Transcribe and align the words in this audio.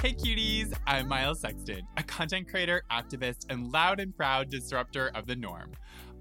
Hey 0.00 0.14
cuties, 0.14 0.72
I'm 0.86 1.08
Miles 1.08 1.40
Sexton, 1.40 1.82
a 1.98 2.02
content 2.02 2.48
creator, 2.48 2.82
activist, 2.90 3.44
and 3.50 3.70
loud 3.70 4.00
and 4.00 4.16
proud 4.16 4.48
disruptor 4.48 5.10
of 5.14 5.26
the 5.26 5.36
norm. 5.36 5.72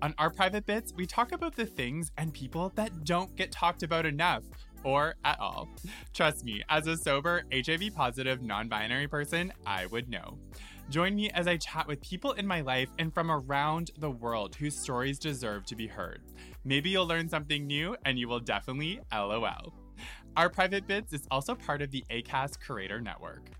On 0.02 0.14
our 0.18 0.30
private 0.30 0.66
bits, 0.66 0.94
we 0.98 1.05
talk 1.05 1.32
about 1.32 1.55
the 1.55 1.66
things 1.66 2.12
and 2.18 2.34
people 2.34 2.74
that 2.76 3.05
don't 3.05 3.34
get 3.38 3.54
talked 3.54 3.82
about 3.82 4.05
enough 4.05 4.44
or 4.84 5.16
at 5.24 5.40
all. 5.40 5.70
Trust 6.14 6.44
me, 6.44 6.62
as 6.68 6.88
a 6.88 6.98
sober, 6.98 7.44
HIV 7.54 7.96
positive, 7.96 8.42
non 8.42 8.68
binary 8.68 9.08
person, 9.08 9.54
I 9.66 9.86
would 9.86 10.10
know. 10.10 10.38
Join 10.90 11.16
me 11.16 11.30
as 11.30 11.48
I 11.48 11.55
chat 11.55 11.88
with 11.88 12.02
people 12.02 12.34
in 12.34 12.46
my 12.46 12.60
life 12.60 12.90
and 13.00 13.14
from 13.14 13.32
around 13.32 13.91
the 13.98 14.12
world 14.12 14.55
whose 14.55 14.76
stories 14.76 15.18
deserve 15.18 15.66
to 15.68 15.77
be 15.77 15.88
heard. 15.88 16.20
Maybe 16.66 16.90
you'll 16.90 17.08
learn 17.08 17.30
something 17.30 17.66
new 17.66 17.96
and 18.04 18.20
you 18.20 18.27
will 18.27 18.41
definitely 18.41 18.99
LOL. 19.10 19.74
Our 20.36 20.49
private 20.49 20.86
bits 20.86 21.14
is 21.14 21.27
also 21.32 21.55
part 21.55 21.82
of 21.82 21.91
the 21.91 22.04
ACAST 22.10 22.60
Creator 22.60 22.99
Network. 22.99 23.52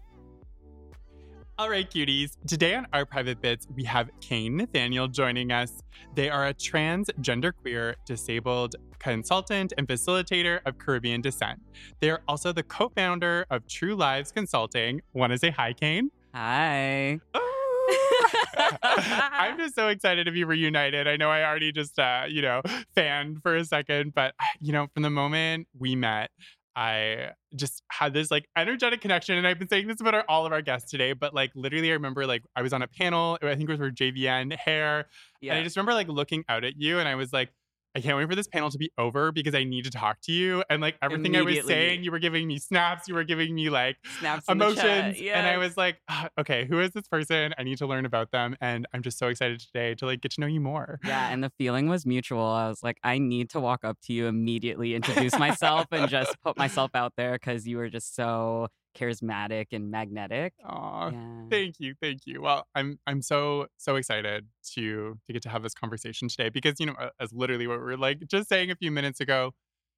All 1.60 1.70
right, 1.70 1.92
cuties. 1.92 2.38
Today 2.48 2.74
on 2.74 2.88
our 2.94 3.06
private 3.06 3.42
bits, 3.42 3.68
we 3.76 3.84
have 3.84 4.10
Kain 4.22 4.56
Nathaniel 4.56 5.10
joining 5.10 5.52
us. 5.52 5.84
They 6.16 6.30
are 6.30 6.48
a 6.48 6.54
trans, 6.54 7.10
genderqueer, 7.20 7.96
disabled 8.06 8.78
consultant 8.98 9.74
and 9.78 9.86
facilitator 9.86 10.62
of 10.66 10.78
Caribbean 10.78 11.20
descent. 11.20 11.60
They 12.00 12.12
are 12.12 12.22
also 12.30 12.54
the 12.54 12.64
co 12.64 12.88
founder 12.96 13.46
of 13.50 13.68
True 13.68 13.94
Lives 13.94 14.32
Consulting. 14.32 15.02
Want 15.12 15.34
to 15.34 15.38
say 15.38 15.50
hi, 15.50 15.74
Kain? 15.74 16.12
Hi. 16.34 17.20
I'm 18.58 19.58
just 19.58 19.76
so 19.76 19.90
excited 19.90 20.28
to 20.28 20.32
be 20.32 20.46
reunited. 20.46 21.10
I 21.10 21.18
know 21.18 21.30
I 21.30 21.44
already 21.44 21.74
just, 21.74 22.00
uh, 22.00 22.24
you 22.30 22.42
know, 22.42 22.62
fanned 22.96 23.42
for 23.44 23.58
a 23.58 23.66
second, 23.66 24.14
but, 24.14 24.34
you 24.62 24.72
know, 24.72 24.88
from 24.94 25.04
the 25.04 25.10
moment 25.10 25.68
we 25.78 25.98
met, 25.98 26.32
I 26.76 27.32
just 27.56 27.84
had 27.92 28.14
this 28.14 28.32
like 28.32 28.48
energetic 28.56 29.02
connection. 29.02 29.38
And 29.38 29.46
I've 29.46 29.60
been 29.60 29.68
saying 29.68 29.88
this 29.88 30.00
about 30.00 30.14
our, 30.14 30.24
all 30.30 30.46
of 30.46 30.52
our 30.52 30.62
guests 30.62 30.90
today, 30.90 31.14
but 31.14 31.34
like 31.34 31.52
literally, 31.56 31.90
I 31.90 31.94
remember 31.94 32.26
like 32.26 32.44
I 32.56 32.62
was 32.62 32.74
on 32.74 32.82
a 32.82 32.88
panel, 32.88 33.38
I 33.42 33.56
think 33.56 33.70
it 33.70 33.70
was 33.70 33.80
for 33.80 33.92
JVN 33.92 34.56
hair. 34.56 35.08
Yeah. 35.42 35.54
And 35.54 35.62
I 35.62 35.64
just 35.64 35.76
remember 35.76 35.94
like 35.94 36.08
looking 36.08 36.44
out 36.48 36.64
at 36.64 36.74
you 36.78 37.00
and 37.00 37.08
I 37.08 37.16
was 37.16 37.34
like, 37.34 37.50
I 37.96 38.02
can't 38.02 38.18
wait 38.18 38.30
for 38.30 38.36
this 38.36 38.48
panel 38.48 38.70
to 38.70 38.78
be 38.78 38.92
over 38.98 39.32
because 39.32 39.56
I 39.56 39.64
need 39.64 39.84
to 39.86 39.90
talk 39.92 40.22
to 40.22 40.32
you. 40.32 40.64
And 40.70 40.82
like 40.82 40.96
everything 41.02 41.36
I 41.36 41.42
was 41.42 41.66
saying, 41.66 42.04
you 42.04 42.12
were 42.12 42.20
giving 42.20 42.48
me 42.48 42.60
snaps, 42.60 43.08
you 43.08 43.16
were 43.16 43.24
giving 43.24 43.54
me 43.56 43.70
like 43.70 43.98
Snaps 44.20 44.46
emotions. 44.48 44.80
chat, 44.80 45.18
And 45.18 45.48
I 45.48 45.58
was 45.58 45.76
like, 45.76 45.98
"Ah, 46.08 46.30
okay, 46.40 46.66
who 46.66 46.80
is 46.80 46.92
this 46.92 47.08
person? 47.08 47.54
I 47.58 47.64
need 47.64 47.78
to 47.80 47.88
learn 47.88 48.06
about 48.06 48.32
them. 48.32 48.56
And 48.62 48.88
I'm 48.94 49.02
just 49.02 49.18
so 49.18 49.28
excited 49.28 49.60
today 49.60 49.96
to 49.96 50.06
like 50.06 50.22
get 50.22 50.32
to 50.34 50.42
know 50.42 50.48
you 50.48 50.62
more. 50.62 51.00
Yeah, 51.04 51.30
and 51.30 51.44
the 51.44 51.52
feeling 51.58 51.90
was 51.90 52.06
mutual. 52.06 52.46
I 52.46 52.68
was 52.70 52.84
like, 52.84 52.98
I 53.04 53.18
need 53.18 53.50
to 53.52 53.60
walk 53.60 53.84
up 53.84 53.98
to 54.04 54.14
you 54.14 54.28
immediately, 54.28 54.94
introduce 54.94 55.38
myself, 55.40 55.88
and 55.92 56.10
just 56.10 56.40
put 56.42 56.58
myself 56.58 56.92
out 56.94 57.14
there 57.18 57.34
because 57.34 57.68
you 57.68 57.78
were 57.78 57.90
just 57.90 58.16
so 58.16 58.68
charismatic 59.00 59.68
and 59.72 59.90
magnetic. 59.92 60.54
Aw, 60.66 61.10
Yeah. 61.12 61.44
thank 61.50 61.76
you, 61.80 61.94
thank 62.02 62.22
you. 62.26 62.42
Well, 62.42 62.68
I'm 62.76 63.00
I'm 63.08 63.22
so 63.22 63.68
so 63.78 63.96
excited 63.96 64.48
to 64.74 65.18
to 65.28 65.34
get 65.34 65.42
to 65.44 65.50
have 65.50 65.64
this 65.64 65.74
conversation 65.74 66.28
today 66.28 66.50
because 66.50 66.80
you 66.80 66.86
know, 66.88 66.96
as 67.20 67.32
literally 67.34 67.68
what 67.68 67.80
we 67.80 67.86
were 67.86 67.98
like 67.98 68.28
just 68.28 68.50
saying 68.50 68.72
a 68.72 68.76
few 68.76 68.92
minutes 68.92 69.20
ago, 69.20 69.54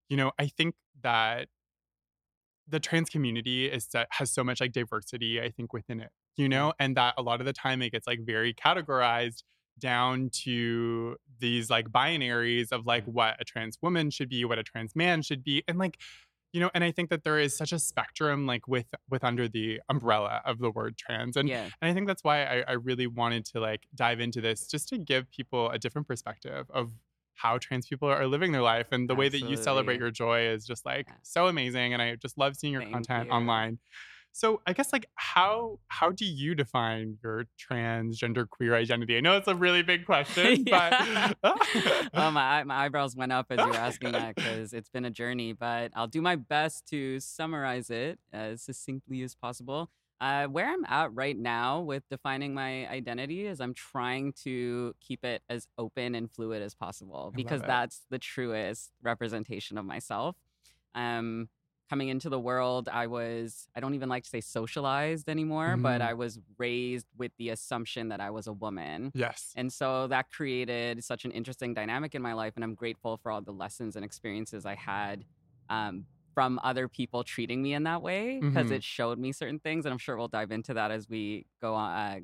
you 0.09 0.17
know, 0.17 0.31
I 0.37 0.47
think 0.47 0.75
that 1.01 1.47
the 2.67 2.79
trans 2.79 3.09
community 3.09 3.65
is 3.65 3.87
has 4.11 4.31
so 4.31 4.43
much 4.43 4.61
like 4.61 4.71
diversity. 4.71 5.41
I 5.41 5.49
think 5.49 5.73
within 5.73 5.99
it, 5.99 6.09
you 6.37 6.47
know, 6.47 6.73
and 6.79 6.95
that 6.97 7.15
a 7.17 7.21
lot 7.21 7.39
of 7.41 7.45
the 7.45 7.53
time 7.53 7.81
it 7.81 7.91
gets 7.91 8.07
like 8.07 8.19
very 8.25 8.53
categorized 8.53 9.43
down 9.79 10.29
to 10.43 11.15
these 11.39 11.69
like 11.69 11.87
binaries 11.89 12.71
of 12.71 12.85
like 12.85 13.03
what 13.05 13.35
a 13.39 13.43
trans 13.43 13.77
woman 13.81 14.09
should 14.11 14.29
be, 14.29 14.45
what 14.45 14.59
a 14.59 14.63
trans 14.63 14.95
man 14.95 15.21
should 15.21 15.43
be, 15.43 15.63
and 15.67 15.77
like 15.79 15.97
you 16.53 16.59
know 16.59 16.69
and 16.73 16.83
i 16.83 16.91
think 16.91 17.09
that 17.09 17.23
there 17.23 17.39
is 17.39 17.55
such 17.55 17.71
a 17.71 17.79
spectrum 17.79 18.45
like 18.45 18.67
with 18.67 18.87
with 19.09 19.23
under 19.23 19.47
the 19.47 19.79
umbrella 19.89 20.41
of 20.45 20.59
the 20.59 20.69
word 20.71 20.97
trans 20.97 21.37
and, 21.37 21.47
yeah. 21.47 21.63
and 21.81 21.89
i 21.89 21.93
think 21.93 22.07
that's 22.07 22.23
why 22.23 22.43
I, 22.43 22.63
I 22.67 22.71
really 22.73 23.07
wanted 23.07 23.45
to 23.45 23.59
like 23.59 23.87
dive 23.95 24.19
into 24.19 24.41
this 24.41 24.67
just 24.67 24.89
to 24.89 24.97
give 24.97 25.29
people 25.31 25.69
a 25.69 25.79
different 25.79 26.07
perspective 26.07 26.65
of 26.73 26.91
how 27.35 27.57
trans 27.57 27.87
people 27.87 28.07
are 28.09 28.27
living 28.27 28.51
their 28.51 28.61
life 28.61 28.87
and 28.91 29.09
the 29.09 29.15
way 29.15 29.29
that 29.29 29.39
you 29.39 29.55
celebrate 29.57 29.99
your 29.99 30.11
joy 30.11 30.41
is 30.47 30.65
just 30.65 30.85
like 30.85 31.07
Yeah. 31.07 31.15
so 31.23 31.47
amazing 31.47 31.93
and 31.93 32.01
i 32.01 32.15
just 32.15 32.37
love 32.37 32.55
seeing 32.55 32.73
your 32.73 32.81
Thank 32.83 32.93
content 32.93 33.27
you. 33.27 33.33
online 33.33 33.79
so 34.31 34.61
i 34.65 34.73
guess 34.73 34.93
like 34.93 35.05
how 35.15 35.79
how 35.87 36.09
do 36.09 36.25
you 36.25 36.55
define 36.55 37.17
your 37.23 37.45
transgender 37.59 38.47
queer 38.49 38.75
identity 38.75 39.17
i 39.17 39.19
know 39.19 39.37
it's 39.37 39.47
a 39.47 39.55
really 39.55 39.83
big 39.83 40.05
question 40.11 40.63
but 40.69 40.91
oh, 42.13 42.31
my, 42.31 42.63
my 42.63 42.85
eyebrows 42.85 43.15
went 43.15 43.31
up 43.31 43.47
as 43.49 43.59
you 43.59 43.67
were 43.67 43.75
asking 43.75 44.11
that 44.13 44.35
because 44.35 44.73
it's 44.73 44.89
been 44.89 45.05
a 45.05 45.09
journey, 45.09 45.53
but 45.53 45.91
I'll 45.95 46.07
do 46.07 46.21
my 46.21 46.35
best 46.35 46.87
to 46.87 47.19
summarize 47.19 47.89
it 47.89 48.19
as 48.33 48.61
succinctly 48.61 49.21
as 49.23 49.35
possible. 49.35 49.89
Uh, 50.19 50.45
where 50.45 50.71
I'm 50.71 50.85
at 50.85 51.11
right 51.15 51.37
now 51.37 51.79
with 51.79 52.03
defining 52.09 52.53
my 52.53 52.87
identity 52.87 53.47
is 53.47 53.59
I'm 53.59 53.73
trying 53.73 54.33
to 54.43 54.93
keep 55.01 55.25
it 55.25 55.41
as 55.49 55.67
open 55.79 56.13
and 56.13 56.29
fluid 56.29 56.61
as 56.61 56.75
possible 56.75 57.33
because 57.35 57.61
that's 57.61 58.01
the 58.11 58.19
truest 58.19 58.91
representation 59.01 59.79
of 59.79 59.85
myself. 59.85 60.35
Um, 60.93 61.49
coming 61.91 62.09
into 62.09 62.29
the 62.29 62.39
world, 62.39 62.89
I 62.89 63.07
was, 63.07 63.67
I 63.75 63.81
don't 63.81 63.95
even 63.95 64.09
like 64.09 64.23
to 64.23 64.29
say 64.29 64.41
socialized 64.41 65.29
anymore, 65.29 65.77
but 65.77 66.01
Mhm. 66.01 66.01
I 66.01 66.13
was 66.13 66.39
raised 66.57 67.07
with 67.17 67.33
the 67.37 67.49
assumption 67.49 68.09
that 68.09 68.21
I 68.21 68.31
was 68.31 68.47
a 68.47 68.53
woman. 68.53 69.13
yes 69.13 69.57
And 69.57 69.73
so 69.73 70.07
that 70.07 70.29
created 70.31 71.03
such 71.03 71.25
an 71.25 71.31
interesting 71.31 71.73
dynamic 71.73 72.15
in 72.15 72.21
my 72.21 72.33
life. 72.33 72.53
And 72.55 72.63
I'm 72.63 72.75
grateful 72.75 73.17
for 73.17 73.31
all 73.31 73.41
the 73.41 73.51
lessons 73.51 73.97
and 73.97 74.05
experiences 74.05 74.65
I 74.65 74.75
had 74.75 75.25
um, 75.69 76.07
from 76.33 76.59
other 76.63 76.87
people 76.87 77.23
treating 77.23 77.61
me 77.61 77.73
in 77.73 77.83
that 77.83 78.01
way 78.01 78.43
because 78.49 78.71
Mhm. 78.71 78.71
it 78.71 78.83
showed 78.83 79.19
me 79.19 79.33
certain 79.33 79.59
things. 79.59 79.85
And 79.85 79.91
I'm 79.91 79.99
sure 79.99 80.15
we'll 80.17 80.29
dive 80.29 80.51
into 80.51 80.73
that 80.75 80.91
as 80.91 81.09
we 81.09 81.45
go 81.61 81.75
on. 81.75 81.91
Uh, 81.91 82.19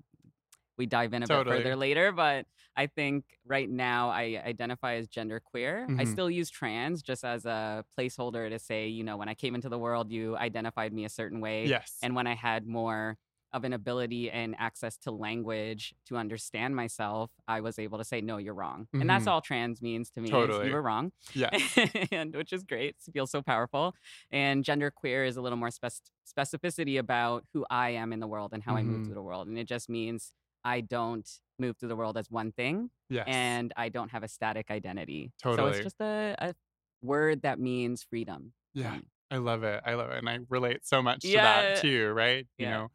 we 0.78 0.86
dive 0.86 1.14
in 1.14 1.24
a 1.24 1.28
Totally. 1.28 1.38
bit 1.46 1.46
further 1.48 1.76
later, 1.76 2.12
but 2.12 2.46
I 2.76 2.88
think 2.88 3.26
right 3.46 3.70
now 3.70 4.10
I 4.10 4.42
identify 4.46 4.96
as 4.96 5.08
genderqueer. 5.08 5.90
I 5.98 6.04
Mhm. 6.04 6.06
still 6.06 6.30
use 6.30 6.50
trans 6.50 7.02
just 7.02 7.24
as 7.26 7.46
a 7.46 7.84
placeholder 7.98 8.50
to 8.50 8.60
say, 8.60 8.88
you 8.88 9.04
know, 9.04 9.18
when 9.18 9.30
I 9.30 9.34
came 9.34 9.56
into 9.56 9.70
the 9.70 9.80
world, 9.80 10.12
you 10.12 10.38
identified 10.38 10.94
me 10.94 11.06
a 11.06 11.10
certain 11.10 11.40
way. 11.42 11.72
yes 11.72 12.00
And 12.02 12.16
when 12.16 12.28
I 12.28 12.36
had 12.36 12.68
more 12.68 13.18
of 13.54 13.64
an 13.64 13.72
ability 13.74 14.30
and 14.30 14.56
access 14.60 14.98
to 14.98 15.10
language 15.12 15.96
to 16.06 16.18
understand 16.18 16.76
myself, 16.76 17.32
I 17.48 17.62
was 17.62 17.80
able 17.80 17.98
to 17.98 18.04
say, 18.04 18.20
no, 18.22 18.38
you're 18.38 18.54
wrong. 18.54 18.88
And 19.00 19.10
that's 19.10 19.26
Mhm. 19.26 19.28
all 19.28 19.42
trans 19.42 19.82
means 19.82 20.12
to 20.12 20.22
me. 20.22 20.44
is 20.44 20.60
Totally. 20.60 20.68
you 20.68 20.72
were 20.74 20.82
wrong. 20.82 21.14
Yeah. 21.34 21.52
and 22.12 22.36
which 22.36 22.52
is 22.54 22.64
great. 22.64 22.96
It 23.08 23.12
feels 23.14 23.32
so 23.32 23.42
powerful. 23.42 23.96
And 24.32 24.64
genderqueer 24.66 25.26
is 25.28 25.38
a 25.38 25.42
little 25.42 25.58
more 25.58 25.72
spec- 25.72 25.94
specificity 26.28 27.00
about 27.00 27.46
who 27.54 27.66
I 27.70 27.92
am 27.92 28.12
in 28.14 28.20
the 28.20 28.28
world 28.28 28.54
and 28.54 28.62
how 28.64 28.76
I 28.76 28.84
move 28.84 29.04
Mhm. 29.04 29.06
through 29.06 29.16
the 29.16 29.24
world. 29.24 29.48
And 29.48 29.58
it 29.58 29.68
just 29.68 29.90
means 29.90 30.34
I 30.68 30.82
don't 30.82 31.28
move 31.60 31.78
through 31.78 31.90
the 31.90 31.96
world 31.96 32.18
as 32.18 32.30
one 32.30 32.52
thing 32.52 32.90
yes 33.10 33.26
and 33.28 33.74
I 33.78 33.90
don't 33.90 34.10
have 34.10 34.24
a 34.24 34.28
static 34.28 34.70
identity. 34.70 35.32
Totally. 35.42 35.72
So 35.72 35.76
it's 35.76 35.84
just 35.84 36.02
a, 36.02 36.36
a 36.40 36.54
word 37.02 37.42
that 37.44 37.60
means 37.60 38.04
freedom. 38.04 38.54
Yeah. 38.74 38.98
I 39.30 39.38
love 39.38 39.64
it. 39.64 39.82
I 39.86 39.96
love 39.96 40.12
it. 40.12 40.20
And 40.20 40.30
I 40.30 40.40
relate 40.50 40.82
so 40.84 41.02
much 41.02 41.22
to 41.22 41.34
that 41.34 41.82
too, 41.82 42.12
right? 42.14 42.48
You 42.58 42.68
know, 42.68 42.88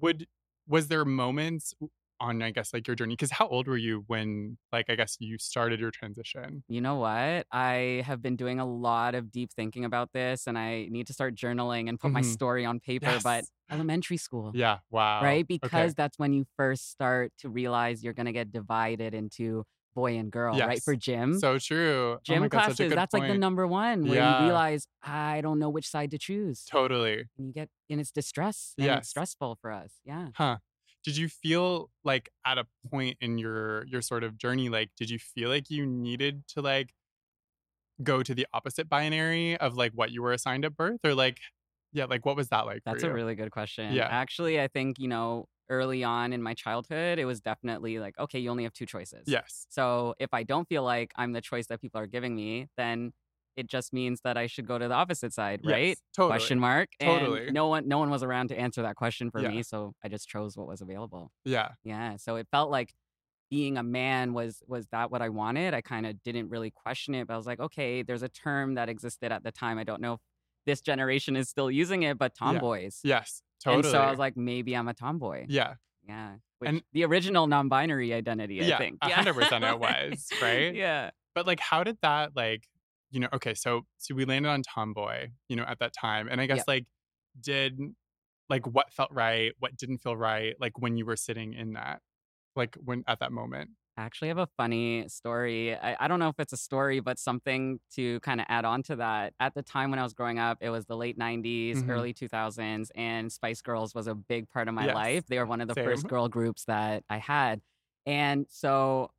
would 0.00 0.26
was 0.66 0.88
there 0.88 1.04
moments 1.04 1.74
on 2.22 2.42
I 2.42 2.50
guess 2.52 2.72
like 2.72 2.86
your 2.86 2.96
journey 2.96 3.16
cuz 3.16 3.30
how 3.30 3.48
old 3.48 3.66
were 3.68 3.76
you 3.76 4.04
when 4.06 4.58
like 4.72 4.88
I 4.88 4.96
guess 4.96 5.16
you 5.20 5.38
started 5.38 5.80
your 5.80 5.90
transition? 5.90 6.64
You 6.68 6.80
know 6.80 6.96
what? 6.96 7.46
I 7.52 8.02
have 8.06 8.22
been 8.22 8.36
doing 8.36 8.58
a 8.60 8.64
lot 8.66 9.14
of 9.14 9.30
deep 9.30 9.52
thinking 9.52 9.84
about 9.84 10.12
this 10.12 10.46
and 10.46 10.56
I 10.58 10.86
need 10.90 11.06
to 11.08 11.12
start 11.12 11.34
journaling 11.34 11.88
and 11.88 11.98
put 12.00 12.12
my 12.12 12.20
Mhm. 12.20 12.32
story 12.36 12.64
on 12.64 12.80
paper, 12.80 13.18
but 13.20 13.44
elementary 13.70 14.16
school. 14.16 14.52
Yeah, 14.54 14.78
wow. 14.90 15.22
Right? 15.24 15.44
Okay. 15.44 15.48
Because 15.58 15.94
that's 15.94 16.18
when 16.18 16.32
you 16.32 16.46
first 16.56 16.90
start 16.90 17.32
to 17.38 17.48
realize 17.48 18.02
you're 18.04 18.12
going 18.14 18.26
to 18.26 18.32
get 18.32 18.52
divided 18.52 19.14
into 19.14 19.64
boy 19.94 20.16
and 20.16 20.30
girl, 20.32 20.54
right? 20.58 20.82
For 20.82 20.96
gym. 20.96 21.34
So 21.34 21.58
true. 21.58 22.14
Oh 22.14 22.20
gym 22.24 22.42
my 22.42 22.48
God, 22.48 22.64
classes, 22.66 22.88
that's 22.94 23.12
like 23.12 23.26
the 23.28 23.34
number 23.38 23.66
one 23.66 24.06
where 24.08 24.16
Yeah. 24.16 24.38
you 24.40 24.46
realize 24.46 24.86
I 25.02 25.40
don't 25.42 25.58
know 25.58 25.68
which 25.68 25.88
side 25.88 26.10
to 26.12 26.18
choose. 26.18 26.64
Totally. 26.64 27.28
And 27.36 27.46
you 27.48 27.52
get 27.52 27.68
and 27.90 28.00
it's 28.00 28.10
distress 28.10 28.74
and 28.78 28.86
Yes. 28.86 29.00
it's 29.00 29.08
stressful 29.10 29.56
for 29.60 29.70
us. 29.70 30.00
Yeah. 30.04 30.28
Huh. 30.34 30.58
Did 31.04 31.16
you 31.16 31.28
feel 31.28 31.90
like 32.04 32.30
at 32.46 32.58
a 32.58 32.66
point 32.90 33.16
in 33.20 33.38
your 33.38 33.84
your 33.86 34.02
sort 34.02 34.24
of 34.24 34.38
journey 34.38 34.68
like 34.68 34.90
did 34.96 35.10
you 35.10 35.18
feel 35.18 35.48
like 35.48 35.70
you 35.70 35.86
needed 35.86 36.46
to 36.48 36.60
like 36.62 36.94
go 38.02 38.22
to 38.22 38.34
the 38.34 38.46
opposite 38.52 38.88
binary 38.88 39.56
of 39.58 39.76
like 39.76 39.92
what 39.92 40.10
you 40.10 40.22
were 40.22 40.32
assigned 40.32 40.64
at 40.64 40.76
birth 40.76 41.00
or 41.04 41.14
like 41.14 41.38
yeah 41.92 42.04
like 42.06 42.24
what 42.24 42.36
was 42.36 42.48
that 42.48 42.66
like 42.66 42.82
That's 42.84 43.02
a 43.02 43.12
really 43.12 43.34
good 43.34 43.50
question. 43.50 43.92
Yeah. 43.92 44.08
Actually, 44.10 44.60
I 44.60 44.68
think, 44.68 44.98
you 44.98 45.08
know, 45.08 45.46
early 45.68 46.02
on 46.02 46.32
in 46.32 46.42
my 46.42 46.54
childhood, 46.54 47.18
it 47.18 47.24
was 47.24 47.40
definitely 47.40 47.98
like, 47.98 48.18
okay, 48.18 48.38
you 48.38 48.50
only 48.50 48.64
have 48.64 48.72
two 48.72 48.86
choices. 48.86 49.24
yes 49.26 49.66
So 49.70 50.14
if 50.18 50.32
I 50.32 50.42
don't 50.42 50.68
feel 50.68 50.82
like 50.82 51.12
I'm 51.16 51.32
the 51.32 51.40
choice 51.40 51.66
that 51.68 51.80
people 51.80 52.00
are 52.00 52.06
giving 52.06 52.34
me, 52.34 52.68
then 52.76 53.12
it 53.56 53.66
just 53.66 53.92
means 53.92 54.20
that 54.24 54.36
I 54.36 54.46
should 54.46 54.66
go 54.66 54.78
to 54.78 54.88
the 54.88 54.94
opposite 54.94 55.32
side, 55.32 55.60
right? 55.64 55.88
yes, 55.88 55.96
totally 56.16 56.30
Question 56.38 56.58
mark. 56.60 56.88
And 57.00 57.20
Totally. 57.20 57.50
no 57.50 57.68
one 57.68 57.86
no 57.88 57.98
one 57.98 58.10
was 58.10 58.22
around 58.22 58.48
to 58.48 58.58
answer 58.58 58.82
that 58.82 58.96
question 58.96 59.30
for 59.30 59.40
Yeah. 59.40 59.48
me, 59.50 59.62
so 59.62 59.94
I 60.02 60.08
just 60.08 60.28
chose 60.28 60.56
what 60.56 60.66
was 60.66 60.80
available. 60.80 61.32
yeah 61.44 61.70
Yeah. 61.84 62.16
So 62.16 62.36
it 62.36 62.46
felt 62.50 62.70
like 62.70 62.92
being 63.50 63.76
a 63.76 63.82
man 63.82 64.32
was 64.32 64.62
was 64.66 64.86
that 64.92 65.10
what 65.10 65.20
I 65.22 65.28
wanted? 65.28 65.74
I 65.74 65.82
kind 65.82 66.06
of 66.06 66.22
didn't 66.22 66.48
really 66.48 66.70
question 66.70 67.14
it, 67.14 67.26
but 67.26 67.34
I 67.34 67.36
was 67.36 67.46
like, 67.46 67.60
okay, 67.60 68.02
there's 68.02 68.22
a 68.22 68.28
term 68.28 68.74
that 68.76 68.88
existed 68.88 69.30
at 69.32 69.44
the 69.44 69.52
time. 69.52 69.78
I 69.78 69.84
don't 69.84 70.00
know 70.00 70.14
if 70.14 70.20
this 70.64 70.80
generation 70.80 71.36
is 71.36 71.48
still 71.50 71.70
using 71.70 72.02
it, 72.04 72.16
but 72.18 72.34
tomboys. 72.34 73.00
yes 73.04 73.42
totally 73.62 73.82
And 73.82 73.90
so 73.92 73.98
I 74.00 74.10
was 74.10 74.18
like, 74.18 74.36
maybe 74.36 74.74
I'm 74.74 74.88
a 74.88 74.94
tomboy. 74.94 75.46
yeah 75.48 75.74
Yeah. 76.08 76.36
Which 76.58 76.68
And- 76.70 76.82
the 76.92 77.04
original 77.04 77.46
non-binary 77.46 78.14
identity, 78.14 78.60
I 78.62 78.64
yeah 78.66 78.78
think. 78.78 78.98
a 79.02 79.10
hundred 79.10 79.34
percent 79.34 79.62
it 79.64 79.78
was 79.86 80.28
right 80.40 80.74
yeah. 80.74 81.10
But 81.34 81.46
like, 81.46 81.60
how 81.60 81.82
did 81.84 81.98
that 82.02 82.34
like, 82.36 82.64
you 83.12 83.20
know? 83.20 83.28
Okay, 83.34 83.54
so 83.54 83.82
so 83.98 84.14
we 84.16 84.24
landed 84.26 84.50
on 84.50 84.62
tomboy, 84.64 85.30
you 85.48 85.56
know, 85.56 85.64
at 85.64 85.78
that 85.80 85.94
time, 85.94 86.28
and 86.30 86.40
I 86.40 86.46
guess 86.46 86.64
Yep. 86.64 86.68
like, 86.68 86.86
did 87.40 87.78
like 88.50 88.66
what 88.66 88.92
felt 88.92 89.12
right, 89.12 89.52
what 89.60 89.76
didn't 89.76 89.98
feel 89.98 90.16
right, 90.16 90.56
like 90.60 90.78
when 90.78 90.96
you 90.98 91.06
were 91.06 91.16
sitting 91.16 91.54
in 91.54 91.74
that, 91.74 92.02
like 92.56 92.76
when 92.76 93.04
at 93.08 93.20
that 93.20 93.32
moment. 93.32 93.72
I 93.96 94.02
actually 94.04 94.28
have 94.28 94.38
a 94.38 94.46
funny 94.56 95.06
story. 95.08 95.76
I, 95.76 95.96
I 96.02 96.08
don't 96.08 96.18
know 96.18 96.30
if 96.30 96.40
it's 96.40 96.54
a 96.54 96.56
story, 96.56 97.00
but 97.00 97.18
something 97.18 97.78
to 97.94 98.20
kind 98.20 98.40
of 98.40 98.46
add 98.48 98.64
on 98.64 98.82
to 98.84 98.96
that. 98.96 99.34
At 99.38 99.54
the 99.54 99.62
time 99.62 99.90
when 99.90 99.98
I 99.98 100.02
was 100.02 100.14
growing 100.14 100.38
up, 100.38 100.58
it 100.62 100.70
was 100.70 100.86
the 100.86 100.96
late 100.96 101.18
90s, 101.18 101.82
Mhm. 101.82 101.88
early 101.88 102.14
2000s, 102.14 102.90
and 102.94 103.30
Spice 103.30 103.60
Girls 103.60 103.94
was 103.94 104.06
a 104.06 104.14
big 104.14 104.48
part 104.48 104.68
of 104.68 104.74
my 104.74 104.86
Yes, 104.86 104.86
life. 104.86 105.24
They 105.28 105.38
were 105.38 105.44
one 105.46 105.60
of 105.60 105.68
the 105.68 105.76
first 105.76 106.06
girl 106.06 106.28
groups 106.28 106.64
that 106.64 107.04
I 107.10 107.18
had. 107.18 107.60
And 108.06 108.46
so 108.48 109.10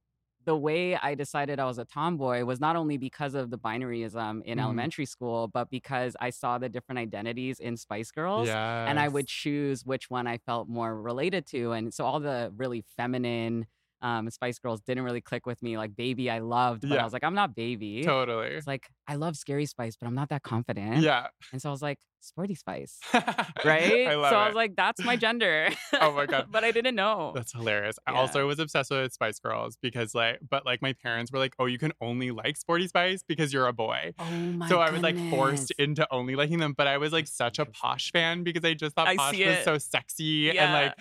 the 0.45 0.57
way 0.57 0.95
I 0.95 1.15
decided 1.15 1.59
I 1.59 1.65
was 1.65 1.77
a 1.77 1.85
tomboy 1.85 2.43
was 2.43 2.59
not 2.59 2.75
only 2.75 2.97
because 2.97 3.33
of 3.35 3.49
the 3.49 3.57
binaryism 3.57 4.43
in 4.43 4.57
Mhm. 4.57 4.59
elementary 4.59 5.05
school, 5.05 5.47
but 5.47 5.69
because 5.69 6.15
I 6.19 6.29
saw 6.31 6.57
the 6.57 6.69
different 6.69 6.99
identities 6.99 7.59
in 7.59 7.77
Spice 7.77 8.11
Girls 8.11 8.57
Yeah, 8.85 8.85
and 8.85 8.99
I 8.99 9.07
would 9.09 9.27
choose 9.27 9.85
which 9.85 10.09
one 10.09 10.27
I 10.27 10.37
felt 10.39 10.67
more 10.69 10.99
related 11.01 11.45
to. 11.47 11.71
And 11.71 11.93
so 11.93 12.05
all 12.05 12.19
the 12.19 12.51
really 12.55 12.81
feminine 12.97 13.67
um, 14.01 14.29
Spice 14.29 14.59
Girls 14.59 14.81
didn't 14.81 15.03
really 15.05 15.21
click 15.21 15.45
with 15.45 15.61
me. 15.61 15.77
Like 15.77 15.95
Baby, 15.95 16.29
I 16.29 16.39
loved, 16.39 16.87
but 16.89 16.97
Yeah. 16.97 16.99
I 16.99 17.03
was 17.05 17.13
like, 17.13 17.23
I'm 17.23 17.35
not 17.35 17.55
Baby. 17.55 18.01
totally. 18.01 18.49
It's 18.57 18.67
like 18.67 18.89
I 19.07 19.15
love 19.15 19.35
Scary 19.37 19.65
Spice, 19.65 19.95
but 19.95 20.07
I'm 20.07 20.15
not 20.15 20.29
that 20.29 20.43
confident. 20.43 21.05
Yeah, 21.05 21.27
And 21.51 21.61
so 21.61 21.69
I 21.69 21.71
was 21.71 21.81
like, 21.81 21.99
Sporty 22.23 22.55
Spice, 22.55 22.99
right? 23.13 24.07
I 24.07 24.13
so 24.13 24.19
it. 24.21 24.23
I 24.23 24.47
was 24.47 24.55
like, 24.55 24.75
that's 24.75 25.03
my 25.03 25.15
gender. 25.15 25.69
Oh 26.01 26.11
my 26.11 26.25
God. 26.25 26.47
but 26.51 26.63
I 26.63 26.71
didn't 26.71 26.95
know. 26.95 27.31
That's 27.35 27.53
hilarious. 27.53 27.97
I 28.07 28.13
also 28.13 28.47
was 28.47 28.59
obsessed 28.59 28.89
with 28.91 29.13
Spice 29.13 29.39
Girls 29.39 29.77
because 29.81 30.15
like, 30.15 30.39
but 30.49 30.65
like 30.65 30.81
my 30.81 30.93
parents 30.93 31.31
were 31.31 31.39
like, 31.39 31.53
"Oh, 31.59 31.65
you 31.65 31.77
can 31.77 31.93
only 32.01 32.31
like 32.31 32.57
Sporty 32.57 32.87
Spice 32.87 33.23
because 33.25 33.53
you're 33.53 33.67
a 33.67 33.73
boy." 33.73 34.13
oh 34.19 34.25
my 34.25 34.67
so 34.67 34.79
I 34.79 34.89
was 34.89 35.01
like 35.01 35.17
forced 35.29 35.71
into 35.77 36.07
only 36.11 36.35
liking 36.35 36.59
them, 36.59 36.73
but 36.75 36.87
I 36.87 36.97
was 36.97 37.13
like 37.13 37.27
such 37.27 37.59
a 37.59 37.65
posh 37.65 38.11
fan 38.11 38.43
because 38.43 38.65
I 38.65 38.73
just 38.73 38.95
thought 38.95 39.07
I 39.07 39.15
posh 39.15 39.33
was 39.37 39.39
it. 39.47 39.63
so 39.65 39.77
sexy 39.77 40.57
and 40.57 40.73
like 40.73 40.93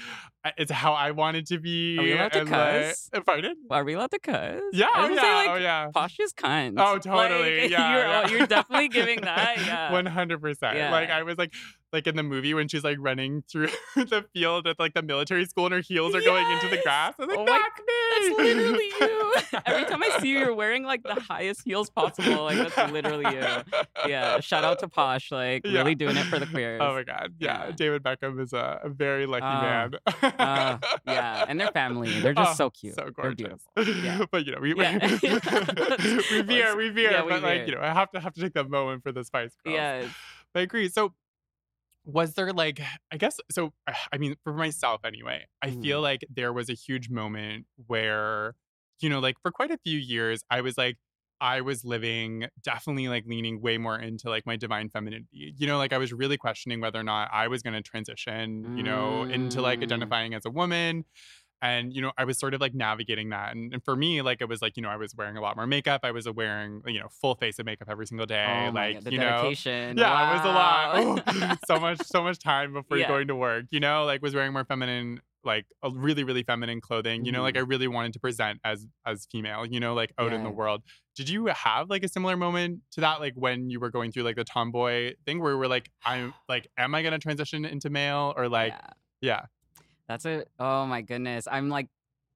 it's 0.58 0.70
how 0.72 0.92
I 0.92 1.12
wanted 1.12 1.46
to 1.46 1.58
be. 1.58 1.98
Are 1.98 2.02
we 2.02 2.12
allowed 2.12 2.32
to 2.32 2.40
and, 2.40 2.50
like- 2.50 2.82
cuss? 2.88 3.10
pardon? 3.24 3.54
Are 3.70 3.84
we 3.84 3.94
allowed 3.94 4.10
to 4.10 4.18
cuss? 4.18 4.60
Yeah, 4.72 4.88
oh 4.94 5.08
yeah, 5.08 5.20
say, 5.20 5.34
like, 5.34 5.50
oh 5.50 5.56
yeah. 5.56 5.90
Posh 5.94 6.18
is 6.20 6.32
cunt. 6.32 6.74
Oh, 6.78 6.98
totally. 6.98 7.62
Like, 7.62 7.70
Yeah, 7.70 7.92
you're, 7.92 8.04
yeah. 8.06 8.28
you're 8.28 8.46
definitely 8.46 8.88
giving 8.88 9.20
that. 9.22 9.56
Yeah. 9.58 9.92
One 9.92 10.06
hundred 10.06 10.40
percent. 10.40 10.76
Like 10.90 11.08
Yeah. 11.08 11.11
I 11.12 11.22
was 11.22 11.38
like, 11.38 11.52
like 11.92 12.06
in 12.06 12.16
the 12.16 12.22
movie 12.22 12.54
when 12.54 12.68
she's 12.68 12.84
like 12.84 12.96
running 13.00 13.42
through 13.50 13.68
the 13.96 14.24
field 14.32 14.66
at 14.66 14.78
like 14.78 14.94
the 14.94 15.02
military 15.02 15.44
school 15.44 15.66
and 15.66 15.74
her 15.74 15.80
heels 15.80 16.14
are 16.14 16.22
going 16.22 16.50
into 16.52 16.68
the 16.68 16.80
grass. 16.82 17.14
I 17.18 17.26
was 17.26 17.28
like, 17.36 17.38
Oh 17.38 17.44
my- 17.44 17.58
that's 17.58 17.78
me. 17.80 17.94
That's 18.12 18.38
literally 18.38 18.90
you. 19.00 19.34
Every 19.66 19.84
time 19.84 20.02
I 20.02 20.18
see 20.20 20.28
you, 20.28 20.38
you're 20.38 20.54
wearing 20.54 20.84
like 20.84 21.02
the 21.02 21.14
highest 21.20 21.62
heels 21.64 21.90
possible. 21.90 22.44
Like 22.44 22.56
that's 22.74 22.92
literally 22.92 23.26
you. 23.36 23.46
Yeah. 24.08 24.40
Shout 24.40 24.64
out 24.64 24.78
to 24.80 24.88
Posh, 24.88 25.30
like 25.30 25.66
Yeah. 25.66 25.78
really 25.80 25.94
doing 25.94 26.16
it 26.16 26.24
for 26.24 26.38
the 26.38 26.46
queers. 26.46 26.80
Oh 26.82 26.94
my 26.94 27.02
god. 27.04 27.34
Yeah. 27.38 27.66
Yeah. 27.66 27.70
David 27.72 28.02
Beckham 28.02 28.40
is 28.40 28.52
a, 28.54 28.80
a 28.84 28.88
very 28.88 29.26
lucky 29.26 29.44
Ah, 29.44 29.60
man. 29.62 29.94
ah, 30.38 30.78
yeah, 31.06 31.44
and 31.48 31.60
their 31.60 31.70
family, 31.72 32.20
they're 32.20 32.32
just 32.34 32.52
Oh, 32.52 32.54
so 32.54 32.70
cute. 32.70 32.94
So 32.94 33.02
They're 33.02 33.10
gorgeous. 33.10 33.62
beautiful. 33.76 34.02
Yeah. 34.04 34.24
but 34.30 34.46
you 34.46 34.52
know, 34.52 34.60
we 34.60 34.74
Yeah. 34.74 34.98
we 35.00 36.42
veer, 36.42 36.76
we 36.76 36.88
veer, 36.88 37.10
Yeah, 37.12 37.22
we 37.24 37.30
but 37.30 37.42
like, 37.42 37.66
you 37.66 37.74
know, 37.74 37.80
I 37.82 37.92
have 37.92 38.10
to 38.12 38.20
have 38.20 38.32
to 38.34 38.40
take 38.40 38.54
that 38.54 38.70
moment 38.70 39.02
for 39.02 39.12
the 39.12 39.24
Spice 39.24 39.54
Girls. 39.64 39.74
Yeah. 39.76 40.08
I 40.54 40.60
agree. 40.60 40.88
So 40.88 41.14
was 42.04 42.34
there 42.34 42.52
like 42.52 42.80
I 43.12 43.18
guess 43.18 43.38
so 43.50 43.74
I 44.12 44.18
mean 44.18 44.36
for 44.44 44.54
myself 44.54 45.02
anyway, 45.04 45.46
I 45.62 45.72
feel 45.72 46.00
Mm. 46.00 46.02
like 46.02 46.22
there 46.30 46.52
was 46.52 46.70
a 46.70 46.74
huge 46.74 47.10
moment 47.10 47.66
where 47.86 48.54
you 49.00 49.08
know 49.10 49.20
like 49.20 49.36
for 49.42 49.50
quite 49.52 49.70
a 49.70 49.78
few 49.78 49.98
years 49.98 50.42
I 50.50 50.60
was 50.62 50.78
like 50.78 50.98
I 51.40 51.60
was 51.62 51.84
living 51.84 52.48
definitely 52.62 53.08
like 53.08 53.26
leaning 53.26 53.60
way 53.62 53.78
more 53.78 53.98
into 53.98 54.30
like 54.30 54.46
my 54.46 54.56
divine 54.56 54.90
femininity. 54.90 55.54
You 55.58 55.66
know, 55.66 55.78
like 55.78 55.92
I 55.92 55.98
was 55.98 56.12
really 56.12 56.36
questioning 56.38 56.80
whether 56.80 57.00
or 57.00 57.04
not 57.04 57.30
I 57.32 57.48
was 57.48 57.62
going 57.62 57.74
to 57.74 57.82
transition, 57.82 58.70
you 58.74 58.84
know, 58.84 59.24
into 59.24 59.62
like 59.62 59.82
Mm. 59.82 59.82
identifying 59.82 60.34
as 60.34 60.46
a 60.46 60.50
woman. 60.50 61.04
And, 61.62 61.94
you 61.94 62.02
know, 62.02 62.10
I 62.18 62.24
was 62.24 62.38
sort 62.38 62.52
of 62.54 62.60
like 62.60 62.74
navigating 62.74 63.30
that. 63.30 63.54
And, 63.54 63.72
and 63.72 63.82
for 63.84 63.94
me, 63.96 64.20
like 64.20 64.40
it 64.42 64.48
was 64.48 64.60
like, 64.60 64.76
you 64.76 64.82
know, 64.82 64.88
I 64.90 64.96
was 64.96 65.14
wearing 65.14 65.36
a 65.36 65.40
lot 65.40 65.54
more 65.56 65.66
makeup. 65.66 66.00
I 66.02 66.10
was 66.10 66.28
wearing, 66.28 66.82
you 66.86 66.98
know, 67.00 67.06
full 67.08 67.36
face 67.36 67.58
of 67.60 67.66
makeup 67.66 67.88
every 67.88 68.06
single 68.06 68.26
day. 68.26 68.66
Oh 68.68 68.72
like, 68.72 68.94
God, 68.96 69.04
the 69.04 69.12
you 69.12 69.18
know, 69.18 69.30
dedication. 69.42 69.96
yeah, 69.96 70.30
it 70.30 70.36
was 70.36 70.44
a 70.44 70.48
lot. 70.48 71.28
Wow. 71.38 71.56
so 71.66 71.78
much, 71.80 72.00
so 72.00 72.22
much 72.24 72.40
time 72.40 72.72
before 72.72 72.98
Yeah. 72.98 73.06
going 73.08 73.28
to 73.28 73.36
work. 73.36 73.66
You 73.70 73.80
know, 73.80 74.04
like 74.04 74.20
was 74.22 74.34
wearing 74.34 74.52
more 74.52 74.64
feminine, 74.64 75.20
like 75.44 75.66
a 75.82 75.90
really, 75.90 76.24
really 76.24 76.42
feminine 76.42 76.80
clothing. 76.80 77.24
You 77.24 77.30
know, 77.32 77.42
like 77.42 77.56
I 77.56 77.60
Mm-hmm. 77.60 77.70
really 77.70 77.88
wanted 77.88 78.12
to 78.14 78.20
present 78.20 78.58
as 78.64 78.86
as 79.06 79.26
female. 79.30 79.64
You 79.64 79.78
know, 79.80 79.94
like 79.94 80.12
out 80.18 80.32
in 80.32 80.42
the 80.42 80.50
world. 80.50 80.82
Did 81.14 81.28
you 81.28 81.46
have 81.46 81.90
like 81.90 82.02
a 82.04 82.08
similar 82.08 82.36
moment 82.36 82.80
to 82.92 83.00
that, 83.02 83.20
like 83.20 83.34
when 83.36 83.70
you 83.70 83.78
were 83.78 83.90
going 83.90 84.10
through 84.12 84.22
like 84.24 84.36
the 84.36 84.44
tomboy 84.44 85.14
thing, 85.26 85.40
where 85.40 85.52
you 85.52 85.58
were 85.58 85.68
like, 85.68 85.90
I'm 86.04 86.34
like, 86.48 86.66
am 86.76 86.94
I 86.94 87.02
gonna 87.02 87.18
transition 87.18 87.64
into 87.64 87.88
male 87.90 88.34
or 88.36 88.48
like, 88.48 88.72
Yeah. 88.72 88.90
yeah, 89.20 89.40
That's 90.08 90.24
a 90.26 90.44
oh 90.58 90.86
my 90.86 91.02
goodness. 91.02 91.46
I'm 91.50 91.68
like 91.68 91.88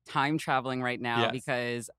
time 0.07 0.39
traveling 0.39 0.83
right 0.83 1.01
now 1.01 1.23
Yes. 1.23 1.33
because 1.33 1.91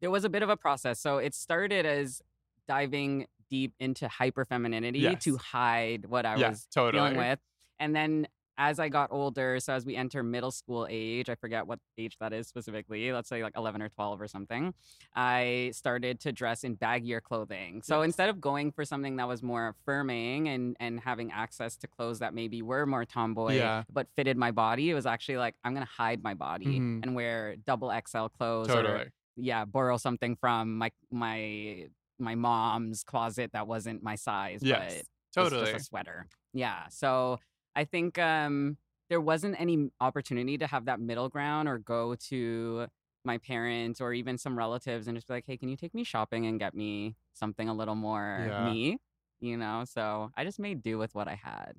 there 0.00 0.10
was 0.10 0.24
a 0.24 0.28
bit 0.28 0.42
of 0.42 0.48
a 0.48 0.56
process. 0.56 1.00
So 1.00 1.18
it 1.18 1.34
started 1.34 1.86
as 1.86 2.22
diving 2.66 3.26
deep 3.50 3.74
into 3.78 4.08
hyper 4.08 4.44
femininity 4.44 5.00
Yes. 5.00 5.24
to 5.24 5.36
hide 5.36 6.06
what 6.06 6.26
I 6.26 6.36
yeah, 6.36 6.50
was 6.50 6.66
totally. 6.74 7.00
dealing 7.02 7.16
with. 7.18 7.38
And 7.78 7.94
then 7.94 8.26
as 8.56 8.78
I 8.78 8.88
got 8.88 9.10
older, 9.10 9.58
so 9.60 9.72
as 9.72 9.84
we 9.84 9.96
enter 9.96 10.22
middle 10.22 10.50
school 10.50 10.86
age, 10.88 11.28
I 11.28 11.34
forget 11.34 11.66
what 11.66 11.80
age 11.98 12.16
that 12.20 12.32
is 12.32 12.46
specifically, 12.46 13.12
let's 13.12 13.28
say 13.28 13.42
like 13.42 13.54
11 13.56 13.82
or 13.82 13.88
12 13.88 14.20
or 14.20 14.28
something, 14.28 14.72
I 15.14 15.70
started 15.74 16.20
to 16.20 16.32
dress 16.32 16.62
in 16.64 16.76
baggier 16.76 17.20
clothing. 17.22 17.82
So 17.82 18.00
Yes. 18.00 18.06
instead 18.06 18.28
of 18.28 18.40
going 18.40 18.70
for 18.72 18.84
something 18.84 19.16
that 19.16 19.26
was 19.26 19.42
more 19.42 19.68
affirming 19.68 20.48
and, 20.48 20.76
and 20.78 21.00
having 21.00 21.32
access 21.32 21.76
to 21.78 21.88
clothes 21.88 22.20
that 22.20 22.34
maybe 22.34 22.62
were 22.62 22.86
more 22.86 23.04
tomboy, 23.04 23.54
Yeah. 23.56 23.84
but 23.92 24.06
fitted 24.14 24.36
my 24.36 24.50
body, 24.52 24.90
it 24.90 24.94
was 24.94 25.06
actually 25.06 25.38
like, 25.38 25.56
I'm 25.64 25.74
going 25.74 25.86
to 25.86 25.92
hide 25.92 26.22
my 26.22 26.34
body 26.34 26.78
Mhm. 26.78 27.02
and 27.02 27.14
wear 27.14 27.56
double 27.56 27.90
XL 27.90 28.26
clothes 28.28 28.70
or 28.70 29.10
yeah, 29.36 29.64
borrow 29.64 29.96
something 29.96 30.36
from 30.36 30.78
my, 30.78 30.92
my, 31.10 31.88
my 32.20 32.36
mom's 32.36 33.02
closet 33.02 33.50
that 33.52 33.66
wasn't 33.66 34.00
my 34.00 34.14
size, 34.14 34.60
but 34.60 34.68
Yes. 34.68 34.94
was 35.36 35.50
Totally. 35.50 35.72
just 35.72 35.74
a 35.82 35.84
sweater. 35.84 36.28
Yeah. 36.52 36.86
So 36.88 37.40
I 37.76 37.84
think 37.84 38.18
um, 38.18 38.76
there 39.10 39.20
wasn't 39.20 39.60
any 39.60 39.90
opportunity 40.00 40.58
to 40.58 40.66
have 40.66 40.86
that 40.86 41.00
middle 41.00 41.28
ground 41.28 41.68
or 41.68 41.78
go 41.78 42.14
to 42.28 42.86
my 43.24 43.38
parents 43.38 44.00
or 44.00 44.12
even 44.12 44.36
some 44.38 44.56
relatives 44.56 45.06
and 45.08 45.16
just 45.16 45.26
be 45.28 45.34
like, 45.34 45.44
hey, 45.46 45.56
can 45.56 45.68
you 45.68 45.76
take 45.76 45.94
me 45.94 46.04
shopping 46.04 46.46
and 46.46 46.58
get 46.60 46.74
me 46.74 47.16
something 47.32 47.68
a 47.68 47.74
little 47.74 47.94
more 47.94 48.46
Yeah. 48.48 48.70
me? 48.70 48.98
You 49.40 49.56
know, 49.56 49.84
so 49.86 50.30
I 50.36 50.44
just 50.44 50.58
made 50.58 50.82
do 50.82 50.98
with 50.98 51.14
what 51.14 51.28
I 51.28 51.34
had. 51.34 51.74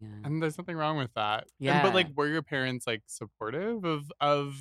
Yeah. 0.00 0.08
And 0.24 0.42
there's 0.42 0.58
nothing 0.58 0.76
wrong 0.76 0.96
with 0.98 1.12
that. 1.14 1.42
And- 1.44 1.50
Yeah. 1.58 1.82
but 1.82 1.94
like, 1.94 2.08
were 2.14 2.26
your 2.28 2.42
parents 2.42 2.86
like 2.86 3.02
supportive 3.06 3.84
of 3.84 4.10
of 4.20 4.56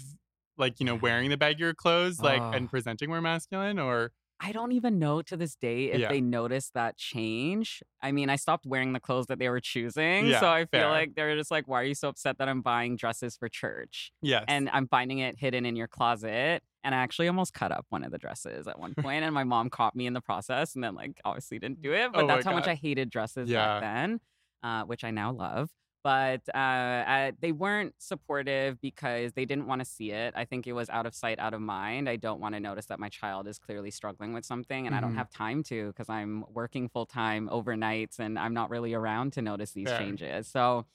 like 0.57 0.79
you 0.79 0.85
know 0.85 0.95
wearing 1.01 1.29
the 1.29 1.37
baggier 1.37 1.75
clothes 1.75 2.19
like 2.21 2.41
Oh. 2.41 2.51
and 2.51 2.69
presenting 2.69 3.09
more 3.09 3.21
masculine 3.21 3.77
or 3.79 4.11
I 4.39 4.51
don't 4.51 4.73
even 4.73 4.99
know 4.99 5.21
to 5.23 5.37
this 5.37 5.55
day 5.55 5.91
if 5.91 6.01
Yeah. 6.01 6.09
they 6.09 6.19
noticed 6.21 6.73
that 6.73 6.97
change. 6.97 7.81
I 8.01 8.11
mean, 8.11 8.29
I 8.29 8.35
stopped 8.35 8.65
wearing 8.65 8.91
the 8.93 8.99
clothes 8.99 9.27
that 9.27 9.39
they 9.39 9.49
were 9.49 9.61
choosing. 9.61 10.27
Yeah, 10.27 10.39
so 10.41 10.49
I 10.49 10.65
feel 10.65 10.71
fair. 10.81 10.89
like 10.89 11.15
they're 11.15 11.35
just 11.37 11.51
like, 11.51 11.67
why 11.67 11.81
are 11.81 11.85
you 11.85 11.95
so 11.95 12.09
upset 12.09 12.37
that 12.39 12.49
I'm 12.49 12.61
buying 12.61 12.95
dresses 12.97 13.37
for 13.37 13.49
church? 13.49 14.11
yes 14.21 14.43
and 14.47 14.69
I'm 14.71 14.87
finding 14.87 15.19
it 15.19 15.39
hidden 15.39 15.65
in 15.65 15.75
your 15.75 15.87
closet. 15.87 16.61
And 16.83 16.93
I 16.93 16.99
actually 16.99 17.27
almost 17.27 17.53
cut 17.53 17.71
up 17.71 17.85
one 17.89 18.03
of 18.03 18.11
the 18.11 18.17
dresses 18.19 18.67
at 18.67 18.77
one 18.77 18.93
point, 19.01 19.23
and 19.23 19.33
my 19.33 19.43
mom 19.43 19.69
caught 19.71 19.95
me 19.95 20.05
in 20.05 20.13
the 20.13 20.21
process, 20.21 20.75
and 20.75 20.83
then 20.83 20.93
like 20.95 21.19
obviously 21.25 21.57
didn't 21.57 21.81
do 21.81 21.93
it. 21.93 22.11
But 22.11 22.23
Oh 22.23 22.27
that's 22.27 22.45
how 22.45 22.51
much 22.53 22.67
I 22.67 22.75
hated 22.75 23.09
dresses 23.09 23.49
Yeah. 23.49 23.79
back 23.79 23.81
then, 23.81 24.19
uh, 24.63 24.83
which 24.83 25.03
I 25.03 25.11
now 25.11 25.31
love. 25.31 25.71
But 26.05 26.41
uh, 26.53 26.57
uh, 26.57 27.31
they 27.41 27.51
weren't 27.51 27.95
supportive 27.97 28.79
because 28.79 29.33
they 29.33 29.43
didn't 29.43 29.65
want 29.65 29.79
to 29.79 29.85
see 29.85 30.11
it. 30.11 30.35
I 30.37 30.45
think 30.45 30.67
it 30.67 30.73
was 30.73 30.87
out 30.91 31.07
of 31.07 31.15
sight, 31.15 31.39
out 31.39 31.55
of 31.55 31.61
mind. 31.61 32.07
I 32.07 32.15
don't 32.15 32.39
want 32.39 32.53
to 32.53 32.59
notice 32.59 32.85
that 32.85 32.99
my 32.99 33.09
child 33.09 33.47
is 33.47 33.57
clearly 33.57 33.89
struggling 33.89 34.31
with 34.31 34.45
something, 34.45 34.85
and 34.85 34.95
I 34.95 35.01
don't 35.01 35.13
Mhm. 35.13 35.15
have 35.15 35.31
time 35.31 35.63
to 35.63 35.87
because 35.87 36.07
I'm 36.07 36.45
working 36.53 36.89
full 36.89 37.07
time 37.07 37.49
overnights, 37.49 38.19
and 38.19 38.37
I'm 38.37 38.53
not 38.53 38.69
really 38.69 38.93
around 38.93 39.33
to 39.33 39.41
notice 39.41 39.71
these 39.71 39.89
Fair. 39.89 39.97
changes. 39.97 40.47
So. 40.47 40.85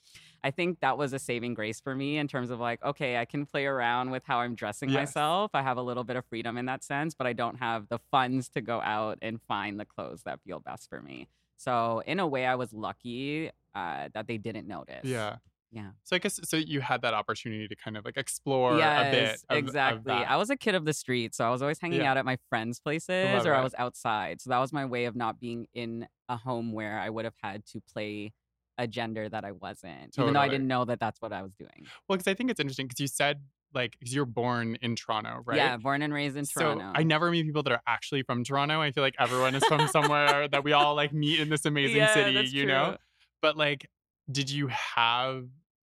I 0.43 0.51
think 0.51 0.81
that 0.81 0.97
was 0.97 1.13
a 1.13 1.19
saving 1.19 1.53
grace 1.53 1.81
for 1.81 1.95
me 1.95 2.17
in 2.17 2.27
terms 2.27 2.49
of 2.51 2.59
like, 2.59 2.83
okay, 2.83 3.19
I 3.19 3.27
can 3.27 3.45
play 3.45 3.67
around 3.67 4.11
with 4.11 4.23
how 4.25 4.39
I'm 4.39 4.55
dressing 4.55 4.91
Yes. 4.91 5.15
myself. 5.15 5.51
I 5.53 5.61
have 5.61 5.77
a 5.77 5.83
little 5.83 6.03
bit 6.03 6.17
of 6.17 6.25
freedom 6.25 6.57
in 6.57 6.65
that 6.65 6.83
sense, 6.83 7.15
but 7.15 7.27
I 7.27 7.35
don't 7.35 7.57
have 7.57 7.89
the 7.91 7.99
funds 8.11 8.49
to 8.51 8.63
go 8.63 8.81
out 8.81 9.19
and 9.21 9.39
find 9.43 9.79
the 9.79 9.85
clothes 9.85 10.23
that 10.23 10.41
feel 10.43 10.59
best 10.59 10.89
for 10.89 11.03
me. 11.03 11.29
So, 11.61 12.03
in 12.07 12.21
a 12.21 12.27
way, 12.27 12.47
I 12.47 12.55
was 12.55 12.73
lucky 12.73 13.51
uh, 13.75 14.09
that 14.15 14.27
they 14.27 14.39
didn't 14.39 14.67
notice. 14.67 15.05
Yeah. 15.05 15.37
Yeah. 15.73 15.91
So 16.03 16.17
I 16.17 16.19
guess 16.19 16.41
so 16.43 16.57
you 16.57 16.81
had 16.81 17.03
that 17.03 17.15
opportunity 17.15 17.69
to 17.69 17.77
kind 17.77 17.97
of 17.97 18.05
like 18.05 18.17
explore 18.17 18.73
a 18.73 18.77
bit. 18.77 19.23
Yes, 19.23 19.45
Of, 19.49 19.57
exactly. 19.59 20.13
Of. 20.13 20.25
I 20.27 20.37
was 20.37 20.51
a 20.51 20.57
kid 20.57 20.75
of 20.75 20.85
the 20.85 20.93
street, 20.93 21.33
so 21.35 21.45
I 21.45 21.51
was 21.51 21.63
always 21.63 21.79
hanging 21.79 22.01
Yeah. 22.01 22.11
out 22.11 22.17
at 22.17 22.25
my 22.25 22.39
friends' 22.49 22.81
places 22.81 23.47
or 23.47 23.55
I 23.55 23.63
was 23.63 23.75
outside. 23.79 24.41
So 24.41 24.51
that 24.51 24.59
was 24.59 24.73
my 24.73 24.85
way 24.85 25.05
of 25.05 25.15
not 25.15 25.39
being 25.39 25.69
in 25.75 26.09
a 26.29 26.37
home 26.37 26.73
where 26.73 26.99
I 26.99 27.09
would 27.09 27.25
have 27.25 27.37
had 27.41 27.67
to 27.67 27.81
play 27.93 28.33
a 28.79 28.89
gender 28.89 29.29
that 29.29 29.45
I 29.45 29.53
wasn't, 29.53 30.19
even 30.19 30.33
though 30.33 30.41
I 30.41 30.49
didn't 30.49 30.67
know 30.67 30.87
that 30.87 30.99
that's 30.99 31.21
what 31.21 31.33
I 31.33 31.43
was 31.43 31.53
doing. 31.55 31.87
Well, 32.09 32.17
because 32.17 32.27
I 32.27 32.35
think 32.35 32.51
it's 32.51 32.59
interesting 32.59 32.87
because 32.89 32.99
you 33.01 33.07
said 33.07 33.41
like 33.75 33.97
because 33.99 34.15
you're 34.15 34.25
born 34.27 34.77
in 34.83 34.97
Toronto, 34.97 35.43
right? 35.47 35.57
Yeah, 35.57 35.77
born 35.77 36.03
and 36.03 36.13
raised 36.15 36.37
in 36.37 36.47
Toronto. 36.47 36.85
So 36.85 36.91
I 36.95 37.03
never 37.03 37.31
meet 37.31 37.45
people 37.47 37.63
that 37.63 37.73
are 37.73 37.83
actually 37.87 38.23
from 38.23 38.45
Toronto. 38.45 38.81
I 38.81 38.93
feel 38.93 39.03
like 39.05 39.15
everyone 39.19 39.55
is 39.55 39.67
from 39.67 39.87
somewhere 39.87 40.49
that 40.49 40.65
we 40.65 40.73
all 40.73 40.95
like 40.95 41.13
meet 41.13 41.41
in 41.41 41.49
this 41.49 41.65
amazing 41.65 41.95
Yeah, 41.97 42.07
city, 42.07 42.49
you 42.53 42.67
know? 42.67 42.97
But 43.43 43.57
like, 43.57 43.89
did 44.31 44.51
you 44.51 44.69
have 44.69 45.49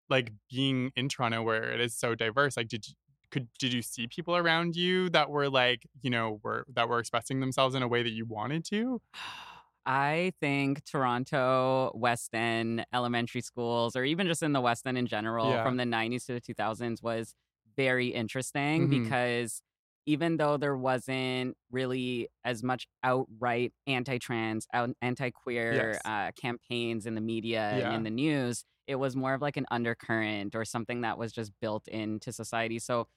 like 0.08 0.32
being 0.50 0.92
in 0.96 1.08
Toronto 1.08 1.42
where 1.42 1.72
it 1.72 1.80
is 1.80 1.96
so 1.96 2.14
diverse? 2.14 2.56
Like, 2.56 2.68
did 2.68 2.86
you 2.88 2.94
could 3.30 3.48
did 3.58 3.72
you 3.72 3.80
see 3.82 4.08
people 4.08 4.36
around 4.36 4.76
you 4.76 5.08
that 5.10 5.30
were 5.30 5.48
like, 5.48 5.86
you 6.02 6.10
know, 6.10 6.40
were 6.42 6.64
that 6.74 6.88
were 6.88 6.98
expressing 6.98 7.40
themselves 7.40 7.74
in 7.74 7.82
a 7.82 7.88
way 7.88 8.02
that 8.02 8.10
you 8.10 8.24
wanted 8.26 8.64
to? 8.66 9.00
I 9.86 10.32
think 10.40 10.84
Toronto, 10.84 11.90
West 11.94 12.34
End, 12.34 12.84
elementary 12.92 13.40
schools, 13.40 13.96
or 13.96 14.04
even 14.04 14.26
just 14.26 14.42
in 14.42 14.52
the 14.52 14.60
West 14.60 14.86
End 14.86 14.98
in 14.98 15.06
general 15.06 15.46
Yeah. 15.48 15.62
from 15.62 15.78
the 15.78 15.86
90s 15.86 16.26
to 16.26 16.34
the 16.34 16.40
2000s 16.40 17.02
was 17.02 17.34
very 17.76 18.08
interesting 18.08 18.88
Mhm. 18.88 19.04
because 19.04 19.62
even 20.06 20.38
though 20.38 20.56
there 20.56 20.76
wasn't 20.76 21.56
really 21.70 22.28
as 22.44 22.62
much 22.62 22.88
outright 23.02 23.72
anti-trans, 23.86 24.66
anti-queer 25.02 25.72
Yes. 25.74 26.00
uh, 26.04 26.32
campaigns 26.32 27.06
in 27.06 27.14
the 27.14 27.20
media 27.20 27.78
Yeah. 27.78 27.86
and 27.88 27.96
in 27.96 28.02
the 28.04 28.10
news, 28.10 28.64
it 28.86 28.96
was 28.96 29.14
more 29.14 29.34
of 29.34 29.42
like 29.42 29.56
an 29.56 29.66
undercurrent 29.70 30.54
or 30.56 30.64
something 30.64 31.02
that 31.02 31.16
was 31.18 31.32
just 31.32 31.52
built 31.60 31.86
into 31.86 32.32
society. 32.32 32.78
So 32.78 33.08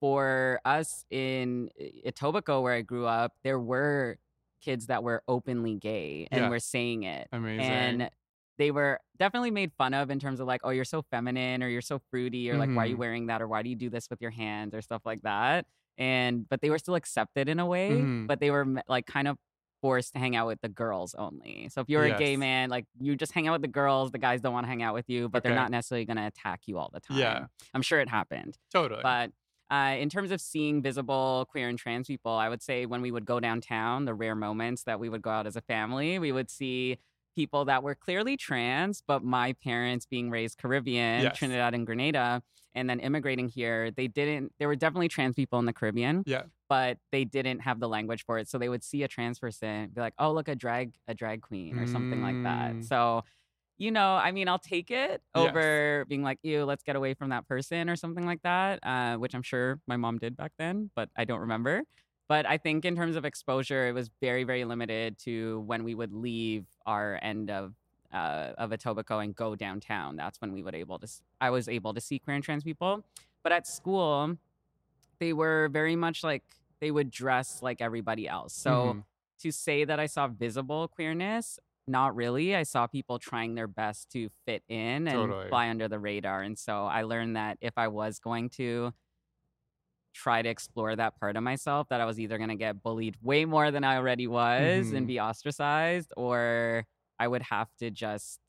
for 0.00 0.60
us 0.64 1.04
in 1.10 1.70
Etobicoke, 2.06 2.62
where 2.62 2.74
I 2.74 2.82
grew 2.82 3.06
up, 3.06 3.34
there 3.42 3.60
were 3.60 4.18
kids 4.60 4.86
that 4.86 5.02
were 5.04 5.22
openly 5.28 5.76
gay 5.76 6.26
and 6.30 6.42
Yeah. 6.44 6.48
were 6.48 6.58
saying 6.58 7.02
it. 7.04 7.28
Amazing. 7.32 7.60
And 7.70 8.10
they 8.58 8.70
were 8.70 9.00
definitely 9.18 9.50
made 9.50 9.72
fun 9.78 9.94
of 9.94 10.10
in 10.10 10.18
terms 10.18 10.40
of 10.40 10.46
like, 10.46 10.60
oh, 10.64 10.70
you're 10.70 10.84
so 10.84 11.02
feminine 11.10 11.62
or 11.62 11.68
you're 11.68 11.80
so 11.80 12.00
fruity 12.10 12.50
or 12.50 12.56
like, 12.58 12.70
why 12.70 12.84
are 12.84 12.86
you 12.86 12.96
Mhm. 12.96 12.98
wearing 12.98 13.26
that 13.26 13.40
or 13.40 13.48
why 13.48 13.62
do 13.62 13.70
you 13.70 13.76
do 13.76 13.88
this 13.90 14.10
with 14.10 14.20
your 14.20 14.30
hands 14.32 14.74
or 14.74 14.82
stuff 14.82 15.02
like 15.04 15.22
that. 15.22 15.66
And, 15.96 16.48
but 16.48 16.60
they 16.60 16.70
were 16.70 16.78
still 16.78 16.94
accepted 16.94 17.48
in 17.48 17.58
a 17.58 17.66
way, 17.66 17.90
Mhm. 17.90 18.26
but 18.26 18.40
they 18.40 18.50
were 18.50 18.66
like 18.88 19.06
kind 19.06 19.26
of 19.28 19.38
forced 19.80 20.12
to 20.12 20.18
hang 20.18 20.34
out 20.34 20.46
with 20.48 20.60
the 20.60 20.68
girls 20.68 21.14
only. 21.14 21.68
So 21.70 21.80
if 21.80 21.88
you're 21.88 22.02
a 22.04 22.18
gay 22.18 22.36
man, 22.36 22.68
like 22.68 22.86
you 23.00 23.14
just 23.16 23.32
hang 23.32 23.46
out 23.48 23.52
with 23.52 23.62
the 23.62 23.68
girls, 23.68 24.10
the 24.10 24.18
guys 24.18 24.40
don't 24.40 24.52
want 24.52 24.64
to 24.64 24.68
hang 24.68 24.82
out 24.82 24.92
with 24.94 25.08
you, 25.08 25.28
but 25.28 25.42
they're 25.44 25.54
not 25.54 25.70
necessarily 25.70 26.04
going 26.04 26.16
to 26.16 26.26
attack 26.26 26.62
you 26.66 26.78
all 26.78 26.90
the 26.92 27.00
time. 27.00 27.16
Yeah. 27.18 27.46
I'm 27.74 27.82
sure 27.82 28.00
it 28.00 28.08
happened. 28.08 28.58
totally. 28.72 29.02
But 29.02 29.30
uh, 29.70 29.96
in 29.98 30.08
terms 30.08 30.30
of 30.32 30.40
seeing 30.40 30.80
visible 30.82 31.46
queer 31.50 31.68
and 31.68 31.78
trans 31.78 32.06
people, 32.08 32.32
I 32.32 32.48
would 32.48 32.62
say 32.62 32.86
when 32.86 33.02
we 33.02 33.10
would 33.12 33.24
go 33.26 33.38
downtown, 33.38 34.04
the 34.06 34.14
rare 34.14 34.34
moments 34.34 34.84
that 34.84 34.98
we 34.98 35.08
would 35.10 35.20
go 35.22 35.30
out 35.30 35.46
as 35.46 35.56
a 35.56 35.60
family, 35.60 36.18
we 36.18 36.32
would 36.32 36.48
see 36.50 36.96
people 37.38 37.66
that 37.66 37.84
were 37.84 37.94
clearly 37.94 38.36
trans, 38.36 39.00
but 39.06 39.22
my 39.22 39.52
parents 39.62 40.04
being 40.06 40.28
raised 40.28 40.58
Caribbean, 40.58 41.22
Yes. 41.22 41.38
Trinidad 41.38 41.72
and 41.72 41.86
Grenada, 41.86 42.42
and 42.74 42.90
then 42.90 42.98
immigrating 42.98 43.48
here, 43.48 43.92
they 43.92 44.08
didn't, 44.08 44.52
there 44.58 44.66
were 44.66 44.74
definitely 44.74 45.06
trans 45.06 45.36
people 45.36 45.60
in 45.60 45.64
the 45.64 45.72
Caribbean, 45.72 46.24
yeah. 46.26 46.42
but 46.68 46.98
they 47.12 47.24
didn't 47.24 47.60
have 47.60 47.78
the 47.78 47.88
language 47.88 48.24
for 48.24 48.38
it. 48.38 48.48
So 48.48 48.58
they 48.58 48.68
would 48.68 48.82
see 48.82 49.04
a 49.04 49.08
trans 49.08 49.38
person 49.38 49.90
be 49.94 50.00
like, 50.00 50.14
oh, 50.18 50.32
look, 50.32 50.48
a 50.48 50.56
drag, 50.56 50.94
a 51.06 51.14
drag 51.14 51.42
queen 51.42 51.78
or 51.78 51.86
something 51.86 52.20
like 52.22 52.42
that. 52.42 52.72
Mm. 52.74 52.84
So, 52.84 53.22
you 53.78 53.92
know, 53.92 54.14
I 54.16 54.32
mean, 54.32 54.48
I'll 54.48 54.58
take 54.58 54.90
it 54.90 55.22
Yes. 55.36 55.48
over 55.48 56.06
being 56.08 56.24
like, 56.24 56.40
ew, 56.42 56.64
let's 56.64 56.82
get 56.82 56.96
away 56.96 57.14
from 57.14 57.28
that 57.30 57.46
person 57.46 57.88
or 57.88 57.94
something 57.94 58.26
like 58.26 58.42
that, 58.42 58.80
uh, 58.82 59.14
which 59.16 59.32
I'm 59.36 59.42
sure 59.42 59.78
my 59.86 59.96
mom 59.96 60.18
did 60.18 60.36
back 60.36 60.50
then, 60.58 60.90
but 60.96 61.08
I 61.16 61.24
don't 61.24 61.40
remember. 61.40 61.84
But 62.28 62.44
I 62.46 62.58
think 62.58 62.84
in 62.84 62.94
terms 62.94 63.16
of 63.16 63.24
exposure, 63.24 63.88
it 63.88 63.92
was 63.92 64.10
very, 64.20 64.44
very 64.44 64.64
limited 64.64 65.18
to 65.20 65.60
when 65.60 65.82
we 65.82 65.94
would 65.94 66.12
leave 66.12 66.66
our 66.86 67.18
end 67.22 67.50
of 67.50 67.74
uh, 68.12 68.52
of 68.56 68.70
Etobicoke 68.70 69.22
and 69.22 69.34
go 69.36 69.54
downtown. 69.54 70.16
That's 70.16 70.40
when 70.40 70.52
we 70.52 70.62
would 70.62 70.74
able 70.74 70.98
to. 70.98 71.06
I 71.42 71.50
was 71.50 71.68
able 71.68 71.92
to 71.92 72.00
see 72.00 72.18
queer 72.18 72.36
and 72.36 72.44
trans 72.44 72.64
people, 72.64 73.04
but 73.42 73.52
at 73.52 73.66
school, 73.66 74.36
they 75.18 75.34
were 75.34 75.68
very 75.70 75.94
much 75.94 76.24
like 76.24 76.42
they 76.80 76.90
would 76.90 77.10
dress 77.10 77.62
like 77.62 77.80
everybody 77.82 78.26
else. 78.28 78.54
So 78.54 78.94
Mhm. 78.94 79.04
to 79.40 79.50
say 79.52 79.84
that 79.84 80.00
I 80.00 80.06
saw 80.06 80.26
visible 80.28 80.88
queerness, 80.88 81.58
not 81.86 82.14
really. 82.16 82.54
I 82.56 82.62
saw 82.62 82.86
people 82.86 83.18
trying 83.18 83.54
their 83.56 83.66
best 83.66 84.10
to 84.12 84.30
fit 84.46 84.62
in 84.68 85.06
and 85.06 85.12
Totally. 85.12 85.48
fly 85.48 85.68
under 85.68 85.86
the 85.88 85.98
radar. 85.98 86.42
And 86.42 86.58
so 86.58 86.86
I 86.86 87.02
learned 87.02 87.36
that 87.36 87.58
if 87.60 87.76
I 87.76 87.88
was 87.88 88.18
going 88.18 88.48
to 88.50 88.92
try 90.14 90.42
to 90.42 90.48
explore 90.48 90.96
that 90.96 91.16
part 91.20 91.36
of 91.36 91.42
myself, 91.42 91.88
that 91.90 92.00
I 92.00 92.04
was 92.04 92.18
either 92.20 92.38
going 92.38 92.50
to 92.50 92.56
get 92.56 92.82
bullied 92.82 93.16
way 93.22 93.44
more 93.44 93.70
than 93.70 93.84
I 93.84 93.96
already 93.96 94.26
was 94.26 94.90
Mhm. 94.90 94.96
and 94.96 95.06
be 95.06 95.20
ostracized, 95.20 96.12
or 96.16 96.84
I 97.18 97.28
would 97.28 97.42
have 97.42 97.68
to 97.78 97.90
just 97.90 98.40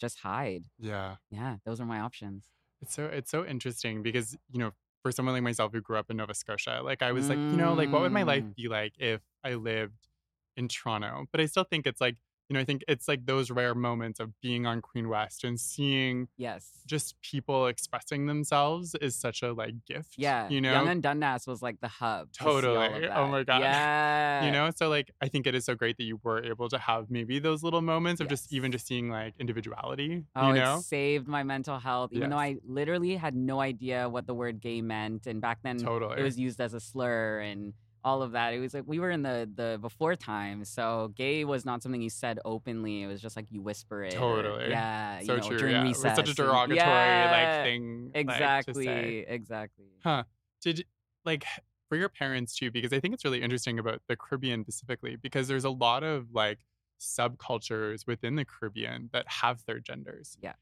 just 0.00 0.18
hide. 0.20 0.64
yeah. 0.78 1.16
Yeah, 1.30 1.56
those 1.64 1.80
are 1.80 1.86
my 1.86 2.00
options. 2.00 2.46
It's 2.80 2.94
so 2.94 3.06
it's 3.06 3.30
so 3.30 3.44
interesting 3.44 4.02
because 4.02 4.36
you 4.52 4.58
know 4.60 4.72
for 5.02 5.12
someone 5.12 5.34
like 5.34 5.42
myself 5.42 5.72
who 5.72 5.80
grew 5.80 5.96
up 5.98 6.10
in 6.10 6.16
Nova 6.18 6.34
Scotia, 6.34 6.80
like 6.84 7.02
I 7.02 7.12
was 7.12 7.28
like 7.28 7.38
you 7.50 7.56
know 7.56 7.74
like 7.74 7.92
what 7.92 8.02
would 8.02 8.12
my 8.12 8.22
life 8.22 8.44
Mm. 8.44 8.54
be 8.56 8.68
like 8.68 8.94
if 8.98 9.22
I 9.44 9.54
lived 9.54 10.08
in 10.56 10.68
Toronto? 10.68 11.26
But 11.32 11.40
I 11.40 11.46
still 11.46 11.64
think 11.64 11.86
it's 11.86 12.00
like 12.00 12.16
you 12.48 12.54
know 12.54 12.60
I 12.60 12.64
think 12.64 12.82
it's 12.88 13.06
like 13.08 13.26
those 13.26 13.50
rare 13.50 13.74
moments 13.74 14.20
of 14.20 14.38
being 14.40 14.66
on 14.66 14.80
Queen 14.80 15.08
West 15.08 15.44
and 15.44 15.58
seeing 15.60 16.28
Yes. 16.36 16.70
just 16.86 17.20
people 17.20 17.66
expressing 17.66 18.26
themselves 18.26 18.94
is 19.00 19.14
such 19.14 19.42
a 19.42 19.52
like 19.52 19.74
gift. 19.86 20.14
Yeah. 20.16 20.48
you 20.48 20.60
know. 20.60 20.72
Yonge 20.72 20.88
and 20.88 21.02
Dundas 21.02 21.46
was 21.46 21.60
like 21.62 21.80
the 21.80 21.88
hub. 21.88 22.32
to 22.32 22.38
see 22.38 22.44
all 22.48 22.56
of 22.56 22.62
Totally. 22.64 23.08
Oh 23.08 23.28
my 23.28 23.42
God. 23.44 23.60
Yeah. 23.60 24.44
you 24.46 24.50
know 24.52 24.70
so 24.74 24.88
like 24.88 25.10
i 25.20 25.28
think 25.28 25.46
it 25.46 25.54
is 25.54 25.64
so 25.64 25.74
great 25.74 25.96
that 25.98 26.04
you 26.04 26.18
were 26.22 26.42
able 26.42 26.68
to 26.68 26.78
have 26.78 27.10
maybe 27.10 27.38
those 27.38 27.62
little 27.62 27.82
moments 27.82 28.20
of 28.20 28.28
just 28.28 28.52
even 28.52 28.72
just 28.72 28.86
seeing 28.86 29.10
like 29.10 29.34
individuality 29.38 30.24
Oh, 30.34 30.48
you 30.48 30.54
know 30.60 30.76
it 30.78 30.82
saved 30.82 31.28
my 31.28 31.42
mental 31.42 31.78
health, 31.78 32.10
even 32.12 32.30
though 32.30 32.38
I 32.38 32.56
literally 32.66 33.16
had 33.16 33.34
no 33.34 33.60
idea 33.60 34.08
what 34.08 34.26
the 34.26 34.34
word 34.34 34.60
gay 34.60 34.80
meant. 34.80 35.26
And 35.26 35.40
back 35.40 35.58
then, 35.62 35.78
totally 35.78 36.18
it 36.20 36.22
was 36.22 36.38
used 36.38 36.60
as 36.60 36.74
a 36.74 36.80
slur 36.80 37.40
and 37.40 37.72
all 38.04 38.22
of 38.22 38.32
that. 38.32 38.52
It 38.54 38.60
was 38.60 38.74
like 38.74 38.84
we 38.86 38.98
were 38.98 39.10
in 39.10 39.22
the 39.22 39.48
the 39.54 39.78
before 39.80 40.16
time, 40.16 40.64
so 40.64 41.12
gay 41.14 41.44
was 41.44 41.64
not 41.64 41.82
something 41.82 42.00
you 42.00 42.10
said 42.10 42.38
openly. 42.44 43.02
It 43.02 43.06
was 43.06 43.20
just 43.20 43.36
like 43.36 43.46
you 43.50 43.60
whisper 43.60 44.02
it. 44.04 44.14
or- 44.14 44.42
Totally. 44.42 44.70
yeah. 44.70 45.20
so 45.20 45.34
you 45.34 45.40
know, 45.40 45.48
true 45.48 45.58
During 45.58 45.74
yeah 45.74 45.82
recess. 45.82 46.04
it 46.04 46.08
was 46.08 46.16
such 46.16 46.28
a 46.30 46.34
derogatory 46.34 46.76
Yeah, 46.76 47.54
like 47.56 47.64
thing 47.66 48.04
like, 48.14 48.20
Exactly. 48.20 48.84
say. 48.84 49.24
exactly. 49.28 49.86
Huh. 50.04 50.24
did 50.62 50.84
like 51.24 51.44
for 51.88 51.96
your 51.96 52.08
parents 52.10 52.54
too 52.54 52.70
because 52.70 52.92
i 52.92 53.00
think 53.00 53.14
it's 53.14 53.24
really 53.24 53.40
interesting 53.42 53.78
about 53.78 54.02
the 54.08 54.16
caribbean 54.16 54.62
specifically 54.62 55.16
because 55.16 55.48
there's 55.48 55.64
a 55.64 55.70
lot 55.70 56.02
of 56.02 56.26
like 56.34 56.58
subcultures 57.00 58.06
within 58.06 58.36
the 58.36 58.44
caribbean 58.44 59.08
that 59.12 59.26
have 59.28 59.60
third 59.60 59.84
genders 59.84 60.36
Yeah. 60.42 60.52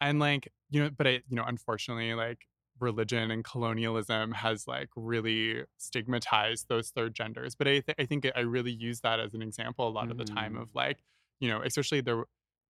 and 0.00 0.18
like 0.18 0.52
you 0.70 0.82
know 0.82 0.90
but 0.90 1.06
it 1.06 1.24
you 1.28 1.36
know 1.36 1.44
unfortunately 1.46 2.14
like 2.14 2.46
religion 2.80 3.30
and 3.30 3.44
colonialism 3.44 4.32
has 4.32 4.66
like 4.66 4.88
really 4.96 5.64
stigmatized 5.78 6.66
those 6.68 6.90
third 6.90 7.14
genders 7.14 7.54
but 7.54 7.66
i, 7.68 7.80
th- 7.80 7.96
I 7.98 8.06
think 8.06 8.26
i 8.34 8.40
really 8.40 8.72
use 8.72 9.00
that 9.00 9.20
as 9.20 9.34
an 9.34 9.42
example 9.42 9.88
a 9.88 9.90
lot 9.90 10.10
of 10.10 10.16
the 10.18 10.24
time 10.24 10.54
Mhm. 10.54 10.62
of 10.62 10.68
like 10.74 10.98
you 11.40 11.48
know 11.48 11.62
especially 11.62 12.00
there 12.00 12.24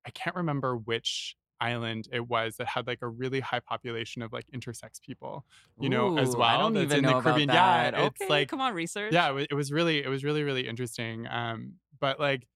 i 0.06 0.10
can't 0.10 0.36
remember 0.36 0.76
which 0.76 1.36
island 1.60 2.08
it 2.12 2.26
was 2.28 2.56
that 2.56 2.66
had 2.66 2.86
like 2.86 3.00
a 3.02 3.08
really 3.08 3.40
high 3.40 3.60
population 3.60 4.22
of 4.22 4.32
like 4.32 4.46
intersex 4.54 5.00
people 5.00 5.44
you 5.78 5.88
know, 5.90 6.16
as 6.18 6.34
Ooh, 6.34 6.40
I 6.40 6.56
well, 6.56 6.70
don't 6.70 6.76
even 6.82 6.98
in 6.98 7.04
the 7.04 7.10
know 7.10 7.18
about 7.18 7.22
Caribbean. 7.24 7.48
Yeah, 7.50 7.90
that. 7.90 7.94
it's 7.94 8.20
okay, 8.22 8.28
like- 8.30 8.48
come 8.48 8.60
on, 8.62 8.72
research. 8.74 9.12
yeah 9.12 9.30
it 9.38 9.52
was, 9.54 9.70
really 9.70 10.02
it 10.02 10.08
was 10.08 10.24
really 10.24 10.42
really 10.42 10.66
interesting 10.66 11.26
um 11.28 11.74
but 12.00 12.18
like 12.18 12.46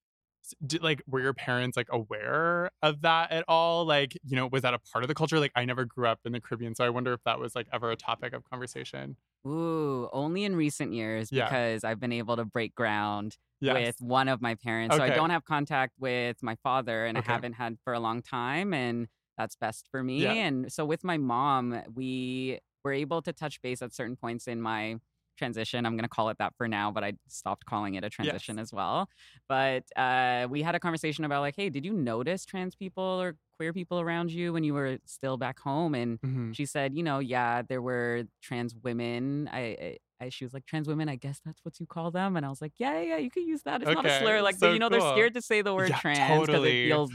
did, 0.66 0.82
like 0.82 1.02
were 1.06 1.20
your 1.20 1.34
parents 1.34 1.76
like 1.76 1.88
aware 1.90 2.70
of 2.82 3.00
that 3.02 3.30
at 3.32 3.44
all 3.48 3.84
like 3.84 4.16
you 4.24 4.36
know 4.36 4.46
was 4.46 4.62
that 4.62 4.74
a 4.74 4.78
part 4.78 5.02
of 5.04 5.08
the 5.08 5.14
culture 5.14 5.40
like 5.40 5.52
i 5.54 5.64
never 5.64 5.84
grew 5.84 6.06
up 6.06 6.20
in 6.24 6.32
the 6.32 6.40
caribbean 6.40 6.74
so 6.74 6.84
i 6.84 6.90
wonder 6.90 7.12
if 7.12 7.22
that 7.24 7.38
was 7.38 7.54
like 7.54 7.66
ever 7.72 7.90
a 7.90 7.96
topic 7.96 8.32
of 8.32 8.44
conversation 8.50 9.16
Ooh, 9.46 10.08
only 10.12 10.44
in 10.44 10.56
recent 10.56 10.92
years 10.94 11.30
Yeah. 11.30 11.44
because 11.44 11.84
I've 11.84 12.00
been 12.00 12.12
able 12.12 12.36
to 12.36 12.44
break 12.46 12.74
ground 12.74 13.36
yes 13.60 13.76
with 13.76 13.96
one 14.00 14.28
of 14.28 14.40
my 14.40 14.54
parents. 14.54 14.94
okay. 14.94 15.06
So 15.06 15.12
I 15.12 15.14
don't 15.14 15.30
have 15.30 15.44
contact 15.44 15.92
with 15.98 16.42
my 16.42 16.54
father 16.62 17.04
and 17.04 17.18
Okay. 17.18 17.30
I 17.30 17.34
haven't 17.34 17.52
had 17.54 17.76
for 17.84 17.92
a 17.92 18.00
long 18.00 18.22
time. 18.22 18.72
And 18.72 19.06
that's 19.36 19.54
best 19.56 19.86
for 19.90 20.02
me. 20.02 20.22
Yeah. 20.22 20.32
And 20.32 20.72
so 20.72 20.86
with 20.86 21.04
my 21.04 21.18
mom, 21.18 21.82
we 21.94 22.58
were 22.84 22.92
able 22.92 23.20
to 23.22 23.32
touch 23.34 23.60
base 23.60 23.82
at 23.82 23.92
certain 23.92 24.16
points 24.16 24.46
in 24.48 24.62
my 24.62 24.96
transition. 25.36 25.86
I'm 25.86 25.92
going 25.96 26.04
to 26.04 26.08
call 26.08 26.28
it 26.30 26.38
that 26.38 26.54
for 26.56 26.68
now, 26.68 26.90
but 26.90 27.04
I 27.04 27.14
stopped 27.28 27.66
calling 27.66 27.94
it 27.94 28.04
a 28.04 28.10
transition 28.10 28.58
as 28.58 28.72
well. 28.72 29.08
But 29.48 29.84
uh, 29.96 30.46
we 30.50 30.62
had 30.62 30.74
a 30.74 30.80
conversation 30.80 31.24
about 31.24 31.40
like, 31.40 31.56
hey, 31.56 31.70
did 31.70 31.84
you 31.84 31.92
notice 31.92 32.44
trans 32.44 32.74
people 32.76 33.02
or 33.04 33.36
queer 33.56 33.72
people 33.72 34.00
around 34.00 34.32
you 34.32 34.52
when 34.52 34.64
you 34.64 34.74
were 34.74 34.98
still 35.06 35.36
back 35.36 35.58
home? 35.60 35.94
And 35.94 36.18
Mhm. 36.22 36.54
she 36.54 36.66
said, 36.66 36.94
you 36.94 37.02
know, 37.02 37.18
yeah, 37.18 37.62
there 37.62 37.82
were 37.82 38.24
trans 38.42 38.74
women. 38.74 39.48
I, 39.52 39.98
I, 40.20 40.28
she 40.28 40.44
was 40.44 40.54
like, 40.54 40.66
trans 40.66 40.88
women. 40.88 41.08
I 41.08 41.16
guess 41.16 41.40
that's 41.44 41.64
what 41.64 41.78
you 41.80 41.86
call 41.86 42.10
them. 42.10 42.36
And 42.36 42.46
I 42.46 42.48
was 42.48 42.60
like, 42.60 42.74
yeah, 42.78 42.94
yeah, 43.00 43.02
yeah, 43.02 43.16
you 43.18 43.30
can 43.30 43.46
use 43.46 43.62
that. 43.64 43.82
It's 43.82 43.92
not 43.92 44.06
a 44.06 44.10
slur. 44.10 44.40
Like, 44.42 44.56
so 44.56 44.72
you 44.72 44.78
know, 44.78 44.88
they're 44.88 45.00
scared 45.00 45.34
to 45.34 45.42
say 45.42 45.62
the 45.62 45.74
word 45.74 45.88
Yeah, 45.88 45.96
trans 45.96 46.48
because 46.48 46.64
totally. 46.64 46.70
it 46.70 46.76
feels 46.82 47.12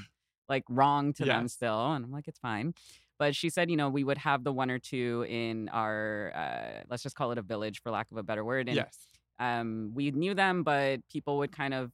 like 0.48 0.64
wrong 0.70 1.14
to 1.14 1.26
them 1.26 1.48
still. 1.48 1.94
And 1.94 2.04
I'm 2.06 2.12
like, 2.12 2.28
it's 2.28 2.40
fine. 2.40 2.74
But 3.20 3.36
she 3.36 3.50
said, 3.50 3.70
you 3.70 3.78
know, 3.78 3.90
we 3.90 4.04
would 4.04 4.18
have 4.20 4.44
the 4.46 4.54
one 4.54 4.72
or 4.72 4.80
two 4.80 5.26
in 5.30 5.70
our, 5.70 6.32
uh, 6.36 6.84
let's 6.90 7.04
just 7.04 7.16
call 7.16 7.32
it 7.32 7.38
a 7.38 7.42
village 7.44 7.82
for 7.84 7.92
lack 7.92 8.12
of 8.12 8.18
a 8.18 8.24
better 8.24 8.46
word. 8.46 8.70
And 8.70 8.86
yes. 8.86 9.20
um, 9.40 9.92
we 9.94 10.12
knew 10.12 10.34
them, 10.34 10.64
but 10.64 11.02
people 11.12 11.38
would 11.40 11.52
kind 11.52 11.74
of 11.74 11.92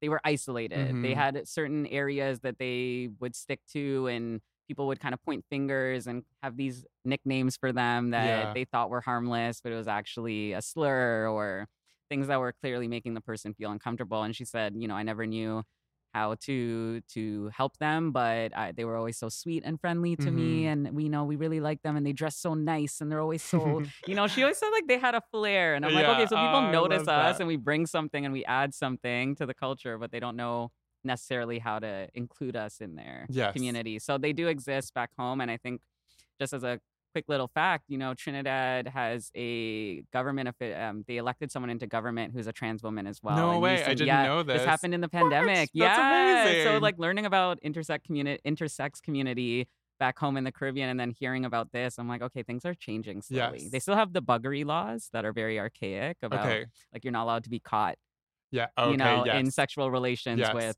they 0.00 0.08
were 0.08 0.20
isolated. 0.24 1.00
They 1.00 1.14
Mhm. 1.14 1.14
had 1.14 1.46
certain 1.48 1.86
areas 1.86 2.40
that 2.40 2.58
they 2.58 3.10
would 3.20 3.34
stick 3.36 3.60
to, 3.72 4.08
and 4.08 4.40
people 4.68 4.86
would 4.88 5.00
kind 5.00 5.14
of 5.14 5.22
point 5.22 5.44
fingers 5.50 6.06
and 6.06 6.24
have 6.42 6.56
these 6.56 6.84
nicknames 7.04 7.56
for 7.56 7.72
them 7.72 8.10
that 8.10 8.50
Yeah. 8.50 8.54
they 8.54 8.64
thought 8.64 8.90
were 8.90 9.00
harmless, 9.00 9.60
but 9.60 9.72
it 9.72 9.76
was 9.76 9.88
actually 9.88 10.52
a 10.52 10.62
slur 10.62 11.28
or 11.28 11.68
things 12.08 12.26
that 12.26 12.40
were 12.40 12.52
clearly 12.52 12.88
making 12.88 13.14
the 13.14 13.20
person 13.20 13.54
feel 13.54 13.70
uncomfortable. 13.70 14.22
And 14.22 14.34
she 14.34 14.44
said, 14.44 14.74
you 14.76 14.88
know, 14.88 14.94
I 14.96 15.02
never 15.04 15.26
knew 15.26 15.62
how 16.14 16.34
to 16.36 17.00
to 17.12 17.48
help 17.56 17.78
them, 17.78 18.12
but 18.12 18.56
I, 18.56 18.72
they 18.72 18.84
were 18.84 18.96
always 18.96 19.18
so 19.18 19.28
sweet 19.28 19.62
and 19.64 19.80
friendly 19.80 20.16
to 20.18 20.30
me, 20.30 20.64
Mhm. 20.64 20.66
and 20.66 20.92
we 20.94 21.08
know 21.08 21.24
we 21.24 21.36
really 21.36 21.60
like 21.60 21.82
them, 21.82 21.96
and 21.96 22.06
they 22.06 22.12
dress 22.12 22.36
so 22.36 22.54
nice, 22.54 23.00
and 23.00 23.10
they're 23.10 23.20
always 23.20 23.42
so 23.42 23.80
you 24.06 24.14
know, 24.14 24.26
she 24.26 24.42
always 24.42 24.58
said 24.58 24.70
like 24.70 24.86
they 24.86 24.98
had 24.98 25.14
a 25.14 25.22
flair. 25.30 25.74
And 25.74 25.84
I'm 25.84 25.92
like, 25.92 26.08
okay, 26.08 26.26
so 26.26 26.36
people 26.38 26.62
I 26.62 26.62
notice 26.62 27.06
us 27.08 27.38
that. 27.38 27.40
and 27.40 27.46
we 27.48 27.56
bring 27.56 27.86
something 27.86 28.24
and 28.24 28.32
we 28.32 28.44
add 28.44 28.74
something 28.74 29.34
to 29.36 29.46
the 29.46 29.54
culture, 29.54 29.98
but 29.98 30.10
they 30.12 30.20
don't 30.20 30.36
know 30.36 30.70
necessarily 31.04 31.58
how 31.58 31.78
to 31.78 32.08
include 32.14 32.56
us 32.56 32.80
in 32.80 32.94
their 32.96 33.28
Yes. 33.28 33.52
community. 33.52 33.98
So 33.98 34.18
they 34.18 34.32
do 34.32 34.48
exist 34.48 34.94
back 34.94 35.10
home. 35.18 35.40
And 35.40 35.50
I 35.50 35.56
think 35.56 35.82
just 36.40 36.52
as 36.52 36.64
a 36.64 36.80
quick 37.12 37.26
little 37.28 37.48
fact, 37.48 37.84
you 37.88 37.98
know, 37.98 38.14
Trinidad 38.14 38.88
has 38.88 39.30
a 39.36 40.02
government, 40.12 40.50
um, 40.76 41.04
they 41.06 41.18
elected 41.18 41.52
someone 41.52 41.70
into 41.70 41.86
government 41.86 42.32
who's 42.34 42.46
a 42.46 42.52
trans 42.52 42.82
woman 42.82 43.06
as 43.06 43.20
well. 43.22 43.36
No 43.36 43.50
and 43.52 43.62
way, 43.62 43.84
I 43.84 43.88
didn't 43.88 44.06
yeah, 44.08 44.24
know 44.24 44.42
this. 44.42 44.64
happened 44.64 44.94
in 44.94 45.00
the 45.00 45.08
pandemic. 45.08 45.70
Yeah. 45.72 46.64
So 46.64 46.78
like 46.78 46.98
learning 46.98 47.26
about 47.26 47.60
intersex 47.64 48.02
community, 48.04 48.40
intersex 48.46 49.00
community 49.02 49.68
back 50.00 50.18
home 50.18 50.36
in 50.36 50.44
the 50.44 50.50
Caribbean 50.50 50.88
and 50.88 50.98
then 50.98 51.10
hearing 51.16 51.44
about 51.44 51.70
this, 51.72 51.98
I'm 51.98 52.08
like, 52.08 52.22
okay, 52.22 52.42
things 52.42 52.64
are 52.64 52.74
changing 52.74 53.22
slowly. 53.22 53.60
Yes. 53.62 53.70
They 53.70 53.78
still 53.78 53.94
have 53.94 54.12
the 54.12 54.22
buggery 54.22 54.64
laws 54.64 55.08
that 55.12 55.24
are 55.24 55.32
very 55.32 55.60
archaic 55.60 56.16
about 56.22 56.46
Okay. 56.46 56.64
like 56.92 57.04
you're 57.04 57.12
not 57.12 57.24
allowed 57.24 57.44
to 57.44 57.50
be 57.50 57.60
caught, 57.60 57.96
Yeah. 58.50 58.66
Okay. 58.76 58.90
you 58.90 58.96
know, 58.96 59.24
in 59.24 59.50
sexual 59.50 59.90
relations 59.90 60.40
Yes. 60.40 60.54
with 60.54 60.76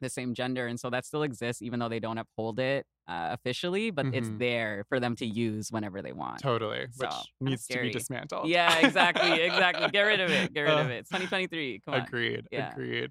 the 0.00 0.08
same 0.10 0.34
gender. 0.34 0.66
And 0.66 0.78
so 0.80 0.90
that 0.90 1.06
still 1.06 1.22
exists, 1.22 1.62
even 1.62 1.78
though 1.78 1.88
they 1.88 2.00
don't 2.00 2.18
uphold 2.18 2.58
it 2.58 2.86
uh, 3.08 3.28
officially, 3.32 3.90
but 3.90 4.06
it's 4.14 4.28
Mhm. 4.28 4.38
there 4.38 4.84
for 4.88 5.00
them 5.00 5.16
to 5.16 5.26
use 5.26 5.70
whenever 5.72 6.00
they 6.02 6.12
want. 6.12 6.40
Totally. 6.40 6.86
So, 6.92 7.06
Which 7.06 7.50
needs 7.50 7.66
to 7.68 7.80
be 7.82 7.90
dismantled. 7.90 8.48
Yeah, 8.48 8.78
exactly. 8.86 9.32
Exactly. 9.42 9.88
Get 9.90 10.02
rid 10.02 10.20
of 10.20 10.30
it. 10.30 10.52
Get 10.54 10.62
rid 10.62 10.72
of 10.72 10.86
Uh, 10.86 10.90
it. 10.94 10.98
It's 11.00 11.08
2023. 11.10 11.80
Come 11.84 11.94
on. 11.94 12.00
Agreed. 12.02 12.46
Yeah. 12.52 12.70
Agreed. 12.72 13.10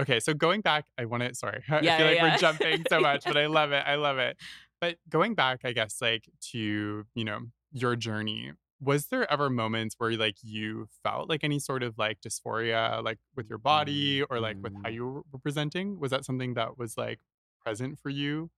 Okay, 0.00 0.18
so 0.20 0.34
going 0.34 0.60
back, 0.60 0.86
I 0.98 1.04
want 1.04 1.22
to. 1.22 1.34
Sorry, 1.34 1.62
I 1.68 1.80
feel 1.80 1.84
yeah, 1.84 1.98
like 2.04 2.16
yeah. 2.16 2.32
we're 2.32 2.38
jumping 2.38 2.84
so 2.88 3.00
much, 3.00 3.24
but 3.24 3.36
I 3.36 3.46
love 3.46 3.72
it. 3.72 3.84
I 3.86 3.94
love 3.96 4.18
it. 4.18 4.36
But 4.80 4.98
going 5.08 5.34
back, 5.34 5.60
I 5.64 5.72
guess, 5.72 6.02
like 6.02 6.28
to 6.50 7.06
you 7.14 7.24
know 7.24 7.40
your 7.72 7.96
journey, 7.96 8.52
was 8.80 9.06
there 9.06 9.30
ever 9.32 9.48
moments 9.48 9.94
where 9.98 10.12
like 10.16 10.36
you 10.42 10.88
felt 11.02 11.28
like 11.30 11.42
any 11.42 11.58
sort 11.58 11.82
of 11.82 11.96
like 11.96 12.20
dysphoria, 12.20 13.02
like 13.02 13.18
with 13.34 13.48
your 13.48 13.56
body 13.58 14.22
or 14.22 14.40
like 14.40 14.58
with 14.60 14.74
how 14.82 14.90
Mm. 14.90 14.94
you 14.94 15.24
were 15.32 15.38
presenting? 15.38 15.98
Was 16.00 16.10
that 16.10 16.24
something 16.26 16.54
that 16.54 16.76
was 16.76 16.98
like 16.98 17.20
present 17.64 17.98
for 17.98 18.10
you? 18.10 18.50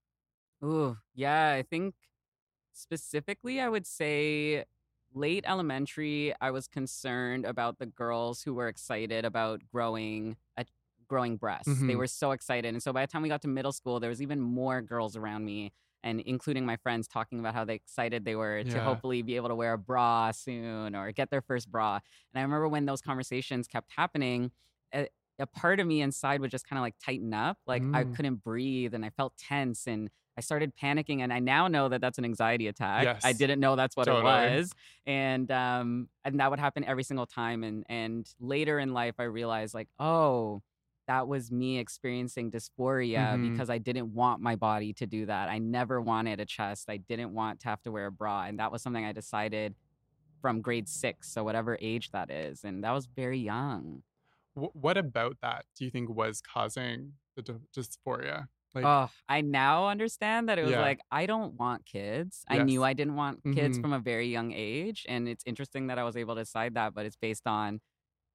Ooh, 0.64 0.96
yeah, 1.14 1.52
I 1.52 1.62
think 1.62 1.94
specifically, 2.72 3.60
I 3.60 3.68
would 3.68 3.86
say 3.86 4.64
late 5.14 5.44
elementary, 5.46 6.34
I 6.40 6.50
was 6.50 6.68
concerned 6.68 7.46
about 7.46 7.78
the 7.78 7.86
girls 7.86 8.42
who 8.42 8.54
were 8.54 8.68
excited 8.68 9.24
about 9.24 9.62
growing 9.68 10.36
a 10.56 10.66
growing 11.08 11.36
breasts. 11.36 11.84
They 11.86 11.96
Mhm. 11.96 11.96
were 11.96 12.08
so 12.08 12.32
excited. 12.32 12.68
And 12.74 12.82
so 12.82 12.92
by 12.92 13.06
the 13.06 13.12
time 13.12 13.22
we 13.22 13.28
got 13.28 13.42
to 13.42 13.48
middle 13.48 13.72
school, 13.72 14.00
there 14.00 14.10
was 14.10 14.22
even 14.22 14.40
more 14.40 14.82
girls 14.82 15.16
around 15.16 15.44
me 15.44 15.72
and 16.04 16.20
including 16.22 16.66
my 16.66 16.76
friends 16.76 17.08
talking 17.08 17.40
about 17.40 17.54
how 17.54 17.64
they 17.64 17.74
excited 17.74 18.24
they 18.24 18.36
were 18.36 18.64
to 18.64 18.80
hopefully 18.82 19.22
be 19.22 19.36
able 19.36 19.48
to 19.48 19.56
wear 19.56 19.74
a 19.74 19.78
bra 19.78 20.30
soon 20.32 20.94
or 20.96 21.12
get 21.12 21.30
their 21.30 21.42
first 21.42 21.70
bra. 21.70 21.96
And 22.34 22.40
I 22.40 22.42
remember 22.42 22.68
when 22.68 22.86
those 22.86 23.02
conversations 23.02 23.68
kept 23.68 23.92
happening, 23.92 24.52
a, 24.94 25.08
a 25.38 25.46
part 25.46 25.80
of 25.80 25.86
me 25.86 26.00
inside 26.02 26.40
would 26.40 26.50
just 26.50 26.66
kind 26.66 26.78
of 26.78 26.82
like 26.82 26.96
tighten 26.98 27.34
up. 27.34 27.58
Like 27.66 27.86
I 27.92 28.04
Mm. 28.04 28.16
couldn't 28.16 28.36
breathe 28.44 28.94
and 28.94 29.04
I 29.04 29.10
felt 29.10 29.36
tense 29.36 29.86
and 29.86 30.10
I 30.36 30.40
started 30.42 30.72
panicking. 30.80 31.20
And 31.20 31.32
I 31.32 31.38
now 31.38 31.66
know 31.68 31.88
that 31.88 32.00
that's 32.00 32.18
an 32.18 32.24
anxiety 32.24 32.68
attack. 32.68 33.04
Yes. 33.04 33.22
I 33.24 33.32
didn't 33.32 33.58
know 33.60 33.74
that's 33.76 33.96
what 33.96 34.04
Totally. 34.04 34.20
it 34.20 34.56
was. 34.58 34.72
And 35.06 35.50
um 35.50 36.08
and 36.24 36.40
that 36.40 36.50
would 36.50 36.58
happen 36.58 36.84
every 36.84 37.04
single 37.04 37.26
time. 37.26 37.64
And 37.64 37.84
and 37.88 38.28
later 38.40 38.78
in 38.78 38.92
life 38.92 39.14
I 39.18 39.24
realized 39.24 39.74
like, 39.74 39.88
oh, 39.98 40.62
that 41.06 41.28
was 41.28 41.52
me 41.52 41.78
experiencing 41.78 42.50
dysphoria 42.50 43.34
Mhm. 43.34 43.52
because 43.52 43.70
I 43.70 43.78
didn't 43.78 44.12
want 44.12 44.40
my 44.42 44.56
body 44.56 44.92
to 44.94 45.06
do 45.06 45.26
that. 45.26 45.48
I 45.48 45.58
never 45.58 46.00
wanted 46.02 46.40
a 46.40 46.44
chest. 46.44 46.90
I 46.90 46.96
didn't 46.96 47.32
want 47.32 47.60
to 47.60 47.68
have 47.68 47.80
to 47.82 47.92
wear 47.92 48.06
a 48.06 48.12
bra. 48.12 48.44
And 48.46 48.58
that 48.58 48.72
was 48.72 48.82
something 48.82 49.04
I 49.04 49.12
decided 49.12 49.76
from 50.42 50.60
grade 50.60 50.88
six. 50.88 51.30
So 51.32 51.44
whatever 51.44 51.78
age 51.80 52.10
that 52.10 52.30
is. 52.30 52.64
And 52.64 52.82
that 52.84 52.90
was 52.90 53.06
very 53.06 53.38
young. 53.38 54.02
What 54.54 54.96
about 54.96 55.36
that 55.42 55.64
do 55.76 55.84
you 55.84 55.90
think 55.90 56.08
was 56.08 56.40
causing 56.40 57.12
the 57.36 57.42
dy- 57.42 57.54
dysphoria? 57.76 58.48
Like, 58.76 58.84
oh, 58.84 59.10
I 59.28 59.40
now 59.40 59.88
understand 59.88 60.48
that 60.48 60.58
it 60.58 60.62
was 60.62 60.72
Yeah. 60.72 60.80
like 60.82 61.00
I 61.10 61.26
don't 61.26 61.54
want 61.54 61.84
kids. 61.86 62.44
I 62.48 62.62
knew 62.62 62.84
I 62.84 62.92
didn't 62.92 63.16
want 63.16 63.42
kids 63.42 63.78
Mhm. 63.78 63.82
from 63.82 63.92
a 63.92 63.98
very 63.98 64.28
young 64.28 64.52
age, 64.52 65.04
and 65.08 65.26
it's 65.28 65.42
interesting 65.46 65.88
that 65.88 65.98
I 65.98 66.04
was 66.04 66.16
able 66.16 66.34
to 66.36 66.42
decide 66.42 66.74
that. 66.74 66.94
But 66.94 67.06
it's 67.06 67.16
based 67.16 67.46
on 67.46 67.80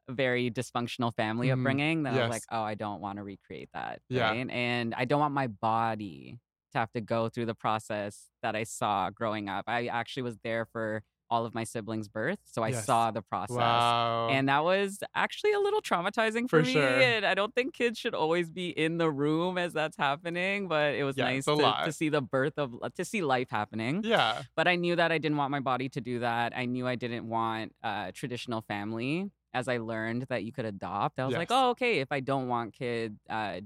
a 0.07 0.13
very 0.13 0.49
dysfunctional 0.49 1.13
family 1.15 1.47
Mhm. 1.47 1.59
upbringing. 1.59 2.03
That 2.03 2.13
I 2.15 2.21
was 2.21 2.29
like, 2.29 2.43
oh, 2.51 2.63
I 2.63 2.73
don't 2.75 3.01
want 3.01 3.17
to 3.17 3.23
recreate 3.23 3.69
that. 3.73 4.01
Yeah. 4.09 4.31
Right? 4.31 4.49
And 4.49 4.93
I 4.95 5.05
don't 5.05 5.19
want 5.19 5.33
my 5.33 5.47
body 5.47 6.39
to 6.71 6.77
have 6.79 6.91
to 6.93 7.01
go 7.01 7.29
through 7.29 7.45
the 7.45 7.55
process 7.55 8.31
that 8.41 8.55
I 8.55 8.63
saw 8.63 9.09
growing 9.11 9.47
up. 9.49 9.65
I 9.67 9.87
actually 9.87 10.23
was 10.23 10.37
there 10.39 10.65
for 10.65 11.03
all 11.31 11.45
of 11.45 11.55
my 11.55 11.63
siblings' 11.63 12.07
birth, 12.09 12.39
so 12.43 12.61
I 12.61 12.69
Yes. 12.69 12.85
saw 12.85 13.09
the 13.09 13.21
process. 13.23 13.57
wow. 13.57 14.27
And 14.29 14.49
that 14.49 14.63
was 14.63 14.99
actually 15.15 15.53
a 15.53 15.59
little 15.59 15.81
traumatizing 15.81 16.49
for, 16.49 16.59
For 16.59 16.63
me. 16.63 16.73
sure. 16.73 17.01
And 17.01 17.25
I 17.25 17.33
don't 17.33 17.55
think 17.55 17.73
kids 17.73 17.97
should 17.97 18.13
always 18.13 18.49
be 18.51 18.69
in 18.69 18.97
the 18.97 19.09
room 19.09 19.57
as 19.57 19.73
that's 19.73 19.97
happening, 19.97 20.67
but 20.67 20.93
it 20.93 21.03
was 21.03 21.17
Yeah, 21.17 21.25
nice 21.25 21.45
to, 21.45 21.53
to 21.85 21.91
see 21.93 22.09
the 22.09 22.21
birth 22.21 22.53
of, 22.57 22.75
to 22.95 23.05
see 23.05 23.21
life 23.23 23.49
happening. 23.49 24.03
yeah. 24.03 24.43
But 24.55 24.67
I 24.67 24.75
knew 24.75 24.95
that 24.97 25.11
I 25.11 25.17
didn't 25.17 25.37
want 25.37 25.51
my 25.51 25.59
body 25.61 25.89
to 25.89 26.01
do 26.01 26.19
that. 26.19 26.53
I 26.55 26.65
knew 26.65 26.85
I 26.87 26.95
didn't 26.95 27.27
want 27.27 27.73
uh, 27.81 28.11
traditional 28.13 28.61
family. 28.61 29.31
As 29.53 29.67
I 29.67 29.77
learned 29.79 30.27
that 30.29 30.43
you 30.45 30.53
could 30.53 30.63
adopt, 30.65 31.19
I 31.19 31.25
was 31.25 31.35
like, 31.35 31.49
oh, 31.51 31.71
okay, 31.71 31.99
if 31.99 32.09
I 32.11 32.21
don't 32.21 32.47
want 32.47 32.73
kid, 32.73 33.17
uh, 33.29 33.59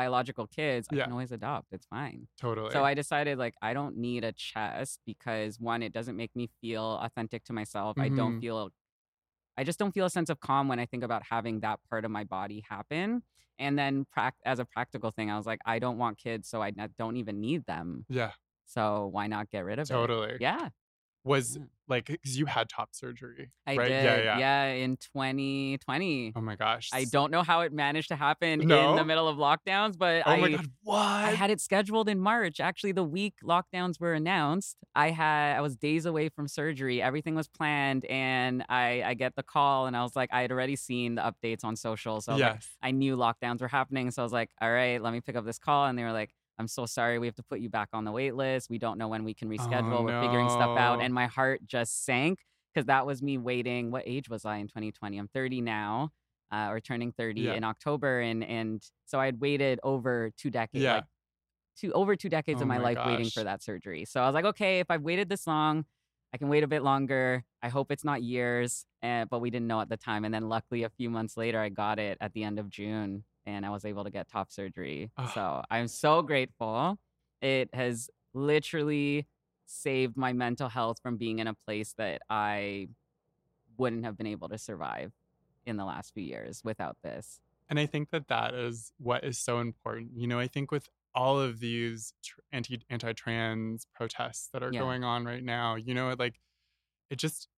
biological 0.00 0.46
kids, 0.46 0.88
I 0.92 0.96
can 1.02 1.12
always 1.12 1.32
adopt. 1.32 1.68
It's 1.72 1.86
fine. 1.86 2.28
Totally. 2.38 2.70
So 2.72 2.84
I 2.84 2.94
decided 2.94 3.38
like 3.38 3.54
I 3.62 3.72
don't 3.74 3.96
need 3.96 4.24
a 4.24 4.32
chest 4.32 5.00
because 5.06 5.58
one, 5.60 5.82
it 5.82 5.92
doesn't 5.92 6.16
make 6.16 6.34
me 6.36 6.50
feel 6.60 6.86
authentic 7.06 7.44
to 7.46 7.52
myself. 7.52 7.96
I 7.98 8.08
don't 8.10 8.34
Mhm. 8.34 8.40
feel 8.42 8.70
I 9.56 9.64
just 9.64 9.78
don't 9.78 9.92
feel 9.92 10.06
a 10.06 10.10
sense 10.10 10.30
of 10.30 10.40
calm 10.40 10.68
when 10.68 10.78
I 10.78 10.86
think 10.86 11.02
about 11.02 11.22
having 11.24 11.60
that 11.60 11.80
part 11.90 12.04
of 12.04 12.10
my 12.10 12.24
body 12.24 12.64
happen. 12.68 13.22
And 13.58 13.78
then 13.78 14.06
as 14.44 14.58
a 14.60 14.64
practical 14.64 15.10
thing, 15.10 15.30
I 15.30 15.36
was 15.36 15.46
like, 15.46 15.60
I 15.66 15.78
don't 15.80 15.98
want 15.98 16.18
kids, 16.18 16.48
so 16.48 16.62
I 16.62 16.70
don't 16.70 17.16
even 17.16 17.40
need 17.40 17.66
them. 17.66 18.06
yeah. 18.08 18.32
So 18.66 19.06
why 19.08 19.26
not 19.26 19.50
get 19.50 19.64
rid 19.64 19.78
of 19.78 19.88
Totally. 19.88 20.06
it? 20.06 20.12
Totally. 20.14 20.38
Yeah, 20.38 20.68
Was 21.24 21.56
Yeah. 21.56 21.64
like 21.88 22.06
because 22.06 22.38
you 22.38 22.46
had 22.46 22.68
top 22.68 22.90
surgery, 22.92 23.50
I 23.66 23.76
right? 23.76 23.88
did. 23.88 24.04
Yeah, 24.04 24.16
yeah. 24.18 24.38
yeah. 24.38 24.64
in 24.84 24.96
2020. 24.96 26.32
Oh 26.36 26.40
my 26.40 26.56
gosh. 26.56 26.90
I 26.92 27.04
don't 27.04 27.30
know 27.30 27.42
how 27.42 27.60
it 27.62 27.72
managed 27.72 28.08
to 28.08 28.16
happen 28.16 28.60
in 28.62 28.68
the 28.68 29.04
middle 29.04 29.28
of 29.28 29.36
lockdowns, 29.36 29.98
but 29.98 30.22
Oh 30.26 30.30
I 30.30 30.40
my 30.40 30.50
god. 30.50 30.66
What? 30.82 30.96
I 30.98 31.32
had 31.32 31.50
it 31.50 31.60
scheduled 31.60 32.08
in 32.08 32.18
March. 32.20 32.60
Actually, 32.60 32.92
the 32.92 33.04
week 33.04 33.34
lockdowns 33.44 34.00
were 34.00 34.14
announced, 34.14 34.76
I 34.94 35.10
had 35.10 35.56
I 35.56 35.60
was 35.60 35.76
days 35.76 36.06
away 36.06 36.28
from 36.28 36.48
surgery. 36.48 37.02
Everything 37.02 37.34
was 37.34 37.48
planned, 37.48 38.04
and 38.06 38.64
I 38.68 39.02
I 39.04 39.14
get 39.14 39.34
the 39.36 39.42
call, 39.42 39.86
and 39.86 39.96
I 39.96 40.02
was 40.02 40.14
like, 40.16 40.30
I 40.32 40.42
had 40.42 40.52
already 40.52 40.76
seen 40.76 41.16
the 41.16 41.22
updates 41.22 41.64
on 41.64 41.76
social, 41.76 42.20
so 42.20 42.32
was 42.32 42.40
like, 42.40 42.54
yes. 42.54 42.76
I 42.82 42.90
knew 42.92 43.16
lockdowns 43.16 43.60
were 43.60 43.68
happening. 43.68 44.10
So 44.12 44.22
I 44.22 44.24
was 44.24 44.32
like, 44.32 44.50
all 44.60 44.70
right, 44.72 45.02
let 45.02 45.12
me 45.12 45.20
pick 45.20 45.36
up 45.36 45.44
this 45.44 45.58
call, 45.58 45.86
and 45.86 45.98
they 45.98 46.04
were 46.04 46.12
like. 46.12 46.32
I'm 46.58 46.68
so 46.68 46.86
sorry. 46.86 47.18
We 47.18 47.26
have 47.26 47.36
to 47.36 47.42
put 47.42 47.60
you 47.60 47.68
back 47.68 47.88
on 47.92 48.04
the 48.04 48.12
wait 48.12 48.34
list. 48.34 48.68
We 48.68 48.78
don't 48.78 48.98
know 48.98 49.08
when 49.08 49.24
we 49.24 49.34
can 49.34 49.48
reschedule. 49.48 50.04
We're 50.04 50.20
figuring 50.20 50.48
stuff 50.48 50.76
out. 50.78 50.98
Oh. 50.98 51.02
And 51.02 51.14
my 51.14 51.26
heart 51.26 51.60
just 51.66 52.04
sank 52.04 52.40
because 52.74 52.86
that 52.86 53.06
was 53.06 53.22
me 53.22 53.38
waiting. 53.38 53.90
What 53.90 54.02
age 54.06 54.28
was 54.28 54.44
I 54.44 54.56
in 54.56 54.66
2020? 54.66 55.18
I'm 55.18 55.28
30 55.28 55.60
now, 55.60 56.10
uh, 56.52 56.68
or 56.70 56.80
turning 56.80 57.12
30 57.12 57.42
Yeah. 57.42 57.54
in 57.54 57.64
October. 57.64 58.20
And 58.20 58.42
and 58.44 58.82
so 59.06 59.20
I 59.20 59.26
had 59.26 59.40
waited 59.40 59.78
over 59.82 60.30
two 60.36 60.50
decades, 60.50 60.82
Yeah. 60.82 60.94
like 60.96 61.04
two 61.76 61.92
over 61.92 62.16
two 62.16 62.28
decades 62.28 62.60
Oh 62.60 62.62
of 62.62 62.68
my, 62.68 62.78
my 62.78 62.84
life 62.92 62.98
waiting 63.06 63.30
for 63.30 63.44
that 63.44 63.62
surgery. 63.62 64.04
So 64.04 64.20
I 64.20 64.26
was 64.26 64.34
like, 64.34 64.44
okay, 64.46 64.80
if 64.80 64.90
I've 64.90 65.02
waited 65.02 65.28
this 65.28 65.46
long, 65.46 65.84
I 66.34 66.38
can 66.38 66.48
wait 66.48 66.64
a 66.64 66.68
bit 66.68 66.82
longer. 66.82 67.44
I 67.62 67.68
hope 67.68 67.90
it's 67.92 68.04
not 68.04 68.22
years, 68.22 68.84
eh, 69.02 69.24
but 69.30 69.38
we 69.40 69.50
didn't 69.50 69.68
know 69.68 69.80
at 69.80 69.88
the 69.88 69.96
time. 69.96 70.24
And 70.24 70.34
then 70.34 70.48
luckily, 70.48 70.82
a 70.82 70.90
few 70.90 71.08
months 71.08 71.36
later, 71.36 71.60
I 71.60 71.68
got 71.68 71.98
it 72.00 72.18
at 72.20 72.32
the 72.34 72.42
end 72.44 72.58
of 72.58 72.68
June, 72.68 73.24
and 73.48 73.64
I 73.64 73.70
was 73.70 73.84
able 73.86 74.04
to 74.04 74.10
get 74.10 74.28
top 74.28 74.52
surgery. 74.52 75.10
Ah. 75.16 75.32
So 75.34 75.62
I'm 75.70 75.88
so 75.88 76.20
grateful. 76.22 76.98
It 77.40 77.70
has 77.72 78.10
literally 78.34 79.26
saved 79.64 80.16
my 80.16 80.32
mental 80.34 80.68
health 80.68 80.98
from 81.02 81.16
being 81.16 81.38
in 81.38 81.46
a 81.46 81.54
place 81.54 81.94
that 81.96 82.20
I 82.28 82.88
wouldn't 83.78 84.04
have 84.04 84.18
been 84.18 84.26
able 84.26 84.48
to 84.50 84.58
survive 84.58 85.12
in 85.64 85.76
the 85.76 85.84
last 85.84 86.12
few 86.12 86.22
years 86.22 86.60
without 86.62 86.96
this. 87.02 87.40
And 87.70 87.78
I 87.78 87.86
think 87.86 88.10
that 88.10 88.28
that 88.28 88.54
is 88.54 88.92
what 88.98 89.24
is 89.24 89.38
so 89.38 89.60
important. 89.60 90.10
You 90.14 90.26
know, 90.26 90.38
I 90.38 90.46
think 90.46 90.70
with 90.70 90.88
all 91.14 91.40
of 91.40 91.58
these 91.60 92.12
anti 92.52 92.80
anti 92.90 93.12
trans 93.14 93.86
protests 93.94 94.48
that 94.52 94.62
are 94.62 94.72
Yeah. 94.72 94.80
going 94.80 95.04
on 95.04 95.24
right 95.24 95.42
now, 95.42 95.76
you 95.76 95.94
know, 95.94 96.14
like 96.18 96.38
it 97.10 97.16
just 97.16 97.48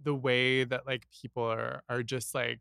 the 0.00 0.14
way 0.14 0.64
that 0.64 0.84
like 0.84 1.06
people 1.22 1.44
are 1.44 1.82
are 1.88 2.02
just 2.02 2.34
like 2.34 2.60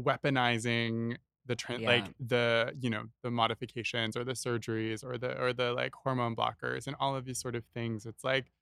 weaponizing 0.00 1.16
the 1.46 1.56
trend 1.56 1.82
like 1.82 2.04
the 2.20 2.72
you 2.80 2.90
know 2.90 3.04
the 3.22 3.30
modifications 3.30 4.16
or 4.16 4.22
the 4.24 4.32
surgeries 4.32 5.02
or 5.04 5.18
the 5.18 5.36
or 5.42 5.52
the 5.52 5.72
like 5.72 5.92
hormone 5.94 6.36
blockers 6.36 6.86
and 6.86 6.94
all 7.00 7.16
of 7.16 7.24
these 7.24 7.40
sort 7.40 7.56
of 7.56 7.64
things 7.74 8.06
it's 8.06 8.22
like 8.22 8.52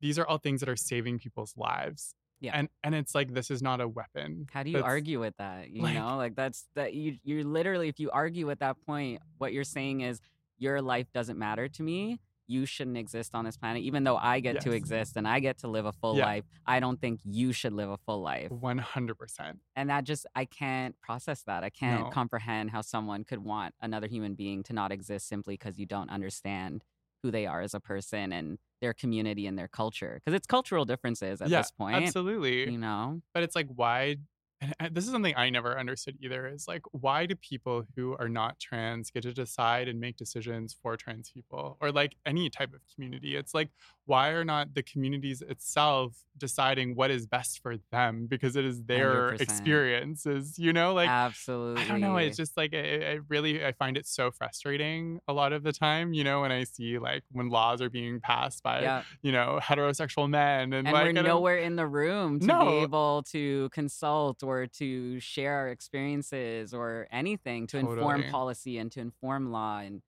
these 0.00 0.18
are 0.18 0.26
all 0.26 0.38
things 0.38 0.60
that 0.60 0.68
are 0.68 0.76
saving 0.76 1.18
people's 1.18 1.54
lives 1.56 2.14
Yeah. 2.40 2.52
and 2.58 2.68
and 2.82 2.94
it's 2.94 3.14
like 3.14 3.32
this 3.34 3.50
is 3.50 3.62
not 3.62 3.80
a 3.80 3.88
weapon 3.88 4.46
How 4.52 4.62
do 4.62 4.70
you 4.70 4.82
argue 4.82 5.20
with 5.20 5.36
that? 5.38 5.70
You 5.70 5.82
like- 5.82 5.94
know, 5.94 6.16
like 6.16 6.34
that's 6.34 6.66
that 6.74 6.94
you 6.94 7.18
you're 7.22 7.44
literally 7.44 7.88
if 7.88 7.98
you 8.00 8.10
argue 8.10 8.50
at 8.50 8.58
that 8.60 8.76
point, 8.84 9.22
what 9.38 9.52
you're 9.52 9.64
saying 9.64 10.00
is 10.00 10.20
your 10.58 10.82
life 10.82 11.06
doesn't 11.12 11.38
matter 11.38 11.68
to 11.68 11.82
me. 11.82 12.18
You 12.48 12.66
shouldn't 12.66 12.96
exist 12.96 13.34
on 13.34 13.44
this 13.44 13.56
planet, 13.56 13.82
even 13.82 14.04
though 14.04 14.16
I 14.16 14.40
get 14.40 14.60
to 14.60 14.70
exist 14.72 15.16
and 15.16 15.26
I 15.26 15.40
get 15.40 15.58
to 15.58 15.68
live 15.68 15.84
a 15.86 15.92
full 15.92 16.16
Yeah. 16.16 16.24
life. 16.26 16.44
I 16.66 16.80
don't 16.80 17.00
think 17.00 17.20
you 17.24 17.52
should 17.52 17.72
live 17.72 17.90
a 17.90 17.96
full 17.96 18.20
life. 18.22 18.50
100% 18.50 19.60
And 19.74 19.90
that 19.90 20.04
just 20.04 20.26
I 20.34 20.44
can't 20.44 20.98
process 21.00 21.42
that. 21.42 21.64
I 21.64 21.70
can't 21.70 22.04
No. 22.06 22.10
comprehend 22.10 22.70
how 22.70 22.80
someone 22.82 23.24
could 23.24 23.40
want 23.40 23.74
another 23.80 24.06
human 24.06 24.34
being 24.34 24.62
to 24.64 24.72
not 24.72 24.92
exist 24.92 25.28
simply 25.28 25.54
because 25.54 25.78
you 25.78 25.86
don't 25.86 26.10
understand 26.10 26.84
who 27.22 27.30
they 27.30 27.46
are 27.46 27.60
as 27.62 27.74
a 27.74 27.80
person 27.80 28.32
and 28.32 28.58
their 28.80 28.94
community 28.94 29.46
and 29.46 29.58
their 29.58 29.68
culture. 29.68 30.20
Because 30.24 30.36
it's 30.36 30.46
cultural 30.46 30.84
differences 30.84 31.40
at 31.40 31.50
yeah 31.50 31.58
this 31.58 31.70
point. 31.70 32.06
absolutely 32.06 32.70
You 32.70 32.78
know? 32.78 33.22
but 33.34 33.42
it's 33.42 33.56
like 33.56 33.68
why 33.74 34.16
and 34.60 34.74
uh, 34.80 34.88
this 34.90 35.04
is 35.04 35.10
something 35.10 35.34
i 35.36 35.50
never 35.50 35.78
understood 35.78 36.16
either 36.20 36.46
is 36.48 36.66
like 36.66 36.82
why 36.92 37.26
do 37.26 37.34
people 37.36 37.84
who 37.94 38.16
are 38.18 38.28
not 38.28 38.58
trans 38.58 39.10
get 39.10 39.22
to 39.22 39.32
decide 39.32 39.88
and 39.88 40.00
make 40.00 40.16
decisions 40.16 40.74
for 40.82 40.96
trans 40.96 41.30
people 41.30 41.76
or 41.80 41.92
like 41.92 42.14
any 42.24 42.48
type 42.48 42.72
of 42.72 42.80
community 42.94 43.36
it's 43.36 43.54
like 43.54 43.70
why 44.06 44.28
are 44.30 44.44
not 44.44 44.72
the 44.74 44.82
communities 44.82 45.42
itself 45.42 46.16
deciding 46.38 46.94
what 46.94 47.10
is 47.10 47.26
best 47.26 47.60
for 47.62 47.76
them 47.90 48.26
because 48.26 48.56
it 48.56 48.64
is 48.64 48.84
their 48.84 49.32
100%. 49.32 49.40
experiences 49.40 50.58
you 50.58 50.72
know 50.72 50.94
like 50.94 51.08
Absolutely. 51.08 51.82
I 51.82 51.88
don't 51.88 52.00
know. 52.00 52.16
It's 52.16 52.36
just 52.36 52.56
like 52.56 52.72
I, 52.72 52.78
it 52.78 53.22
really. 53.28 53.64
I 53.64 53.72
find 53.72 53.96
it 53.96 54.06
so 54.06 54.30
frustrating 54.30 55.20
a 55.28 55.32
lot 55.32 55.52
of 55.52 55.62
the 55.62 55.72
time. 55.72 56.12
You 56.14 56.24
know, 56.24 56.40
when 56.42 56.52
I 56.52 56.64
see 56.64 56.98
like 56.98 57.22
when 57.32 57.48
laws 57.48 57.80
are 57.80 57.90
being 57.90 58.20
passed 58.20 58.62
by 58.62 58.82
yeah. 58.82 59.02
you 59.22 59.32
know 59.32 59.58
heterosexual 59.62 60.28
men, 60.28 60.72
and, 60.72 60.86
and 60.86 60.92
like 60.92 61.14
we're 61.14 61.20
I 61.20 61.22
nowhere 61.22 61.58
in 61.58 61.76
the 61.76 61.86
room 61.86 62.40
to 62.40 62.46
No. 62.46 62.64
be 62.64 62.76
able 62.82 63.22
to 63.30 63.68
consult 63.70 64.42
or 64.46 64.66
to 64.66 65.20
share 65.20 65.54
our 65.54 65.68
experiences 65.68 66.72
or 66.72 67.06
anything 67.10 67.66
to 67.68 67.78
inform 67.78 68.24
policy 68.30 68.78
and 68.78 68.90
to 68.92 69.00
inform 69.00 69.50
law 69.50 69.78
and 69.78 70.02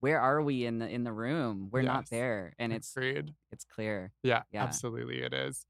where 0.00 0.20
are 0.20 0.40
we 0.42 0.64
in 0.64 0.78
the 0.78 0.88
in 0.88 1.04
the 1.04 1.12
room 1.12 1.68
we're 1.70 1.82
not 1.82 2.08
there 2.10 2.54
and 2.58 2.72
it's 2.72 2.96
Agreed. 2.96 3.34
it's 3.52 3.64
clear 3.64 4.12
Yeah, 4.22 4.42
Yeah. 4.52 4.62
absolutely, 4.64 5.20
it 5.22 5.34
is. 5.34 5.64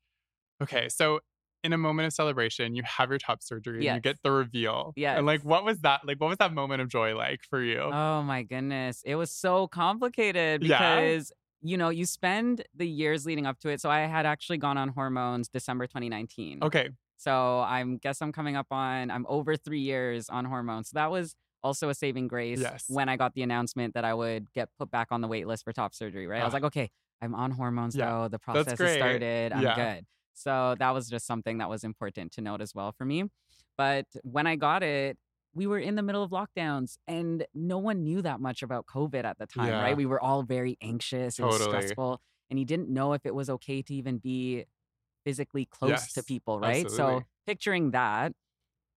Okay, 0.62 0.88
so 0.88 1.20
in 1.64 1.72
a 1.74 1.78
moment 1.78 2.06
of 2.06 2.12
celebration, 2.14 2.74
you 2.74 2.82
have 2.84 3.10
your 3.10 3.18
top 3.18 3.42
surgery 3.42 3.86
and 3.86 3.96
you 3.96 4.00
get 4.00 4.16
the 4.22 4.30
reveal. 4.30 4.92
Yeah. 4.96 5.16
and 5.18 5.26
like, 5.26 5.42
what 5.44 5.62
was 5.62 5.80
that? 5.80 6.06
Like, 6.06 6.18
what 6.18 6.28
was 6.28 6.38
that 6.38 6.54
moment 6.54 6.80
of 6.80 6.88
joy 6.88 7.14
like 7.14 7.40
for 7.48 7.62
you? 7.62 7.80
oh 7.80 8.22
my 8.22 8.42
goodness 8.44 9.02
it 9.04 9.16
was 9.16 9.30
so 9.30 9.66
complicated 9.68 10.62
Yeah. 10.62 10.78
because 10.78 11.32
you 11.62 11.76
know 11.76 11.88
you 11.90 12.06
spend 12.06 12.64
the 12.74 12.88
years 12.88 13.26
leading 13.26 13.46
up 13.46 13.58
to 13.60 13.68
it 13.68 13.82
so 13.82 13.90
i 13.90 14.00
had 14.06 14.24
actually 14.24 14.56
gone 14.56 14.78
on 14.78 14.88
hormones 14.88 15.48
december 15.50 15.86
2019 15.86 16.60
okay, 16.62 16.88
So 17.20 17.60
I'm 17.60 17.98
guess 17.98 18.22
I'm 18.22 18.32
coming 18.32 18.56
up 18.56 18.68
on 18.70 19.10
I'm 19.10 19.26
over 19.28 19.54
three 19.56 19.80
years 19.80 20.30
on 20.30 20.46
hormones. 20.46 20.88
So 20.88 20.94
that 20.94 21.10
was 21.10 21.34
also 21.62 21.90
a 21.90 21.94
saving 21.94 22.26
grace 22.28 22.62
Yes. 22.62 22.84
when 22.88 23.10
I 23.10 23.16
got 23.18 23.34
the 23.34 23.42
announcement 23.42 23.92
that 23.92 24.06
I 24.06 24.14
would 24.14 24.50
get 24.54 24.70
put 24.78 24.90
back 24.90 25.08
on 25.10 25.20
the 25.20 25.28
wait 25.28 25.46
list 25.46 25.64
for 25.64 25.72
top 25.74 25.94
surgery, 25.94 26.26
right? 26.26 26.40
I 26.40 26.44
was 26.46 26.54
Ah. 26.54 26.56
like, 26.56 26.64
okay, 26.64 26.90
I'm 27.20 27.34
on 27.34 27.50
hormones 27.50 27.94
Yeah, 27.94 28.06
though. 28.10 28.28
The 28.28 28.38
process 28.38 28.78
has 28.78 28.92
started. 28.96 29.52
I'm 29.52 29.64
Yeah. 29.64 29.74
good. 29.96 30.06
So 30.32 30.74
that 30.78 30.92
was 30.92 31.10
just 31.10 31.26
something 31.26 31.58
that 31.58 31.68
was 31.68 31.84
important 31.84 32.32
to 32.32 32.40
note 32.40 32.62
as 32.62 32.74
well 32.74 32.92
for 32.92 33.04
me. 33.04 33.24
But 33.76 34.06
when 34.22 34.46
I 34.46 34.56
got 34.56 34.82
it, 34.82 35.18
we 35.52 35.66
were 35.66 35.78
in 35.78 35.96
the 35.96 36.02
middle 36.02 36.22
of 36.22 36.30
lockdowns 36.30 36.96
and 37.06 37.44
no 37.52 37.76
one 37.76 38.02
knew 38.02 38.22
that 38.22 38.40
much 38.40 38.62
about 38.62 38.86
COVID 38.86 39.24
at 39.24 39.36
the 39.38 39.46
time, 39.46 39.66
Yeah. 39.66 39.82
right? 39.82 39.96
We 39.96 40.06
were 40.06 40.22
all 40.22 40.42
very 40.44 40.78
anxious. 40.80 41.38
It 41.38 41.42
was 41.44 41.62
stressful. 41.62 42.22
And 42.48 42.58
you 42.58 42.64
didn't 42.64 42.88
know 42.88 43.12
if 43.12 43.26
it 43.26 43.34
was 43.34 43.50
okay 43.50 43.82
to 43.82 43.94
even 43.94 44.16
be 44.18 44.64
physically 45.24 45.66
close 45.66 46.08
to 46.14 46.22
people, 46.22 46.60
right? 46.60 46.90
absolutely. 46.90 46.90
So 46.90 47.26
picturing 47.46 47.92
that, 47.92 48.32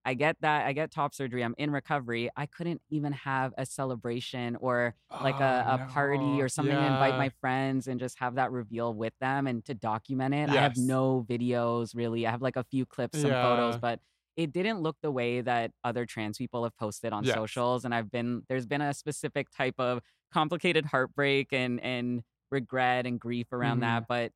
I 0.05 0.13
get 0.15 0.37
that. 0.41 0.65
I 0.65 0.73
get 0.73 0.91
top 0.91 1.13
surgery. 1.13 1.43
I'm 1.43 1.55
in 1.57 1.71
recovery. 1.71 2.29
I 2.35 2.45
couldn't 2.45 2.81
even 2.89 3.13
have 3.13 3.53
a 3.57 3.65
celebration 3.65 4.57
or 4.57 4.95
like 5.21 5.39
a, 5.39 5.63
Oh, 5.63 5.67
a 5.67 5.79
party 5.79 6.41
no. 6.41 6.41
or 6.41 6.49
something 6.49 6.79
to 6.79 6.85
invite 6.85 7.15
my 7.15 7.29
friends 7.29 7.87
and 7.87 7.99
just 7.99 8.19
have 8.19 8.35
that 8.35 8.51
reveal 8.51 8.93
with 8.93 9.13
them 9.21 9.47
and 9.47 9.63
to 9.65 9.73
document 9.73 10.33
it. 10.33 10.49
I 10.49 10.59
have 10.61 10.75
no 10.75 11.23
videos 11.29 11.95
really. 11.95 12.27
I 12.27 12.31
have 12.31 12.41
like 12.41 12.57
a 12.57 12.65
few 12.65 12.85
clips, 12.85 13.19
some 13.19 13.35
photos, 13.37 13.77
but 13.77 14.01
it 14.35 14.51
didn't 14.51 14.81
look 14.81 14.97
the 15.01 15.11
way 15.11 15.41
that 15.41 15.71
other 15.83 16.05
trans 16.05 16.37
people 16.37 16.63
have 16.63 16.75
posted 16.75 17.13
on 17.13 17.23
Yes. 17.23 17.39
socials. 17.39 17.85
And 17.85 17.95
I've 17.95 18.11
been 18.11 18.43
there's 18.49 18.65
been 18.65 18.81
a 18.81 18.93
specific 18.93 19.49
type 19.51 19.75
of 19.79 20.01
complicated 20.33 20.85
heartbreak 20.85 21.53
and 21.53 21.79
and 21.81 22.23
regret 22.51 23.05
and 23.05 23.19
grief 23.19 23.47
around 23.53 23.79
Mm-hmm. 23.79 23.81
that. 23.81 24.05
But 24.07 24.31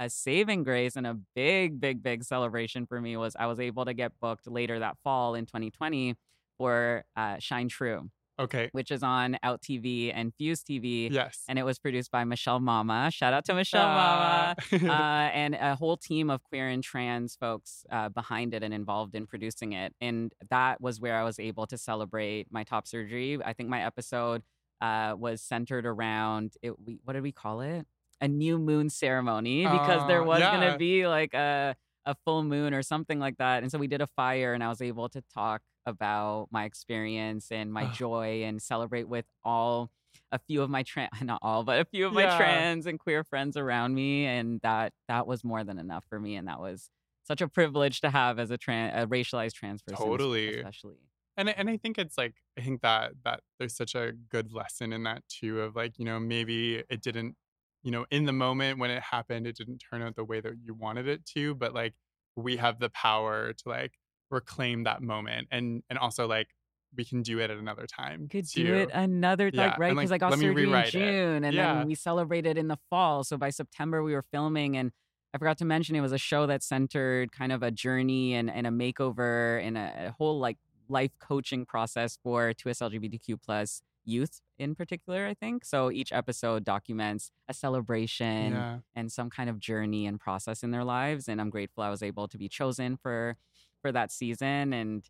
a 0.00 0.10
saving 0.10 0.64
grace 0.64 0.96
and 0.96 1.06
a 1.06 1.14
big, 1.36 1.78
big, 1.80 2.02
big 2.02 2.24
celebration 2.24 2.86
for 2.86 3.00
me 3.00 3.16
was 3.16 3.36
I 3.38 3.46
was 3.46 3.60
able 3.60 3.84
to 3.84 3.94
get 3.94 4.12
booked 4.20 4.48
later 4.50 4.78
that 4.80 4.96
fall 5.04 5.34
in 5.36 5.44
2020 5.46 6.16
for 6.58 7.04
uh, 7.16 7.36
Shine 7.38 7.68
True, 7.68 8.08
okay, 8.38 8.70
which 8.72 8.90
is 8.90 9.02
on 9.02 9.36
Out 9.42 9.60
TV 9.62 10.10
and 10.14 10.32
Fuse 10.36 10.62
TV. 10.62 11.10
yes. 11.12 11.42
And 11.48 11.58
it 11.58 11.64
was 11.64 11.78
produced 11.78 12.10
by 12.10 12.24
Michelle 12.24 12.60
Mama. 12.60 13.10
Shout 13.12 13.32
out 13.34 13.44
to 13.44 13.54
Michelle 13.54 13.86
Ah. 13.86 14.54
Mama. 14.72 14.90
Uh, 14.92 15.30
and 15.32 15.54
a 15.54 15.74
whole 15.76 15.96
team 15.96 16.30
of 16.30 16.42
queer 16.44 16.68
and 16.68 16.82
trans 16.82 17.36
folks 17.36 17.84
uh, 17.90 18.08
behind 18.08 18.54
it 18.54 18.62
and 18.62 18.72
involved 18.74 19.14
in 19.14 19.26
producing 19.26 19.72
it. 19.74 19.94
And 20.00 20.32
that 20.50 20.80
was 20.80 20.98
where 21.00 21.16
I 21.18 21.24
was 21.24 21.38
able 21.38 21.66
to 21.68 21.76
celebrate 21.78 22.46
my 22.50 22.64
top 22.64 22.86
surgery. 22.86 23.38
I 23.44 23.52
think 23.52 23.68
my 23.68 23.84
episode 23.84 24.42
uh, 24.80 25.14
was 25.18 25.42
centered 25.42 25.84
around 25.84 26.54
it. 26.62 26.72
We, 26.82 26.98
what 27.04 27.12
did 27.12 27.22
we 27.22 27.32
call 27.32 27.60
it? 27.60 27.86
A 28.20 28.28
new 28.28 28.58
moon 28.58 28.90
ceremony 28.90 29.66
because 29.68 30.04
there 30.04 30.22
Oh, 30.22 30.24
was 30.24 30.48
going 30.48 30.60
to 30.60 30.72
be 30.72 31.06
like 31.06 31.34
a 31.34 31.76
a 32.06 32.14
full 32.24 32.42
moon 32.42 32.72
or 32.74 32.82
something 32.82 33.18
like 33.18 33.36
that. 33.38 33.62
And 33.62 33.70
so 33.70 33.78
we 33.78 33.86
did 33.86 34.00
a 34.00 34.06
fire, 34.06 34.54
and 34.54 34.64
I 34.64 34.68
was 34.68 34.80
able 34.82 35.08
to 35.10 35.22
talk 35.34 35.62
about 35.86 36.48
my 36.50 36.64
experience 36.64 37.50
and 37.52 37.72
my 37.72 37.86
joy 37.86 38.42
and 38.44 38.60
celebrate 38.60 39.08
with 39.08 39.26
all 39.44 39.90
a 40.32 40.38
few 40.38 40.62
of 40.62 40.70
my 40.70 40.82
trans 40.82 41.10
not 41.22 41.38
all 41.42 41.64
but 41.64 41.80
a 41.80 41.84
few 41.84 42.06
of 42.06 42.12
my 42.12 42.26
Yeah. 42.26 42.36
trans 42.36 42.86
and 42.86 42.98
queer 43.00 43.24
friends 43.24 43.56
around 43.56 43.94
me 43.94 44.26
and 44.26 44.60
that 44.62 44.92
that 45.08 45.26
was 45.26 45.42
more 45.42 45.64
than 45.64 45.78
enough 45.78 46.04
for 46.08 46.20
me 46.20 46.36
and 46.36 46.46
that 46.48 46.60
was 46.60 46.90
such 47.24 47.40
a 47.40 47.48
privilege 47.48 48.00
to 48.02 48.10
have 48.10 48.38
as 48.38 48.50
a 48.50 48.58
trans 48.58 48.92
a 48.94 49.06
racialized 49.06 49.54
trans 49.54 49.82
person 49.82 49.96
Totally. 50.06 50.48
especially 50.48 50.98
and 51.36 51.48
and 51.48 51.70
I 51.70 51.76
think 51.76 51.98
it's 51.98 52.18
like 52.18 52.34
I 52.58 52.62
think 52.62 52.82
that 52.82 53.12
that 53.24 53.42
there's 53.58 53.74
such 53.76 53.94
a 53.94 54.12
good 54.12 54.52
lesson 54.52 54.92
in 54.92 55.02
that 55.04 55.26
too 55.28 55.60
of 55.62 55.76
like 55.76 55.98
you 55.98 56.04
know 56.04 56.20
maybe 56.20 56.84
it 56.88 57.02
didn't 57.02 57.36
you 57.82 57.90
know 57.90 58.06
in 58.10 58.24
the 58.24 58.32
moment 58.32 58.78
when 58.78 58.90
it 58.90 59.02
happened 59.02 59.46
it 59.46 59.56
didn't 59.56 59.78
turn 59.78 60.02
out 60.02 60.14
the 60.16 60.24
way 60.24 60.40
that 60.40 60.54
you 60.62 60.74
wanted 60.74 61.08
it 61.08 61.24
to 61.26 61.54
but 61.54 61.74
like 61.74 61.94
we 62.36 62.56
have 62.56 62.78
the 62.78 62.90
power 62.90 63.52
to 63.52 63.68
like 63.68 63.94
reclaim 64.30 64.84
that 64.84 65.02
moment 65.02 65.48
and 65.50 65.82
and 65.90 65.98
also 65.98 66.26
like 66.26 66.48
we 66.96 67.04
can 67.04 67.22
do 67.22 67.38
it 67.40 67.50
at 67.50 67.56
another 67.58 67.86
time 67.86 68.30
could 68.30 68.48
too. 68.48 68.62
do 68.62 68.74
it 68.74 68.90
another 68.92 69.50
Yeah, 69.50 69.74
like 69.74 69.76
right 69.76 69.96
because 69.96 70.10
like, 70.10 70.12
I 70.12 70.18
got 70.18 70.34
let 70.34 70.38
me 70.38 70.48
surgery 70.48 70.72
in 70.72 70.82
rewrite 70.82 70.94
it. 70.94 71.16
June 71.18 71.42
and 71.44 71.56
Yeah. 71.56 71.58
then 71.58 71.84
we 71.84 71.94
celebrated 71.94 72.56
in 72.56 72.68
the 72.68 72.78
fall. 72.88 73.24
So 73.24 73.36
by 73.36 73.50
September 73.50 74.02
we 74.02 74.12
were 74.12 74.22
filming 74.22 74.76
and 74.76 74.92
I 75.34 75.38
forgot 75.38 75.58
to 75.58 75.64
mention 75.64 75.96
it 75.96 76.00
was 76.00 76.12
a 76.12 76.18
show 76.18 76.46
that 76.46 76.62
centered 76.62 77.32
kind 77.32 77.50
of 77.52 77.62
a 77.62 77.70
journey 77.70 78.34
and, 78.34 78.50
and 78.50 78.66
a 78.66 78.70
makeover 78.70 79.60
and 79.64 79.76
a, 79.76 80.06
a 80.08 80.14
whole 80.16 80.38
like 80.38 80.58
life 80.88 81.12
coaching 81.20 81.66
process 81.66 82.18
for 82.22 82.52
2S 82.52 82.80
LGBTQ 82.82 83.36
plus 83.36 83.82
youth 84.10 84.40
in 84.58 84.74
particular, 84.74 85.26
I 85.26 85.34
think. 85.34 85.64
So 85.64 85.90
each 85.90 86.12
episode 86.12 86.64
documents 86.64 87.30
a 87.48 87.54
celebration 87.54 88.52
yeah 88.52 88.78
and 88.96 89.10
some 89.10 89.30
kind 89.30 89.48
of 89.48 89.58
journey 89.60 90.04
and 90.06 90.18
process 90.18 90.62
in 90.64 90.70
their 90.72 90.84
lives. 90.84 91.28
And 91.28 91.40
I'm 91.40 91.48
grateful 91.50 91.82
I 91.84 91.90
was 91.90 92.02
able 92.02 92.26
to 92.28 92.36
be 92.38 92.48
chosen 92.48 92.96
for 92.96 93.36
for 93.82 93.92
that 93.92 94.10
season. 94.12 94.72
And 94.72 95.04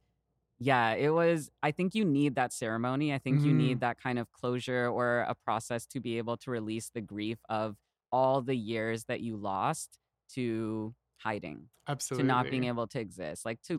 Yeah, 0.63 0.93
it 0.93 1.09
was. 1.15 1.51
I 1.63 1.71
think 1.73 1.95
you 1.95 2.05
need 2.05 2.35
that 2.35 2.53
ceremony. 2.53 3.15
I 3.15 3.19
think 3.19 3.41
you 3.47 3.53
Mhm. 3.55 3.57
need 3.65 3.81
that 3.81 3.97
kind 3.99 4.19
of 4.19 4.31
closure 4.31 4.89
or 4.89 5.21
a 5.21 5.35
process 5.35 5.87
to 5.87 6.01
be 6.01 6.19
able 6.19 6.37
to 6.43 6.51
release 6.51 6.91
the 6.91 7.01
grief 7.01 7.39
of 7.49 7.79
all 8.13 8.43
the 8.43 8.55
years 8.57 9.05
that 9.07 9.21
you 9.23 9.39
lost 9.39 9.99
to 10.35 10.95
hiding, 11.17 11.71
Absolutely. 11.89 12.25
to 12.25 12.27
not 12.35 12.51
being 12.51 12.65
able 12.65 12.87
to 12.89 13.01
exist, 13.01 13.47
like 13.47 13.63
to 13.63 13.79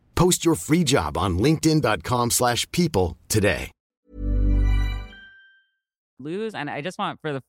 Post 0.21 0.45
your 0.45 0.55
free 0.55 0.83
job 0.83 1.17
on 1.17 1.39
linkedin.com/people 1.39 2.29
slash 2.29 2.61
people 2.71 3.17
today. 3.27 3.71
lose. 6.19 6.53
And 6.53 6.69
I 6.69 6.81
just 6.81 6.97
want 6.99 7.19
for 7.21 7.33
the 7.33 7.41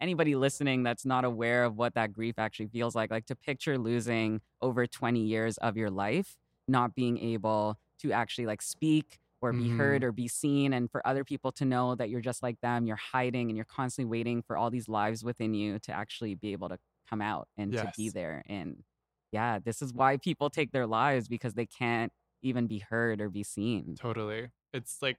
anybody 0.00 0.34
listening 0.34 0.82
that's 0.82 1.04
not 1.04 1.24
aware 1.24 1.64
of 1.64 1.76
what 1.76 1.94
that 1.94 2.12
grief 2.12 2.36
actually 2.38 2.68
feels 2.68 2.94
like, 2.94 3.10
like 3.10 3.26
to 3.26 3.36
picture 3.36 3.76
losing 3.76 4.40
over 4.62 4.86
20 4.86 5.20
years 5.20 5.58
of 5.58 5.76
your 5.76 5.90
life, 5.90 6.36
not 6.68 6.94
being 6.94 7.18
able 7.18 7.76
to 8.00 8.12
actually 8.12 8.46
like 8.46 8.62
speak 8.62 9.18
or 9.42 9.52
be 9.52 9.68
Mhm. 9.68 9.76
heard 9.76 10.04
or 10.04 10.12
be 10.12 10.28
seen 10.28 10.72
and 10.72 10.90
for 10.90 11.06
other 11.06 11.24
people 11.24 11.50
to 11.52 11.64
know 11.64 11.94
that 11.96 12.08
you're 12.10 12.20
just 12.20 12.42
like 12.42 12.60
them 12.60 12.86
you're 12.86 12.96
hiding 12.96 13.48
and 13.48 13.56
you're 13.56 13.64
constantly 13.64 14.08
waiting 14.08 14.42
for 14.42 14.56
all 14.56 14.70
these 14.70 14.88
lives 14.88 15.24
within 15.24 15.54
you 15.54 15.78
to 15.80 15.92
actually 15.92 16.34
be 16.34 16.52
able 16.52 16.68
to 16.68 16.78
come 17.08 17.22
out 17.22 17.48
and 17.56 17.72
to 17.72 17.90
be 17.96 18.10
there 18.10 18.42
and 18.48 18.84
yeah 19.32 19.58
this 19.58 19.80
is 19.80 19.94
why 19.94 20.18
people 20.18 20.50
take 20.50 20.72
their 20.72 20.86
lives 20.86 21.26
because 21.26 21.54
they 21.54 21.66
can't 21.66 22.12
even 22.42 22.66
be 22.66 22.78
heard 22.78 23.20
or 23.20 23.28
be 23.28 23.42
seen 23.42 23.96
Totally. 23.98 24.48
It's 24.72 24.98
like 25.02 25.18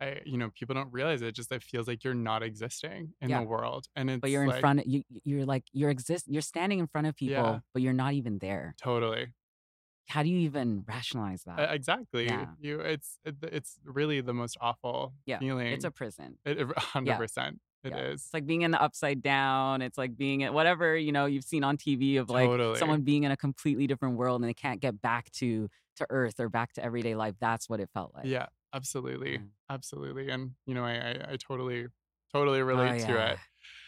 I 0.00 0.20
you 0.26 0.36
know, 0.36 0.50
people 0.54 0.74
don't 0.74 0.92
realize 0.92 1.22
it, 1.22 1.34
just 1.34 1.50
it 1.52 1.62
feels 1.62 1.88
like 1.88 2.04
you're 2.04 2.14
not 2.14 2.42
existing 2.42 3.14
in 3.22 3.30
Yeah. 3.30 3.40
the 3.40 3.46
world. 3.46 3.86
And 3.96 4.10
it's 4.10 4.20
but 4.20 4.30
you're 4.30 4.42
in 4.42 4.50
like, 4.50 4.60
front 4.60 4.80
of 4.80 4.86
you 4.86 5.02
you're 5.24 5.46
like 5.46 5.64
you're 5.72 5.90
exist 5.90 6.26
you're 6.28 6.42
standing 6.42 6.78
in 6.80 6.86
front 6.86 7.06
of 7.06 7.16
people 7.16 7.34
Yeah. 7.34 7.58
but 7.72 7.82
you're 7.82 7.92
not 7.94 8.12
even 8.14 8.38
there 8.38 8.74
Totally. 8.80 9.28
how 10.08 10.22
do 10.22 10.28
you 10.28 10.38
even 10.40 10.84
rationalize 10.86 11.42
that 11.44 11.58
Uh, 11.58 11.72
exactly. 11.72 12.26
Yeah. 12.26 12.46
You 12.60 12.80
it's 12.80 13.18
it, 13.24 13.36
it's 13.42 13.78
really 13.84 14.20
the 14.20 14.34
most 14.34 14.56
awful 14.60 15.14
yeah 15.24 15.38
feeling. 15.38 15.68
it's 15.68 15.84
a 15.84 15.90
prison 15.90 16.38
it, 16.44 16.60
it- 16.60 16.68
100%. 16.68 17.58
It 17.86 17.94
Yeah. 17.94 17.98
is. 17.98 18.24
It's 18.24 18.34
like 18.34 18.46
being 18.46 18.62
in 18.62 18.70
the 18.72 18.80
upside 18.82 19.22
down. 19.22 19.82
It's 19.82 19.98
like 19.98 20.16
being 20.16 20.42
at 20.42 20.52
whatever, 20.54 20.96
you 20.96 21.12
know, 21.12 21.26
you've 21.26 21.44
seen 21.44 21.64
on 21.64 21.76
TV 21.76 22.16
of 22.18 22.28
like 22.30 22.48
Totally. 22.48 22.78
someone 22.78 23.02
being 23.02 23.24
in 23.24 23.30
a 23.32 23.36
completely 23.36 23.86
different 23.86 24.16
world 24.16 24.40
and 24.40 24.48
they 24.48 24.54
can't 24.54 24.80
get 24.80 25.00
back 25.00 25.30
to 25.32 25.68
to 25.96 26.06
earth 26.10 26.40
or 26.40 26.48
back 26.48 26.72
to 26.74 26.84
everyday 26.84 27.14
life. 27.14 27.36
That's 27.40 27.68
what 27.68 27.80
it 27.80 27.88
felt 27.94 28.14
like. 28.14 28.26
yeah, 28.26 28.46
absolutely. 28.72 29.34
Yeah. 29.34 29.46
Absolutely. 29.70 30.30
And 30.30 30.54
you 30.66 30.74
know, 30.74 30.84
I 30.84 30.94
I, 31.12 31.32
I 31.32 31.36
totally 31.36 31.86
totally 32.32 32.60
Oh, 32.60 32.64
relate 32.64 32.98
to 33.00 33.16
yeah. 33.16 33.32
it. 33.32 33.38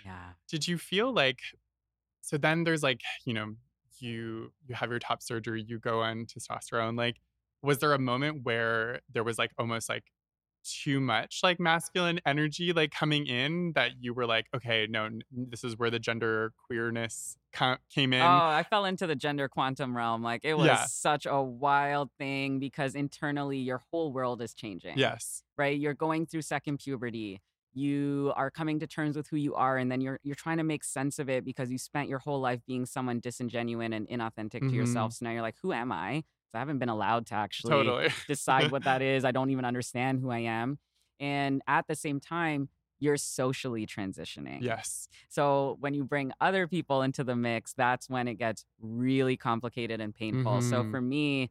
Yeah. 0.05 0.35
did 0.49 0.67
you 0.69 0.79
feel 0.79 1.13
like 1.13 1.41
so 2.21 2.39
then 2.39 2.65
there's 2.65 2.83
like 2.83 3.03
you 3.27 3.35
know 3.35 3.57
you 4.01 4.53
you 4.67 4.75
have 4.75 4.91
your 4.91 4.99
top 4.99 5.23
surgery 5.23 5.63
you 5.63 5.79
go 5.79 6.01
on 6.03 6.27
testosterone 6.27 6.97
like 6.97 7.21
was 7.63 7.79
there 7.79 7.93
a 7.95 7.99
moment 7.99 8.45
where 8.45 9.01
there 9.11 9.25
was 9.25 9.39
like 9.39 9.53
almost 9.59 9.89
like 9.89 10.05
too 10.65 11.01
much 11.01 11.41
like 11.43 11.59
masculine 11.59 12.21
energy 12.27 12.73
like 12.73 12.91
coming 12.91 13.27
in 13.27 13.73
that 13.75 13.93
you 14.01 14.13
were 14.13 14.27
like 14.27 14.47
okay 14.55 14.87
no 14.89 15.09
this 15.33 15.65
is 15.65 15.79
where 15.79 15.91
the 15.91 15.99
gender 15.99 16.53
queerness 16.67 17.37
ca- 17.53 17.79
came 17.93 18.13
in 18.13 18.21
Oh, 18.23 18.27
I 18.27 18.65
fell 18.69 18.85
into 18.85 19.07
the 19.07 19.17
gender 19.17 19.49
quantum 19.49 19.97
realm. 19.97 20.23
Like 20.23 20.45
it 20.45 20.55
was 20.55 20.67
Yeah. 20.67 20.85
such 20.87 21.27
a 21.27 21.43
wild 21.43 22.11
thing 22.19 22.59
because 22.59 22.95
internally 22.95 23.59
your 23.59 23.81
whole 23.91 24.13
world 24.13 24.43
is 24.43 24.55
changing. 24.55 24.99
yes 24.99 25.43
right? 25.59 25.79
You're 25.79 25.95
going 25.95 26.25
through 26.25 26.43
second 26.43 26.79
puberty. 26.79 27.43
You 27.75 28.33
are 28.37 28.51
coming 28.51 28.81
to 28.81 28.87
terms 28.87 29.17
with 29.17 29.29
who 29.29 29.37
you 29.37 29.55
are, 29.55 29.77
and 29.77 29.93
then 29.93 30.01
you're 30.01 30.19
you're 30.23 30.35
trying 30.35 30.57
to 30.57 30.65
make 30.65 30.83
sense 30.83 31.19
of 31.19 31.29
it 31.29 31.45
because 31.45 31.71
you 31.71 31.77
spent 31.79 32.09
your 32.09 32.19
whole 32.19 32.41
life 32.41 32.61
being 32.67 32.87
someone 32.87 33.21
disingenuine 33.21 33.95
and 33.95 34.09
inauthentic 34.09 34.51
to 34.53 34.61
mm-hmm. 34.61 34.75
yourself. 34.75 35.13
So 35.13 35.27
now 35.27 35.33
you're 35.33 35.43
like, 35.43 35.57
who 35.63 35.73
am 35.73 35.93
I? 35.93 36.25
I 36.55 36.59
haven't 36.59 36.79
been 36.79 36.89
allowed 36.89 37.27
to 37.29 37.35
actually 37.35 37.97
totally 37.97 38.11
decide 38.27 38.71
what 38.71 38.85
that 38.85 39.03
is. 39.03 39.25
I 39.25 39.33
don't 39.33 39.51
even 39.51 39.65
understand 39.65 40.21
who 40.21 40.31
I 40.31 40.41
am. 40.41 40.79
And 41.21 41.63
at 41.67 41.87
the 41.89 41.95
same 41.95 42.21
time, 42.21 42.69
you're 43.01 43.17
socially 43.17 43.87
transitioning. 43.87 44.65
yes 44.65 45.09
So 45.29 45.77
when 45.81 45.95
you 45.95 46.05
bring 46.05 46.33
other 46.41 46.67
people 46.67 47.03
into 47.03 47.25
the 47.25 47.37
mix, 47.37 47.75
that's 47.75 48.09
when 48.09 48.29
it 48.29 48.35
gets 48.35 48.65
really 48.81 49.37
complicated 49.37 50.01
and 50.01 50.15
painful. 50.15 50.61
So 50.63 50.85
Mhm. 50.85 50.91
for 50.91 51.01
me, 51.01 51.51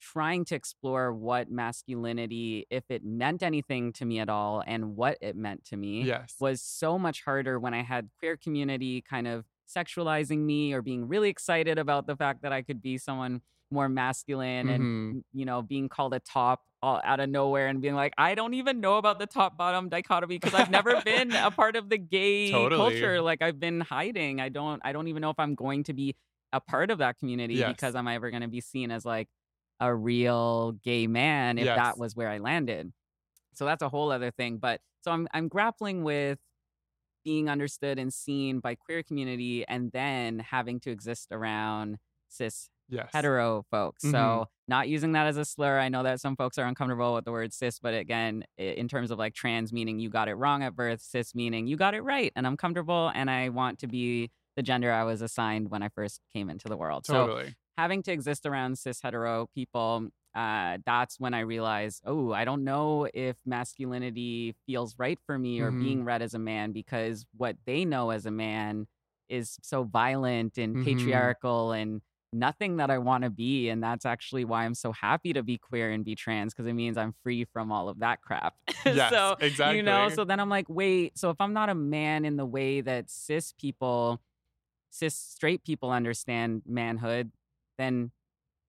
trying 0.00 0.44
to 0.46 0.54
explore 0.54 1.12
what 1.12 1.50
masculinity, 1.50 2.66
if 2.70 2.84
it 2.90 3.04
meant 3.04 3.42
anything 3.42 3.92
to 3.94 4.04
me 4.04 4.18
at 4.18 4.28
all, 4.30 4.62
and 4.66 4.96
what 4.96 5.18
it 5.20 5.36
meant 5.36 5.64
to 5.66 5.76
me 5.76 6.08
yes 6.08 6.36
was 6.38 6.62
so 6.62 6.98
much 6.98 7.22
harder 7.24 7.58
when 7.60 7.74
I 7.74 7.82
had 7.82 8.08
queer 8.18 8.36
community 8.36 9.02
kind 9.02 9.26
of 9.28 9.44
sexualizing 9.68 10.38
me 10.38 10.72
or 10.72 10.80
being 10.82 11.06
really 11.06 11.28
excited 11.28 11.78
about 11.78 12.06
the 12.06 12.16
fact 12.16 12.42
that 12.42 12.52
I 12.52 12.62
could 12.62 12.80
be 12.80 12.96
someone 12.98 13.42
more 13.70 13.88
masculine 13.88 14.68
Mhm. 14.68 15.14
and 15.14 15.24
you 15.32 15.44
know 15.44 15.62
being 15.62 15.88
called 15.88 16.14
a 16.14 16.20
top 16.20 16.62
all 16.82 17.00
out 17.04 17.20
of 17.20 17.28
nowhere 17.28 17.68
and 17.68 17.80
being 17.82 17.94
like 17.94 18.12
I 18.18 18.34
don't 18.34 18.54
even 18.54 18.80
know 18.80 18.96
about 18.98 19.18
the 19.18 19.26
top 19.26 19.56
bottom 19.56 19.88
dichotomy 19.88 20.36
because 20.36 20.54
I've 20.54 20.70
never 20.70 20.96
been 20.96 21.36
a 21.36 21.50
part 21.50 21.76
of 21.76 21.88
the 21.88 21.98
gay 21.98 22.68
Totally. 22.68 22.72
culture 22.74 23.20
like 23.20 23.42
I've 23.42 23.60
been 23.60 23.80
hiding 23.80 24.40
I 24.40 24.48
don't 24.48 24.80
I 24.84 24.92
don't 24.92 25.08
even 25.08 25.20
know 25.20 25.30
if 25.30 25.38
I'm 25.38 25.54
going 25.54 25.84
to 25.84 25.92
be 25.94 26.16
a 26.52 26.60
part 26.60 26.90
of 26.90 26.98
that 26.98 27.18
community 27.18 27.62
Yes. 27.62 27.64
because 27.64 27.94
I'm 27.94 28.08
ever 28.08 28.30
going 28.30 28.42
to 28.42 28.48
be 28.48 28.60
seen 28.60 28.90
as 28.90 29.04
like 29.04 29.28
a 29.78 29.94
real 29.94 30.72
gay 30.72 31.06
man 31.06 31.58
if 31.58 31.68
Yes. 31.68 31.74
that 31.74 31.98
was 31.98 32.16
where 32.16 32.28
I 32.28 32.38
landed 32.38 32.92
so 33.54 33.64
that's 33.66 33.82
a 33.82 33.88
whole 33.88 34.12
other 34.12 34.30
thing 34.30 34.58
but 34.58 34.80
so 35.02 35.12
I'm 35.12 35.28
I'm 35.34 35.48
grappling 35.48 36.04
with 36.04 36.38
being 37.24 37.48
understood 37.48 37.98
and 37.98 38.12
seen 38.12 38.60
by 38.60 38.74
queer 38.74 39.02
community 39.02 39.66
and 39.68 39.92
then 39.92 40.38
having 40.38 40.80
to 40.80 40.90
exist 40.90 41.28
around 41.30 41.98
cis 42.28 42.70
yes 42.90 43.10
hetero 43.12 43.64
folks. 43.70 44.04
Mhm. 44.04 44.10
So 44.10 44.46
not 44.68 44.88
using 44.88 45.12
that 45.12 45.26
as 45.26 45.36
a 45.36 45.44
slur. 45.44 45.78
I 45.78 45.88
know 45.88 46.02
that 46.04 46.20
some 46.20 46.36
folks 46.36 46.58
are 46.58 46.66
uncomfortable 46.66 47.14
with 47.14 47.24
the 47.24 47.32
word 47.32 47.52
cis, 47.52 47.78
but 47.80 47.92
again, 47.94 48.44
in 48.56 48.86
terms 48.88 49.10
of 49.10 49.18
like 49.18 49.34
trans 49.34 49.72
meaning 49.72 49.98
you 49.98 50.08
got 50.08 50.28
it 50.28 50.34
wrong 50.34 50.62
at 50.62 50.76
birth, 50.76 51.00
cis 51.00 51.34
meaning 51.34 51.66
you 51.66 51.76
got 51.76 51.94
it 51.94 52.02
right, 52.02 52.32
and 52.36 52.46
I'm 52.46 52.56
comfortable 52.56 53.10
and 53.14 53.30
I 53.30 53.48
want 53.48 53.80
to 53.80 53.88
be 53.88 54.30
the 54.56 54.62
gender 54.62 54.92
I 54.92 55.04
was 55.04 55.22
assigned 55.22 55.70
when 55.70 55.82
I 55.82 55.88
first 55.88 56.20
came 56.32 56.50
into 56.50 56.68
the 56.68 56.76
world. 56.76 57.06
So 57.06 57.28
totally 57.28 57.54
having 57.76 58.02
to 58.04 58.12
exist 58.12 58.46
around 58.46 58.78
cis 58.78 59.00
hetero 59.02 59.48
people, 59.54 60.08
uh, 60.34 60.78
that's 60.86 61.18
when 61.18 61.34
I 61.34 61.40
realized, 61.40 62.02
oh, 62.06 62.32
I 62.32 62.44
don't 62.44 62.62
know 62.64 63.08
if 63.12 63.36
masculinity 63.44 64.54
feels 64.66 64.96
right 64.98 65.18
for 65.26 65.38
me 65.38 65.60
or 65.60 65.70
Mhm. 65.70 65.72
being 65.72 66.04
read 66.04 66.22
as 66.22 66.34
a 66.34 66.38
man 66.38 66.72
because 66.72 67.24
what 67.36 67.56
they 67.66 67.84
know 67.84 68.10
as 68.10 68.26
a 68.26 68.30
man 68.30 68.86
is 69.28 69.58
so 69.62 69.84
violent 69.84 70.58
and 70.58 70.74
Mhm. 70.74 70.80
patriarchal 70.80 71.72
and 71.72 72.02
nothing 72.32 72.76
that 72.76 72.90
I 72.90 72.98
want 72.98 73.24
to 73.24 73.30
be. 73.30 73.68
And 73.68 73.82
that's 73.82 74.06
actually 74.06 74.44
why 74.44 74.64
I'm 74.64 74.74
so 74.74 74.92
happy 74.92 75.32
to 75.32 75.42
be 75.42 75.58
queer 75.58 75.90
and 75.90 76.04
be 76.04 76.14
trans 76.14 76.52
because 76.52 76.66
it 76.66 76.72
means 76.74 76.96
I'm 76.96 77.14
free 77.22 77.44
from 77.44 77.72
all 77.72 77.88
of 77.88 78.00
that 78.00 78.20
crap. 78.22 78.54
Yes, 78.86 79.12
so, 79.12 79.36
exactly. 79.40 79.76
You 79.76 79.82
know, 79.82 80.08
so 80.08 80.24
then 80.24 80.40
I'm 80.40 80.48
like, 80.48 80.66
wait, 80.68 81.18
so 81.18 81.30
if 81.30 81.40
I'm 81.40 81.52
not 81.52 81.68
a 81.68 81.74
man 81.74 82.24
in 82.24 82.36
the 82.36 82.46
way 82.46 82.80
that 82.80 83.10
cis 83.10 83.52
people, 83.52 84.20
cis 84.90 85.14
straight 85.14 85.64
people 85.64 85.90
understand 85.90 86.62
manhood, 86.66 87.30
then 87.78 88.10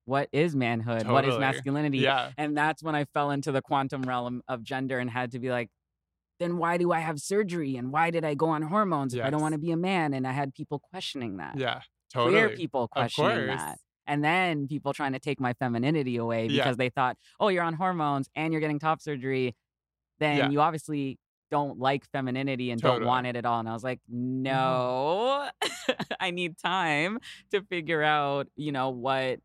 what 0.06 0.28
is 0.32 0.56
manhood? 0.56 1.08
What 1.08 1.26
is 1.26 1.38
masculinity? 1.38 2.00
Yeah. 2.00 2.32
And 2.38 2.58
that's 2.58 2.84
when 2.84 2.94
I 2.94 3.06
fell 3.06 3.32
into 3.32 3.52
the 3.52 3.62
quantum 3.62 4.04
realm 4.04 4.42
of 4.48 4.64
gender 4.64 5.00
and 5.00 5.10
had 5.10 5.32
to 5.32 5.40
be 5.40 5.50
like, 5.50 5.70
then 6.40 6.58
why 6.58 6.78
do 6.78 6.92
I 6.92 7.00
have 7.00 7.20
surgery? 7.20 7.78
And 7.78 7.92
why 7.92 8.10
did 8.10 8.26
I 8.26 8.34
go 8.34 8.50
on 8.50 8.64
hormones 8.64 9.14
if 9.14 9.24
I 9.24 9.30
don't 9.30 9.42
want 9.42 9.54
to 9.54 9.60
be 9.60 9.72
a 9.72 9.78
man? 9.78 10.14
And 10.14 10.28
I 10.28 10.32
had 10.32 10.54
people 10.54 10.80
questioning 10.80 11.38
that. 11.38 11.58
Yeah. 11.58 11.82
Totally. 12.12 12.34
Queer 12.34 12.50
people 12.56 12.88
questioning 12.88 13.48
that. 13.48 13.78
And 14.08 14.24
then 14.24 14.68
people 14.68 14.94
trying 14.94 15.14
to 15.14 15.20
take 15.20 15.40
my 15.40 15.54
femininity 15.54 16.18
away 16.18 16.48
Yeah. 16.48 16.64
because 16.64 16.78
they 16.78 16.90
thought, 16.90 17.18
oh, 17.40 17.48
you're 17.50 17.64
on 17.64 17.74
hormones 17.76 18.30
and 18.36 18.52
you're 18.52 18.60
getting 18.60 18.80
top 18.80 19.00
surgery. 19.02 19.56
Then 20.20 20.38
Yeah. 20.38 20.50
you 20.50 20.60
obviously 20.62 21.18
don't 21.52 21.78
like 21.80 22.06
femininity 22.12 22.72
and 22.72 22.82
don't 22.82 23.04
want 23.06 23.28
it 23.28 23.36
at 23.36 23.46
all. 23.46 23.60
And 23.60 23.68
I 23.70 23.74
was 23.74 23.84
like, 23.84 24.00
no, 24.10 25.50
I 26.20 26.32
need 26.32 26.58
time 26.58 27.20
to 27.52 27.62
figure 27.62 28.02
out, 28.04 28.48
you 28.56 28.72
know, 28.72 28.90
what 28.90 29.40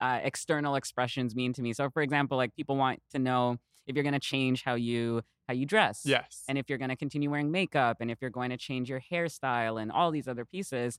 uh, 0.00 0.20
external 0.22 0.74
expressions 0.76 1.34
mean 1.34 1.52
to 1.54 1.62
me. 1.62 1.72
So, 1.72 1.88
for 1.90 2.02
example, 2.02 2.36
like 2.36 2.54
people 2.54 2.76
want 2.76 3.00
to 3.12 3.18
know 3.18 3.56
if 3.86 3.94
you're 3.96 4.02
going 4.02 4.12
to 4.12 4.20
change 4.20 4.62
how 4.64 4.74
you 4.74 5.22
how 5.48 5.54
you 5.54 5.64
dress, 5.64 6.02
Yes. 6.04 6.42
and 6.48 6.58
if 6.58 6.68
you're 6.68 6.76
going 6.78 6.88
to 6.90 6.96
continue 6.96 7.30
wearing 7.30 7.52
makeup, 7.52 7.98
and 8.00 8.10
if 8.10 8.18
you're 8.20 8.30
going 8.32 8.50
to 8.50 8.56
change 8.56 8.90
your 8.90 9.00
hairstyle, 9.00 9.80
and 9.80 9.92
all 9.92 10.10
these 10.10 10.26
other 10.28 10.44
pieces. 10.44 10.98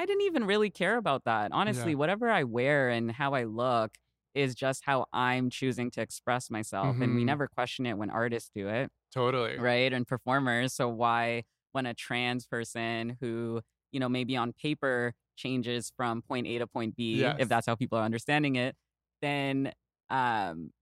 I 0.00 0.06
didn't 0.06 0.22
even 0.22 0.44
really 0.46 0.70
care 0.70 0.96
about 0.96 1.24
that. 1.24 1.52
Honestly, 1.52 1.90
Yeah. 1.92 1.96
whatever 1.98 2.30
I 2.30 2.44
wear 2.44 2.88
and 2.88 3.12
how 3.12 3.34
I 3.34 3.44
look 3.44 3.92
is 4.34 4.54
just 4.54 4.82
how 4.86 5.04
I'm 5.12 5.50
choosing 5.50 5.90
to 5.90 6.00
express 6.00 6.48
myself, 6.50 6.96
and 7.02 7.14
we 7.14 7.22
Mhm. 7.22 7.26
never 7.26 7.46
question 7.48 7.84
it 7.84 7.98
when 7.98 8.08
artists 8.08 8.50
do 8.54 8.68
it 8.68 8.90
totally. 9.12 9.58
right 9.58 9.92
and 9.92 10.06
performers 10.06 10.72
so 10.72 10.88
why 10.88 11.42
when 11.72 11.84
a 11.84 11.92
trans 11.92 12.46
person 12.46 13.18
who 13.20 13.60
you 13.92 14.00
know 14.00 14.08
maybe 14.08 14.36
on 14.36 14.52
paper 14.54 15.12
changes 15.36 15.92
from 15.96 16.22
point 16.22 16.46
a 16.46 16.58
to 16.58 16.66
point 16.66 16.94
b 16.96 17.20
Yes. 17.20 17.36
if 17.40 17.48
that's 17.48 17.66
how 17.66 17.74
people 17.74 17.98
are 17.98 18.04
understanding 18.04 18.54
it 18.56 18.76
then 19.20 19.72
um 20.10 20.72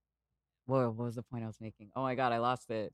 whoa, 0.67 0.91
what 0.91 1.07
was 1.07 1.15
the 1.17 1.23
point 1.23 1.43
i 1.43 1.47
was 1.47 1.61
making 1.61 1.91
oh 1.97 2.03
my 2.03 2.15
god 2.15 2.33
i 2.33 2.39
lost 2.39 2.71
it 2.71 2.93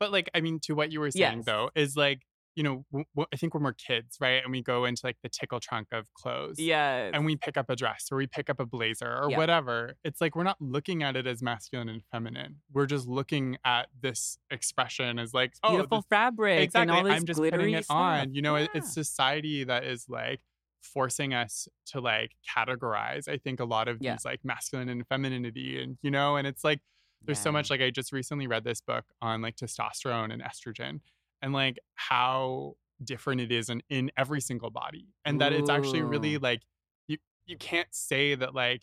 But 0.00 0.10
like, 0.12 0.30
I 0.34 0.40
mean, 0.40 0.58
to 0.60 0.74
what 0.74 0.90
you 0.90 0.98
were 1.00 1.10
saying 1.12 1.38
Yes. 1.38 1.46
though, 1.46 1.70
is 1.76 1.94
like, 1.96 2.22
you 2.54 2.62
know, 2.62 2.84
w- 2.92 3.04
w- 3.14 3.26
I 3.32 3.36
think 3.36 3.54
when 3.54 3.62
we're 3.62 3.72
kids, 3.72 4.18
right, 4.20 4.42
and 4.42 4.52
we 4.52 4.62
go 4.62 4.84
into 4.84 5.00
like 5.06 5.16
the 5.22 5.28
tickle 5.28 5.58
trunk 5.60 5.88
of 5.92 6.12
clothes, 6.14 6.58
yeah 6.58 7.10
and 7.12 7.24
we 7.24 7.36
pick 7.36 7.56
up 7.56 7.70
a 7.70 7.76
dress 7.76 8.08
or 8.12 8.18
we 8.18 8.26
pick 8.26 8.50
up 8.50 8.60
a 8.60 8.66
blazer 8.66 9.06
or 9.22 9.30
Yeah. 9.30 9.38
whatever, 9.38 9.94
it's 10.04 10.20
like 10.20 10.36
we're 10.36 10.44
not 10.44 10.60
looking 10.60 11.02
at 11.02 11.16
it 11.16 11.26
as 11.26 11.42
masculine 11.42 11.88
and 11.88 12.02
feminine. 12.12 12.56
We're 12.72 12.86
just 12.86 13.06
looking 13.08 13.56
at 13.64 13.88
this 14.00 14.36
expression 14.50 15.18
as 15.18 15.32
like, 15.32 15.54
oh, 15.62 15.70
beautiful 15.70 15.98
this- 15.98 16.06
fabric 16.10 16.60
exactly. 16.60 16.82
and 16.82 16.90
all 16.90 17.04
this 17.04 17.20
I'm 17.20 17.24
just 17.26 17.40
putting 17.40 17.72
it 17.74 17.84
stuff. 17.84 17.96
on. 17.96 18.34
You 18.34 18.42
know, 18.42 18.56
it, 18.56 18.70
it's 18.74 18.92
society 18.92 19.64
that 19.64 19.84
is 19.84 20.06
like 20.08 20.40
forcing 20.82 21.32
us 21.32 21.68
to 21.86 22.00
like 22.00 22.32
categorize. 22.56 23.28
I 23.28 23.38
think 23.38 23.60
a 23.60 23.64
lot 23.64 23.88
of 23.88 23.98
Yeah. 24.00 24.12
these 24.14 24.24
like 24.24 24.40
masculine 24.44 24.88
and 24.88 25.06
femininity, 25.06 25.82
and 25.82 25.96
you 26.02 26.10
know, 26.10 26.36
and 26.36 26.46
it's 26.46 26.64
like 26.64 26.80
there's 27.24 27.38
so 27.38 27.52
much 27.52 27.70
like 27.70 27.80
I 27.80 27.90
just 27.90 28.12
recently 28.12 28.46
read 28.48 28.64
this 28.64 28.80
book 28.80 29.04
on 29.22 29.42
like 29.42 29.54
testosterone 29.56 30.32
and 30.32 30.42
estrogen 30.42 31.00
and 31.42 31.52
like 31.52 31.78
how 31.96 32.74
different 33.04 33.40
it 33.40 33.50
is 33.52 33.68
in, 33.68 33.82
in 33.90 34.10
every 34.16 34.40
single 34.40 34.70
body 34.70 35.08
and 35.24 35.40
that 35.40 35.52
it's 35.52 35.68
actually 35.68 36.02
really 36.02 36.38
like 36.38 36.62
you 37.08 37.18
you 37.46 37.56
can't 37.56 37.92
say 37.92 38.34
that 38.36 38.54
like 38.54 38.82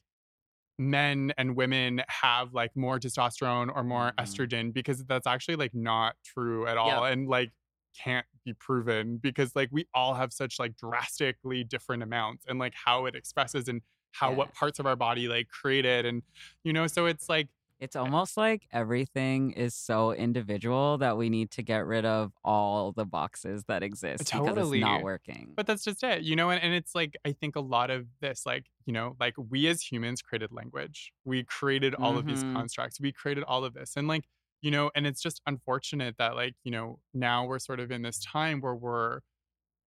men 0.78 1.34
and 1.38 1.56
women 1.56 2.02
have 2.08 2.54
like 2.54 2.76
more 2.76 3.00
testosterone 3.00 3.74
or 3.74 3.84
more 3.84 4.14
Mhm. 4.18 4.24
estrogen 4.26 4.74
because 4.74 5.04
that's 5.06 5.28
actually 5.28 5.56
like 5.58 5.74
not 5.74 6.16
true 6.24 6.68
at 6.68 6.78
all 6.78 7.04
and 7.06 7.28
like 7.28 7.52
can't 7.98 8.26
be 8.46 8.54
proven 8.54 9.18
because 9.18 9.56
like 9.56 9.70
we 9.72 9.86
all 9.94 10.14
have 10.14 10.32
such 10.32 10.60
like 10.60 10.76
drastically 10.78 11.64
different 11.64 12.04
amounts 12.04 12.46
and 12.48 12.60
like 12.60 12.74
how 12.86 13.06
it 13.06 13.16
expresses 13.16 13.68
and 13.68 13.82
how 14.12 14.30
Yeah. 14.32 14.38
what 14.38 14.54
parts 14.54 14.80
of 14.80 14.86
our 14.86 14.96
body 14.96 15.28
like 15.28 15.50
create 15.50 15.86
it 15.86 16.06
and 16.06 16.24
you 16.64 16.72
know 16.72 16.88
so 16.88 17.06
it's 17.08 17.28
like 17.30 17.50
It's 17.80 17.96
almost 17.96 18.36
like 18.36 18.68
everything 18.72 19.52
is 19.52 19.74
so 19.74 20.12
individual 20.14 20.98
that 20.98 21.18
we 21.18 21.30
need 21.30 21.50
to 21.52 21.64
get 21.64 21.86
rid 21.86 22.06
of 22.06 22.34
all 22.44 22.92
the 22.92 23.06
boxes 23.06 23.64
that 23.66 23.84
exist 23.84 24.32
because 24.34 24.58
it's 24.58 24.76
not 24.76 25.02
working. 25.02 25.58
But 25.58 25.68
that's 25.68 25.84
just 25.84 26.04
it, 26.04 26.24
you 26.24 26.36
know, 26.38 26.50
and, 26.50 26.62
and 26.64 26.74
it's 26.74 26.96
like 26.96 27.18
I 27.26 27.34
think 27.34 27.56
a 27.58 27.60
lot 27.62 27.90
of 27.92 28.08
this, 28.22 28.46
like, 28.46 28.68
you 28.86 28.94
know, 28.94 29.16
like 29.20 29.34
we 29.38 29.68
as 29.68 29.82
humans 29.82 30.22
created 30.22 30.52
language. 30.54 31.12
We 31.26 31.44
created 31.44 31.96
all 31.96 32.18
of 32.18 32.26
these 32.26 32.44
Mhm. 32.44 32.54
constructs. 32.56 33.00
We 33.02 33.12
created 33.12 33.44
all 33.44 33.66
of 33.66 33.74
this. 33.74 33.98
And 33.98 34.08
like, 34.08 34.26
you 34.62 34.72
know, 34.72 34.90
and 34.96 35.06
it's 35.06 35.22
just 35.22 35.42
unfortunate 35.46 36.16
that 36.18 36.36
like, 36.36 36.56
you 36.64 36.72
know, 36.72 37.00
now 37.14 37.46
we're 37.46 37.60
sort 37.60 37.82
of 37.82 37.92
in 37.92 38.04
this 38.04 38.20
time 38.20 38.62
where 38.62 38.76
we're 38.76 39.20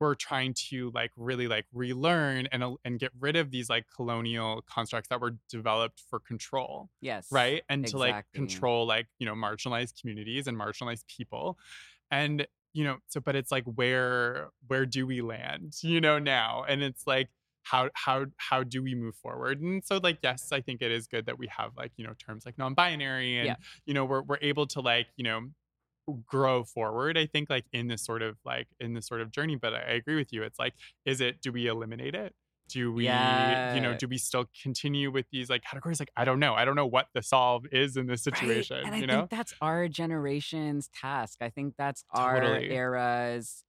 we're 0.03 0.15
trying 0.17 0.53
to 0.53 0.91
like 0.95 1.13
really 1.17 1.47
like 1.47 1.65
relearn 1.73 2.49
and 2.53 2.63
uh, 2.65 2.75
and 2.85 2.99
get 2.99 3.13
rid 3.21 3.37
of 3.37 3.51
these 3.51 3.71
like 3.71 3.87
colonial 3.95 4.63
constructs 4.69 5.09
that 5.09 5.21
were 5.21 5.37
developed 5.49 6.03
for 6.11 6.19
control 6.19 6.91
yes. 7.01 7.29
right 7.31 7.63
and 7.69 7.87
to 7.87 7.97
like 7.97 8.25
control 8.35 8.87
like 8.87 9.07
you 9.19 9.27
know 9.27 9.35
marginalized 9.35 10.01
communities 10.01 10.47
and 10.47 10.59
marginalized 10.59 11.07
people 11.07 11.57
and 12.11 12.47
you 12.73 12.85
know 12.85 12.97
so 13.07 13.21
but 13.21 13.37
it's 13.37 13.53
like 13.53 13.65
where 13.65 14.49
where 14.67 14.85
do 14.85 15.07
we 15.07 15.21
land 15.23 15.75
you 15.83 16.01
know 16.01 16.19
now 16.19 16.65
and 16.69 16.83
it's 16.83 17.07
like 17.07 17.29
how 17.63 17.89
how 17.95 18.27
how 18.39 18.65
do 18.65 18.83
we 18.83 18.95
move 18.95 19.15
forward 19.15 19.61
and 19.61 19.85
so 19.85 20.01
like 20.03 20.19
yes 20.23 20.51
i 20.51 20.61
think 20.61 20.83
it 20.83 20.91
is 20.91 21.07
good 21.07 21.27
that 21.27 21.39
we 21.39 21.47
have 21.47 21.71
like 21.77 21.93
you 21.97 22.05
know 22.05 22.13
terms 22.15 22.45
like 22.45 22.59
non-binary 22.59 23.39
and 23.39 23.47
Yeah. 23.47 23.55
you 23.87 23.95
know 23.95 24.05
we're, 24.05 24.23
we're 24.23 24.39
able 24.41 24.67
to 24.69 24.81
like 24.81 25.07
you 25.17 25.23
know 25.23 25.43
grow 26.27 26.65
forward 26.65 27.17
i 27.17 27.27
think 27.27 27.49
like 27.49 27.65
in 27.73 27.87
this 27.89 28.05
sort 28.05 28.23
of 28.23 28.37
like 28.45 28.67
in 28.81 28.95
this 28.95 29.07
sort 29.07 29.21
of 29.21 29.31
journey 29.31 29.57
but 29.57 29.73
i, 29.73 29.79
I 29.79 29.91
agree 29.93 30.17
with 30.17 30.33
you 30.33 30.43
it's 30.43 30.59
like 30.59 30.75
is 31.05 31.21
it 31.21 31.41
do 31.41 31.53
we 31.53 31.67
eliminate 31.69 32.15
it 32.15 32.35
do 32.69 32.93
we 32.93 33.05
yeah. 33.05 33.75
you 33.75 33.81
know 33.81 33.95
do 33.95 34.09
we 34.09 34.19
still 34.19 34.47
continue 34.63 35.11
with 35.11 35.27
these 35.31 35.51
like 35.51 35.63
categories 35.63 36.01
like 36.01 36.11
i 36.17 36.25
don't 36.25 36.41
know 36.41 36.55
i 36.55 36.65
don't 36.65 36.77
know 36.77 36.87
what 36.87 37.07
the 37.15 37.23
solve 37.23 37.65
is 37.73 37.97
in 37.97 38.07
this 38.07 38.27
Right? 38.31 38.65
situation 38.65 38.83
And 38.83 38.95
I 38.95 38.99
you 38.99 39.07
know 39.07 39.15
think 39.19 39.31
that's 39.31 39.55
our 39.61 39.89
generation's 39.89 40.89
task. 40.89 41.39
I 41.41 41.51
think 41.51 41.75
that's 41.77 42.05
our 42.11 42.41
Totally. 42.41 42.71
era's 42.71 43.65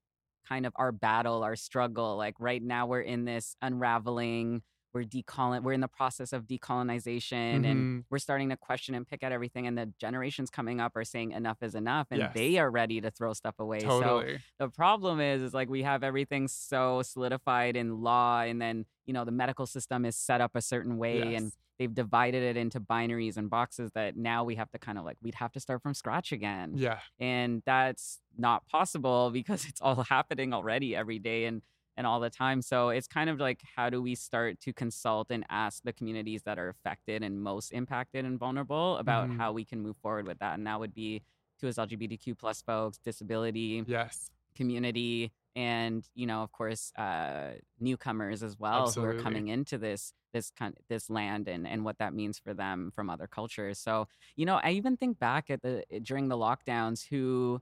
kind 0.48 0.65
of 0.65 0.74
our 0.76 0.91
battle, 0.91 1.43
our 1.43 1.56
struggle. 1.56 2.17
Like 2.17 2.36
right 2.39 2.62
now 2.62 2.86
we're 2.88 3.02
in 3.02 3.26
this 3.26 3.56
unraveling, 3.62 4.62
we're 4.93 5.03
decolon 5.03 5.63
we're 5.63 5.73
in 5.73 5.82
the 5.82 5.88
process 5.88 6.34
of 6.34 6.45
decolonization 6.45 7.32
and 7.65 7.65
Mhm. 7.65 8.06
we're 8.10 8.19
starting 8.19 8.49
to 8.49 8.58
question 8.58 8.95
and 8.95 9.08
pick 9.08 9.23
at 9.23 9.32
everything 9.32 9.67
and 9.67 9.77
the 9.77 9.88
generations 9.99 10.49
coming 10.49 10.79
up 10.79 10.95
are 10.95 11.03
saying 11.03 11.32
enough 11.32 11.58
is 11.62 11.75
enough 11.75 12.08
and 12.12 12.19
Yes. 12.19 12.34
they 12.34 12.58
are 12.58 12.69
ready 12.69 13.01
to 13.01 13.10
throw 13.12 13.34
stuff 13.34 13.56
away. 13.60 13.79
So 13.79 13.88
totally 14.01 14.39
the 14.60 14.69
problem 14.69 15.19
is 15.19 15.41
is 15.41 15.53
like 15.53 15.69
we 15.69 15.84
have 15.84 16.03
everything 16.03 16.47
so 16.47 17.01
solidified 17.01 17.75
in 17.75 18.01
law 18.01 18.41
and 18.41 18.62
then 18.62 18.86
you 19.06 19.13
know 19.13 19.25
the 19.25 19.32
medical 19.32 19.65
system 19.65 20.06
is 20.06 20.15
set 20.15 20.41
up 20.41 20.56
a 20.56 20.62
certain 20.62 20.97
way 20.97 21.36
and 21.36 21.51
they've 21.79 21.93
divided 21.93 22.43
it 22.43 22.56
into 22.56 22.79
binaries 22.79 23.36
and 23.36 23.49
boxes 23.49 23.91
that 23.93 24.15
now 24.15 24.43
we 24.43 24.56
have 24.56 24.69
to 24.71 24.77
kind 24.79 24.97
of 24.97 25.03
like 25.06 25.17
we'd 25.21 25.36
have 25.36 25.51
to 25.51 25.60
start 25.60 25.82
from 25.82 25.93
scratch 25.93 26.32
again 26.32 26.73
yeah 26.77 26.99
and 27.19 27.63
that's 27.65 28.21
not 28.38 28.65
possible 28.67 29.32
because 29.32 29.65
it's 29.69 29.82
all 29.82 30.03
happening 30.03 30.53
already 30.53 30.95
every 30.95 31.19
day 31.19 31.45
and 31.45 31.62
and 31.97 32.08
all 32.08 32.19
the 32.19 32.29
time 32.29 32.62
so 32.62 32.89
it's 32.89 33.08
kind 33.08 33.29
of 33.29 33.39
like 33.39 33.62
how 33.75 33.89
do 33.89 34.01
we 34.01 34.15
start 34.15 34.60
to 34.60 34.73
consult 34.73 35.27
and 35.32 35.45
ask 35.49 35.84
the 35.84 35.93
communities 35.93 36.43
that 36.43 36.58
are 36.60 36.69
affected 36.69 37.23
and 37.23 37.41
most 37.41 37.71
impacted 37.71 38.25
and 38.25 38.39
vulnerable 38.39 38.97
about 38.97 39.29
Mhm. 39.29 39.38
how 39.38 39.51
we 39.51 39.65
can 39.65 39.82
move 39.82 39.97
forward 39.97 40.25
with 40.27 40.39
that 40.39 40.58
and 40.58 40.65
that 40.67 40.79
would 40.79 40.93
be 40.93 41.21
to 41.60 41.67
us 41.69 41.75
lgbtq 41.77 42.38
plus 42.38 42.62
folks 42.62 42.97
disability 42.99 43.86
yes 43.86 44.29
community 44.56 45.32
and 45.56 46.08
you 46.15 46.25
know 46.25 46.43
of 46.43 46.51
course 46.51 46.91
uh 46.97 47.53
newcomers 47.79 48.43
as 48.43 48.58
well 48.60 48.91
who 48.91 49.03
are 49.03 49.13
coming 49.13 49.47
into 49.47 49.77
this 49.77 50.13
this 50.34 50.51
kind 50.51 50.75
this 50.89 51.10
land 51.10 51.47
and 51.47 51.67
and 51.67 51.84
what 51.86 51.97
that 51.99 52.13
means 52.13 52.39
for 52.39 52.53
them 52.53 52.91
from 52.95 53.10
other 53.10 53.27
cultures 53.27 53.79
so 53.79 54.08
you 54.36 54.45
know 54.45 54.60
i 54.63 54.71
even 54.71 54.97
think 54.97 55.19
back 55.19 55.49
at 55.49 55.62
the 55.62 55.84
during 56.03 56.27
the 56.27 56.38
lockdowns 56.38 57.08
who 57.08 57.62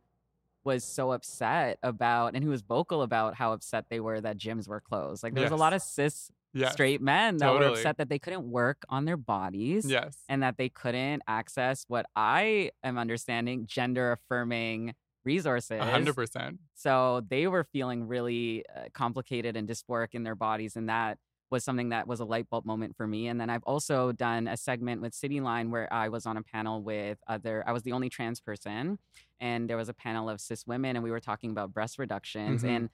was 0.64 0.84
so 0.84 1.12
upset 1.12 1.80
about 1.84 2.36
and 2.36 2.44
who 2.44 2.50
was 2.50 2.62
vocal 2.62 3.02
about 3.02 3.36
how 3.36 3.54
upset 3.54 3.86
they 3.90 4.00
were 4.00 4.22
that 4.22 4.38
gyms 4.38 4.68
were 4.68 4.82
closed. 4.82 5.24
Like 5.24 5.34
there's 5.34 5.52
a 5.52 5.56
lot 5.56 5.74
of 5.74 5.82
cis 5.82 6.32
yes. 6.54 6.74
straight 6.74 7.02
men 7.02 7.38
that 7.38 7.54
were 7.54 7.64
upset 7.64 7.98
that 7.98 8.10
they 8.10 8.20
couldn't 8.20 8.44
work 8.44 8.84
on 8.90 9.06
their 9.06 9.18
bodies 9.18 9.86
yes. 9.90 10.18
and 10.30 10.44
that 10.44 10.58
they 10.58 10.70
couldn't 10.70 11.22
access 11.28 11.86
what 11.88 12.06
i 12.16 12.70
am 12.84 12.98
understanding 12.98 13.66
gender 13.66 14.12
affirming 14.12 14.94
resources. 15.24 15.82
hundred 15.82 16.16
percent. 16.16 16.60
So 16.76 17.22
they 17.30 17.48
were 17.48 17.64
feeling 17.64 18.08
really 18.08 18.64
uh, 18.76 18.86
complicated 18.94 19.56
and 19.56 19.68
dysphoric 19.68 20.14
in 20.14 20.24
their 20.24 20.36
bodies. 20.36 20.76
And 20.76 20.90
that 20.90 21.18
was 21.52 21.64
something 21.64 21.90
that 21.90 22.08
was 22.08 22.20
a 22.20 22.26
light 22.26 22.50
bulb 22.50 22.66
moment 22.66 22.96
for 22.96 23.06
me. 23.06 23.28
And 23.28 23.40
then 23.40 23.50
I've 23.50 23.64
also 23.64 24.12
done 24.12 24.48
a 24.48 24.56
segment 24.58 25.02
with 25.02 25.14
Cityline 25.14 25.70
where 25.70 25.92
I 25.94 26.10
was 26.10 26.26
on 26.26 26.38
a 26.38 26.42
panel 26.42 26.82
with 26.82 27.20
other, 27.28 27.64
I 27.68 27.74
was 27.74 27.84
the 27.84 27.92
only 27.92 28.10
trans 28.10 28.40
person. 28.40 28.98
And 29.40 29.70
there 29.70 29.78
was 29.78 29.90
a 29.90 29.94
panel 29.94 30.30
of 30.30 30.40
cis 30.40 30.66
women, 30.66 30.96
and 30.96 31.04
we 31.04 31.12
were 31.12 31.20
talking 31.20 31.52
about 31.52 31.74
breast 31.74 32.00
reductions. 32.00 32.64
Mhm. 32.64 32.70
And 32.70 32.90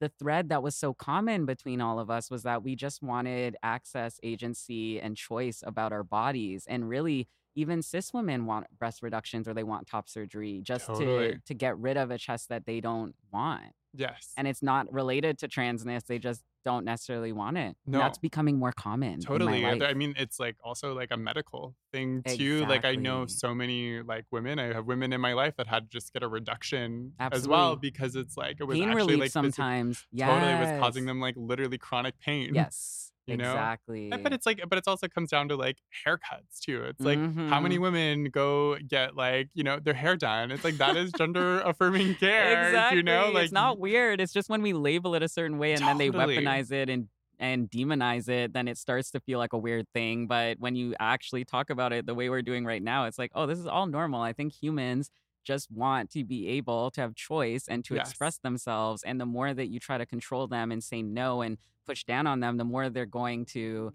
the 0.00 0.08
thread 0.08 0.48
that 0.48 0.62
was 0.62 0.74
so 0.74 0.94
common 0.94 1.44
between 1.44 1.80
all 1.82 1.98
of 1.98 2.10
us 2.10 2.30
was 2.30 2.42
that 2.44 2.62
we 2.62 2.74
just 2.74 3.02
wanted 3.02 3.56
access, 3.62 4.18
agency, 4.22 4.98
and 4.98 5.16
choice 5.16 5.62
about 5.66 5.92
our 5.92 6.02
bodies. 6.02 6.64
And 6.66 6.88
really, 6.88 7.28
even 7.54 7.82
cis 7.82 8.14
women 8.14 8.46
want 8.46 8.66
breast 8.78 9.02
reductions 9.02 9.46
or 9.46 9.52
they 9.52 9.64
want 9.64 9.86
top 9.88 10.08
surgery 10.08 10.60
just 10.62 10.86
Totally. 10.86 11.32
to 11.32 11.38
to 11.40 11.54
get 11.54 11.76
rid 11.76 11.96
of 11.98 12.10
a 12.10 12.16
chest 12.16 12.48
that 12.48 12.64
they 12.64 12.80
don't 12.80 13.14
want. 13.30 13.74
Yes. 13.92 14.32
And 14.36 14.46
it's 14.46 14.62
not 14.62 14.90
related 14.90 15.36
to 15.40 15.48
transness. 15.48 16.06
They 16.06 16.20
just 16.20 16.44
don't 16.64 16.84
necessarily 16.84 17.32
want 17.32 17.58
it. 17.58 17.76
No. 17.86 17.98
that's 17.98 18.18
becoming 18.18 18.58
more 18.58 18.72
common. 18.72 19.14
in 19.14 19.18
my 19.18 19.24
Totally. 19.24 19.64
I- 19.64 19.94
mean, 19.94 20.14
it's 20.16 20.38
like 20.38 20.56
also 20.62 20.94
like 20.94 21.10
a 21.10 21.16
medical 21.16 21.74
thing 21.92 22.22
too. 22.22 22.64
Like 22.66 22.84
I 22.84 22.94
know 22.94 23.26
so 23.26 23.54
many 23.54 24.02
like 24.02 24.24
women. 24.30 24.58
I 24.58 24.72
have 24.72 24.86
women 24.86 25.12
in 25.12 25.20
my 25.20 25.32
life 25.32 25.54
that 25.56 25.66
had 25.66 25.90
to 25.90 25.98
just 25.98 26.12
get 26.12 26.22
a 26.22 26.28
reduction 26.28 27.12
as 27.18 27.46
well 27.48 27.76
because 27.76 28.16
it's 28.16 28.36
like 28.36 28.56
it 28.60 28.64
was 28.64 28.78
pain 28.78 28.88
actually 28.88 29.16
like 29.16 29.30
sometimes. 29.30 30.06
Yeah. 30.12 30.26
totally 30.28 30.72
was 30.72 30.80
causing 30.80 31.06
them 31.06 31.20
like 31.20 31.34
literally 31.36 31.78
chronic 31.78 32.18
pain. 32.20 32.54
Yes. 32.54 33.12
You 33.30 33.36
know? 33.36 33.50
exactly. 33.52 34.12
Uh, 34.12 34.18
But 34.18 34.32
it's 34.32 34.46
like, 34.46 34.62
but 34.68 34.78
it's 34.78 34.88
also 34.88 35.08
comes 35.08 35.30
down 35.30 35.48
to 35.48 35.56
like 35.56 35.78
haircuts 36.06 36.60
too. 36.60 36.82
It's 36.84 37.00
like 37.00 37.18
how 37.48 37.60
many 37.60 37.78
Mhm. 37.78 37.82
women 37.82 38.24
go 38.24 38.76
get 38.78 39.16
like 39.16 39.48
you 39.54 39.64
know 39.64 39.78
their 39.78 39.94
hair 39.94 40.16
done. 40.16 40.50
It's 40.50 40.64
like 40.64 40.78
that 40.78 40.96
is 40.96 41.12
gender 41.12 41.60
affirming 41.64 42.14
care. 42.16 42.68
exactly. 42.68 42.98
You 42.98 43.02
know, 43.02 43.30
like 43.32 43.44
it's 43.44 43.52
not 43.52 43.78
weird. 43.78 44.20
It's 44.20 44.32
just 44.32 44.48
when 44.48 44.62
we 44.62 44.72
label 44.72 45.14
it 45.14 45.22
a 45.22 45.28
certain 45.28 45.58
way 45.58 45.72
and 45.72 45.82
then 45.86 45.98
they 45.98 46.10
weaponize 46.10 46.72
it 46.72 46.88
and 46.90 47.08
and 47.38 47.70
demonize 47.70 48.28
it, 48.28 48.52
then 48.52 48.68
it 48.68 48.76
starts 48.76 49.10
to 49.12 49.18
feel 49.20 49.38
like 49.38 49.54
a 49.54 49.58
weird 49.58 49.86
thing. 49.94 50.26
But 50.26 50.58
when 50.60 50.74
you 50.76 50.94
actually 51.00 51.44
talk 51.46 51.70
about 51.70 51.90
it 51.90 52.04
the 52.04 52.14
way 52.14 52.28
we're 52.28 52.42
doing 52.42 52.66
right 52.66 52.82
now, 52.82 53.06
it's 53.06 53.18
like, 53.18 53.30
oh, 53.34 53.46
this 53.46 53.58
is 53.58 53.66
all 53.66 53.86
normal. 53.86 54.20
I 54.20 54.34
think 54.34 54.52
humans 54.52 55.10
just 55.44 55.70
want 55.70 56.10
to 56.10 56.24
be 56.24 56.48
able 56.48 56.90
to 56.92 57.00
have 57.00 57.14
choice 57.14 57.66
and 57.68 57.84
to 57.86 57.94
express 58.02 58.38
themselves. 58.38 59.02
And 59.02 59.20
the 59.20 59.26
more 59.26 59.52
that 59.54 59.68
you 59.68 59.80
try 59.80 59.98
to 59.98 60.06
control 60.06 60.46
them 60.46 60.70
and 60.72 60.82
say 60.84 61.02
no 61.02 61.40
and 61.42 61.58
push 61.86 62.04
down 62.04 62.26
on 62.26 62.40
them, 62.40 62.56
the 62.56 62.64
more 62.64 62.88
they're 62.90 63.06
going 63.06 63.44
to 63.46 63.92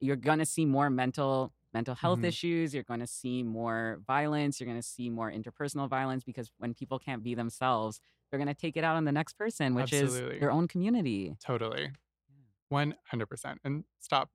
you're 0.00 0.16
going 0.16 0.38
to 0.38 0.46
see 0.46 0.64
more 0.64 0.90
mental 0.90 1.52
mental 1.74 1.94
health 1.94 2.20
Mhm. 2.20 2.24
issues 2.26 2.72
you're 2.72 2.82
going 2.84 3.00
to 3.00 3.06
see 3.06 3.42
more 3.42 4.00
violence 4.06 4.58
you're 4.58 4.66
going 4.66 4.80
to 4.80 4.86
see 4.86 5.10
more 5.10 5.30
interpersonal 5.30 5.88
violence 5.88 6.24
because 6.24 6.50
when 6.58 6.72
people 6.72 6.98
can't 6.98 7.22
be 7.22 7.34
themselves 7.34 8.00
they're 8.30 8.38
going 8.38 8.48
to 8.48 8.54
take 8.54 8.76
it 8.76 8.84
out 8.84 8.96
on 8.96 9.04
the 9.04 9.12
next 9.12 9.34
person 9.34 9.74
which 9.74 9.92
Absolutely. 9.92 10.34
is 10.36 10.40
their 10.40 10.50
own 10.52 10.66
community 10.68 11.36
Totally. 11.44 11.90
One 12.70 12.94
hundred 13.10 13.26
percent. 13.26 13.58
And 13.64 13.84
stop 14.00 14.30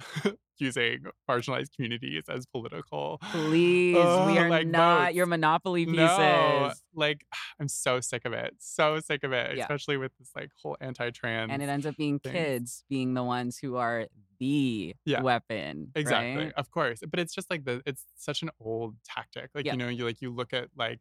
using 0.58 1.04
marginalized 1.30 1.74
communities 1.76 2.24
as 2.28 2.44
political. 2.46 3.18
please 3.30 3.96
Ugh, 3.96 4.26
we 4.26 4.38
uh, 4.38 4.42
are 4.42 4.50
like 4.50 4.66
not 4.66 5.04
votes. 5.06 5.14
your 5.16 5.26
monopoly 5.26 5.86
pieces 5.86 5.96
No, 5.96 6.72
like 6.94 7.24
I'm 7.60 7.68
so 7.68 8.00
sick 8.00 8.22
of 8.24 8.32
it. 8.32 8.54
So 8.58 9.00
sick 9.00 9.22
of 9.24 9.32
it, 9.32 9.56
Yeah. 9.56 9.62
especially 9.64 9.96
with 9.96 10.12
this 10.18 10.30
like 10.34 10.50
whole 10.62 10.76
anti-trans. 10.80 11.50
and 11.52 11.62
it 11.62 11.68
ends 11.68 11.86
up 11.86 11.96
being 11.96 12.18
things. 12.18 12.32
kids 12.34 12.84
being 12.88 13.14
the 13.14 13.22
ones 13.24 13.58
who 13.58 13.76
are 13.76 14.06
the 14.40 14.94
Yeah. 15.04 15.22
weapon 15.22 15.90
exactly, 15.94 16.44
right? 16.46 16.52
of 16.56 16.70
course. 16.70 17.00
But 17.08 17.18
it's 17.20 17.34
just 17.34 17.50
like 17.50 17.64
the 17.64 17.82
it's 17.86 18.04
such 18.16 18.42
an 18.42 18.50
old 18.60 18.96
tactic. 19.04 19.50
Like 19.54 19.64
Yeah. 19.66 19.72
you 19.72 19.78
know, 19.78 19.88
you 19.88 20.04
like 20.04 20.20
you 20.20 20.30
look 20.34 20.52
at 20.52 20.68
like 20.76 21.00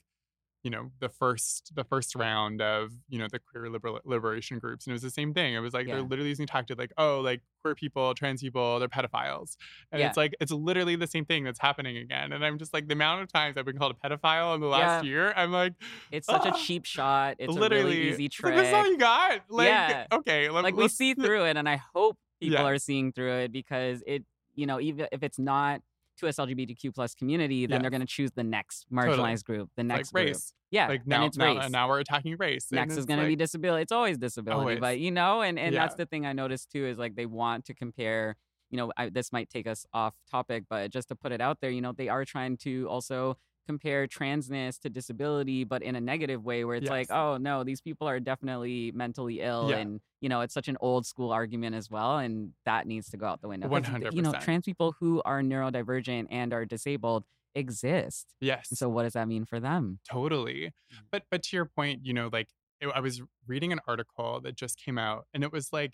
you 0.63 0.71
know 0.71 0.89
the 0.99 1.07
first 1.09 1.71
the 1.75 1.83
first 1.83 2.15
round 2.15 2.61
of 2.61 2.91
you 3.09 3.19
know 3.19 3.27
the 3.31 3.39
queer 3.39 3.69
liberal 3.69 3.99
liberation 4.05 4.57
groups 4.59 4.85
and 4.85 4.91
it 4.91 4.95
was 4.95 5.01
the 5.03 5.09
same 5.11 5.33
thing 5.33 5.53
it 5.53 5.59
was 5.59 5.73
like 5.73 5.85
they're 5.85 5.97
Yeah. 5.97 6.01
literally 6.03 6.29
using 6.29 6.47
tactic 6.47 6.77
like 6.79 6.91
oh 6.97 7.19
like 7.21 7.41
queer 7.61 7.75
people 7.75 8.13
trans 8.15 8.41
people 8.41 8.79
they're 8.79 8.87
pedophiles 8.89 9.55
and 9.91 9.99
Yeah. 10.01 10.07
it's 10.07 10.17
like 10.17 10.35
it's 10.41 10.51
literally 10.51 10.95
the 10.95 11.07
same 11.07 11.25
thing 11.25 11.43
that's 11.43 11.59
happening 11.59 11.97
again 11.97 12.33
and 12.33 12.43
i'm 12.43 12.57
just 12.57 12.73
like 12.73 12.87
the 12.87 12.93
amount 12.93 13.21
of 13.21 13.31
times 13.31 13.55
i've 13.55 13.65
been 13.65 13.77
called 13.77 13.95
a 14.01 14.07
pedophile 14.09 14.55
in 14.55 14.61
the 14.61 14.67
last 14.67 15.03
Yeah. 15.03 15.09
year 15.09 15.33
i'm 15.37 15.51
like 15.51 15.73
it's 16.11 16.25
such 16.27 16.45
a 16.45 16.49
"Ah." 16.49 16.57
cheap 16.57 16.85
shot 16.85 17.35
it's 17.39 17.53
literally 17.53 17.83
a 17.83 17.85
really 17.99 18.09
easy 18.09 18.23
like, 18.23 18.31
trick 18.31 18.55
this 18.55 18.67
is 18.67 18.73
all 18.73 18.87
you 18.87 18.97
got 18.97 19.41
like 19.49 19.67
Yeah. 19.67 20.07
okay 20.11 20.49
let, 20.49 20.63
like 20.63 20.75
we 20.75 20.87
see 20.87 21.13
through 21.13 21.45
it 21.45 21.55
and 21.55 21.69
i 21.69 21.79
hope 21.93 22.17
people 22.41 22.65
are 22.65 22.79
seeing 22.79 23.11
through 23.13 23.33
it 23.41 23.51
because 23.51 24.03
it 24.07 24.23
you 24.55 24.65
know 24.65 24.79
even 24.81 25.07
if 25.11 25.21
it's 25.23 25.39
not 25.39 25.81
to 26.17 26.27
us 26.27 26.37
lgbtq 26.37 26.93
plus 26.93 27.13
community 27.15 27.65
then 27.65 27.75
Yes. 27.75 27.81
they're 27.81 27.91
going 27.91 28.01
to 28.01 28.07
choose 28.07 28.31
the 28.31 28.43
next 28.43 28.85
Totally. 28.93 29.17
marginalized 29.17 29.43
group 29.45 29.69
the 29.75 29.83
like 29.83 29.87
next 29.87 30.11
group. 30.11 30.25
race 30.27 30.53
yeah 30.71 30.87
like 30.87 30.99
and 31.01 31.07
now 31.07 31.25
it's 31.25 31.37
now, 31.37 31.55
race 31.59 31.69
now 31.69 31.87
we're 31.87 31.99
attacking 31.99 32.35
race 32.37 32.67
next 32.71 32.97
is 32.97 33.05
going 33.05 33.19
to 33.19 33.25
be 33.25 33.35
disability 33.35 33.83
it's 33.83 33.91
always 33.91 34.17
disability 34.17 34.59
Always. 34.61 34.79
but 34.79 34.99
you 34.99 35.11
know 35.11 35.41
and 35.41 35.57
and 35.59 35.75
that's 35.75 35.95
the 35.95 36.05
thing 36.05 36.25
i 36.25 36.33
noticed 36.33 36.71
too 36.71 36.85
is 36.85 36.97
like 36.97 37.15
they 37.15 37.25
want 37.25 37.65
to 37.65 37.73
compare 37.73 38.35
you 38.69 38.77
know 38.77 38.91
I, 38.97 39.09
this 39.09 39.31
might 39.31 39.49
take 39.49 39.65
us 39.67 39.85
off 39.93 40.15
topic 40.29 40.65
but 40.69 40.91
just 40.91 41.07
to 41.09 41.15
put 41.15 41.31
it 41.31 41.39
out 41.41 41.59
there 41.61 41.69
you 41.69 41.81
know 41.81 41.93
they 41.93 42.09
are 42.09 42.25
trying 42.25 42.57
to 42.57 42.87
also 42.89 43.37
compare 43.67 44.07
transness 44.07 44.79
to 44.79 44.89
disability 44.89 45.63
but 45.63 45.83
in 45.83 45.95
a 45.95 46.01
negative 46.01 46.43
way 46.43 46.65
where 46.65 46.77
it's 46.77 46.89
like 46.89 47.11
oh 47.11 47.37
no 47.37 47.63
these 47.63 47.81
people 47.81 48.07
are 48.07 48.19
definitely 48.19 48.91
mentally 48.93 49.41
ill 49.41 49.69
Yeah. 49.69 49.77
and 49.77 50.01
you 50.21 50.29
know 50.29 50.41
it's 50.41 50.53
such 50.55 50.67
an 50.69 50.77
old 50.81 51.05
school 51.05 51.31
argument 51.31 51.75
as 51.75 51.91
well 51.91 52.17
and 52.17 52.53
that 52.65 52.87
needs 52.87 53.09
to 53.11 53.17
go 53.17 53.27
out 53.27 53.41
the 53.41 53.47
window. 53.49 53.67
'Cause, 53.69 54.15
you 54.15 54.21
know 54.23 54.31
trans 54.33 54.65
people 54.65 54.95
who 54.99 55.21
are 55.25 55.41
neurodivergent 55.41 56.27
and 56.31 56.53
are 56.53 56.65
disabled 56.65 57.25
exist 57.55 58.33
yes. 58.39 58.69
and 58.71 58.77
so 58.77 58.87
what 58.89 59.03
does 59.03 59.13
that 59.13 59.27
mean 59.27 59.43
for 59.45 59.59
them? 59.59 59.99
Totally. 60.09 60.71
Mm. 60.93 60.97
but 61.11 61.23
but 61.31 61.43
to 61.43 61.55
your 61.57 61.65
point 61.65 62.05
you 62.05 62.13
know 62.13 62.29
like 62.31 62.49
it, 62.79 62.87
i 62.95 62.99
was 62.99 63.21
reading 63.47 63.71
an 63.73 63.79
article 63.87 64.39
that 64.41 64.55
just 64.55 64.77
came 64.77 64.97
out 64.97 65.25
and 65.33 65.43
it 65.43 65.51
was 65.51 65.73
like 65.73 65.93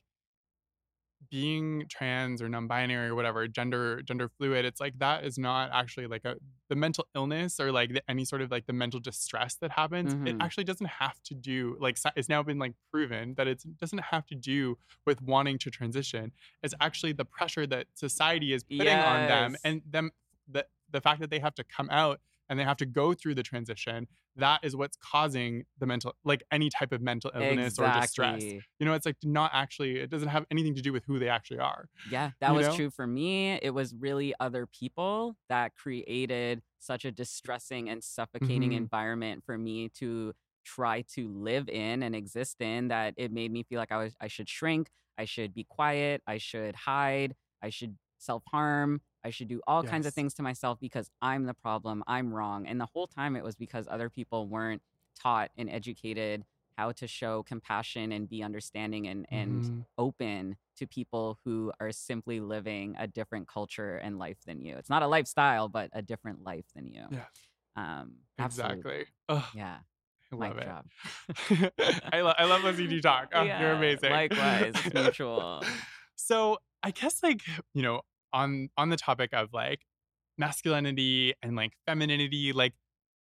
being 1.29 1.85
trans 1.89 2.41
or 2.41 2.49
non-binary 2.49 3.07
or 3.09 3.15
whatever 3.15 3.47
gender 3.47 4.01
gender 4.03 4.29
fluid 4.37 4.65
it's 4.65 4.79
like 4.79 4.97
that 4.99 5.23
is 5.23 5.37
not 5.37 5.69
actually 5.73 6.07
like 6.07 6.23
a 6.25 6.35
the 6.69 6.75
mental 6.75 7.05
illness 7.15 7.59
or 7.59 7.71
like 7.71 7.93
the, 7.93 8.01
any 8.09 8.25
sort 8.25 8.41
of 8.41 8.49
like 8.51 8.65
the 8.65 8.73
mental 8.73 8.99
distress 8.99 9.55
that 9.55 9.71
happens 9.71 10.13
it 10.13 10.17
Mhm. 10.37 10.37
actually 10.43 10.63
doesn't 10.63 10.87
have 10.87 11.21
to 11.23 11.33
do 11.35 11.77
like 11.79 11.97
it's 12.15 12.29
now 12.29 12.41
been 12.43 12.59
like 12.59 12.73
proven 12.91 13.33
that 13.35 13.47
it 13.47 13.63
doesn't 13.79 13.99
have 14.11 14.25
to 14.27 14.35
do 14.35 14.77
with 15.05 15.21
wanting 15.21 15.57
to 15.59 15.69
transition 15.69 16.31
it's 16.63 16.73
actually 16.81 17.13
the 17.13 17.25
pressure 17.25 17.65
that 17.67 17.87
society 17.95 18.53
is 18.53 18.63
putting 18.63 18.87
on 19.05 19.27
them 19.27 19.55
and 19.63 19.81
them 19.89 20.11
the 20.47 20.65
the 20.91 21.01
fact 21.01 21.19
that 21.21 21.29
they 21.29 21.39
have 21.39 21.55
to 21.55 21.63
come 21.63 21.89
out 21.91 22.19
and 22.49 22.59
they 22.59 22.63
have 22.63 22.77
to 22.77 22.85
go 22.85 23.13
through 23.13 23.35
the 23.35 23.43
transition 23.43 24.07
that 24.35 24.59
is 24.63 24.75
what's 24.75 24.97
causing 24.97 25.63
the 25.77 25.85
mental 25.85 26.15
like 26.23 26.43
any 26.51 26.69
type 26.69 26.91
of 26.91 27.01
mental 27.01 27.31
illness 27.35 27.77
or 27.79 27.89
distress 27.89 28.53
you 28.79 28.85
know 28.85 28.93
it's 28.93 29.05
like 29.05 29.17
not 29.23 29.51
actually 29.53 29.97
it 29.99 30.09
doesn't 30.09 30.29
have 30.29 30.45
anything 30.51 30.75
to 30.75 30.81
do 30.81 30.91
with 30.93 31.03
who 31.05 31.19
they 31.19 31.29
actually 31.29 31.59
are 31.59 31.89
Yeah, 32.05 32.31
that 32.41 32.53
You 32.53 32.53
was 32.53 32.67
know? 32.67 32.73
true 32.73 32.89
for 32.89 33.07
me. 33.07 33.53
It 33.61 33.73
was 33.73 33.93
really 33.95 34.33
other 34.39 34.67
people 34.67 35.37
that 35.47 35.73
created 35.75 36.61
such 36.79 37.05
a 37.05 37.11
distressing 37.11 37.89
and 37.89 38.03
suffocating 38.03 38.73
Mhm. 38.73 38.73
environment 38.73 39.43
for 39.45 39.57
me 39.57 39.87
to 39.89 40.33
try 40.65 41.01
to 41.01 41.29
live 41.29 41.69
in 41.69 42.03
and 42.03 42.15
exist 42.15 42.59
in 42.61 42.89
that 42.89 43.13
it 43.17 43.31
made 43.31 43.51
me 43.51 43.63
feel 43.63 43.79
like 43.79 43.91
I 43.91 43.97
was 43.97 44.15
I 44.19 44.27
should 44.27 44.49
shrink, 44.49 44.89
I 45.17 45.25
should 45.25 45.53
be 45.53 45.63
quiet, 45.63 46.21
I 46.27 46.37
should 46.39 46.75
hide, 46.75 47.35
I 47.61 47.69
should 47.69 47.97
self-harm, 48.17 49.01
I 49.25 49.29
should 49.29 49.47
do 49.47 49.61
all 49.67 49.83
kinds 49.83 50.05
of 50.05 50.13
things 50.13 50.33
to 50.35 50.43
myself 50.43 50.79
because 50.79 51.09
I'm 51.21 51.45
the 51.45 51.53
problem, 51.53 52.03
I'm 52.07 52.33
wrong. 52.33 52.67
And 52.67 52.79
the 52.79 52.87
whole 52.93 53.07
time 53.07 53.35
it 53.35 53.43
was 53.43 53.55
because 53.55 53.87
other 53.89 54.09
people 54.09 54.47
weren't 54.47 54.81
taught 55.19 55.51
and 55.57 55.69
educated 55.69 56.43
how 56.77 56.91
to 56.91 57.07
show 57.07 57.43
compassion 57.43 58.11
and 58.11 58.27
be 58.27 58.41
understanding 58.43 59.07
and 59.07 59.25
and 59.29 59.61
Mhm. 59.63 59.85
open 59.97 60.57
to 60.77 60.87
people 60.87 61.37
who 61.45 61.71
are 61.79 61.91
simply 61.91 62.39
living 62.39 62.95
a 62.97 63.05
different 63.07 63.47
culture 63.47 63.95
and 63.97 64.17
life 64.17 64.39
than 64.45 64.59
you. 64.59 64.75
It's 64.77 64.89
not 64.89 65.03
a 65.03 65.07
lifestyle, 65.07 65.69
but 65.69 65.89
a 65.93 66.01
different 66.01 66.43
life 66.43 66.65
than 66.73 66.87
you. 66.87 67.05
Yeah. 67.11 67.25
Um, 67.75 68.15
exactly 68.39 69.05
Ugh, 69.29 69.43
Yeah. 69.55 69.77
i 70.31 70.35
Mic 70.35 70.49
love 70.49 70.57
it 70.57 70.63
drop. 70.65 70.85
I, 72.11 72.21
lo- 72.21 72.33
I 72.37 72.45
love 72.45 72.63
listening 72.63 72.89
to 72.89 72.95
you 72.95 73.01
talk 73.01 73.29
oh, 73.35 73.43
you're 73.43 73.73
amazing 73.73 74.11
likewise, 74.11 74.73
mutual. 74.93 75.63
so 76.15 76.57
i 76.81 76.91
guess 76.91 77.21
like 77.23 77.41
you 77.73 77.81
know 77.83 78.01
on 78.33 78.69
on 78.77 78.89
the 78.89 78.97
topic 78.97 79.29
of 79.33 79.49
like 79.53 79.81
masculinity 80.37 81.33
and 81.41 81.55
like 81.55 81.73
femininity 81.85 82.53
like 82.53 82.73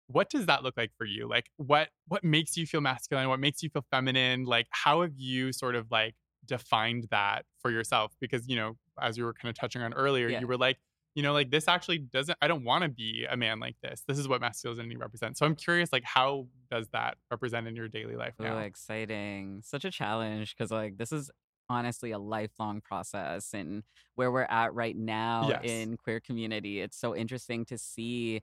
what 0.09 0.31
does 0.31 0.47
that 0.47 0.63
look 0.63 0.77
like 0.77 0.93
for 0.97 1.05
you? 1.05 1.29
Like 1.29 1.47
what 1.57 1.89
what 2.07 2.23
makes 2.23 2.57
you 2.57 2.65
feel 2.65 2.81
masculine? 2.81 3.29
What 3.29 3.41
makes 3.41 3.63
you 3.63 3.71
feel 3.71 3.85
feminine? 3.91 4.45
Like 4.45 4.67
how 4.71 5.03
have 5.03 5.15
you 5.17 5.53
sort 5.53 5.75
of 5.75 5.91
like 5.91 6.15
defined 6.45 7.09
that 7.11 7.45
for 7.61 7.73
yourself? 7.73 8.13
Because 8.21 8.47
you 8.49 8.55
know 8.55 8.77
as 9.01 9.17
you 9.19 9.25
were 9.25 9.35
kind 9.35 9.51
of 9.51 9.59
touching 9.59 9.83
on 9.83 9.93
earlier 9.95 10.29
Yeah. 10.29 10.41
you 10.41 10.47
were 10.47 10.57
like 10.57 10.79
you 11.17 11.23
know 11.23 11.33
like 11.33 11.51
this 11.51 11.67
actually 11.69 11.99
doesn't 11.99 12.39
i 12.41 12.49
don't 12.49 12.65
want 12.65 12.83
to 12.83 12.89
be 12.89 13.27
a 13.29 13.37
man 13.37 13.59
like 13.59 13.75
this. 13.83 14.05
This 14.07 14.17
is 14.19 14.29
what 14.29 14.41
masculinity 14.41 14.97
represents. 14.97 15.41
So 15.41 15.47
i'm 15.47 15.57
curious 15.57 15.93
like 15.93 16.05
how 16.05 16.47
does 16.71 16.87
that 16.93 17.17
represent 17.31 17.67
in 17.67 17.75
your 17.75 17.89
daily 17.89 18.15
life 18.17 18.35
now? 18.39 18.59
Oh, 18.59 18.61
exciting. 18.61 19.63
Such 19.65 19.85
a 19.85 19.91
challenge 19.91 20.55
because, 20.57 20.71
like, 20.71 20.99
this 20.99 21.11
is 21.13 21.31
honestly 21.69 22.11
a 22.13 22.19
lifelong 22.19 22.81
process. 22.81 23.55
And 23.55 23.83
where 24.15 24.31
we're 24.33 24.43
at 24.51 24.75
right 24.75 24.97
now 24.97 25.53
Yes. 25.53 25.57
in 25.61 25.97
queer 25.97 26.21
community, 26.21 26.81
it's 26.81 26.97
so 26.99 27.15
interesting 27.17 27.65
to 27.67 27.79
see 27.79 28.43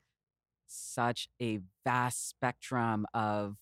such 0.68 1.30
a 1.42 1.60
vast 1.86 2.30
spectrum 2.30 3.06
of 3.14 3.58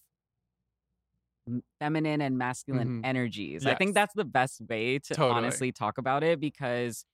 feminine 1.80 2.22
and 2.22 2.38
masculine 2.38 2.92
Mhm. 2.92 3.04
energies. 3.04 3.66
I 3.66 3.76
think 3.76 3.94
that's 3.96 4.14
the 4.14 4.26
best 4.26 4.62
way 4.70 5.00
to 5.00 5.16
Totally. 5.16 5.30
honestly 5.30 5.72
talk 5.72 5.98
about 5.98 6.24
it 6.24 6.40
because 6.40 7.06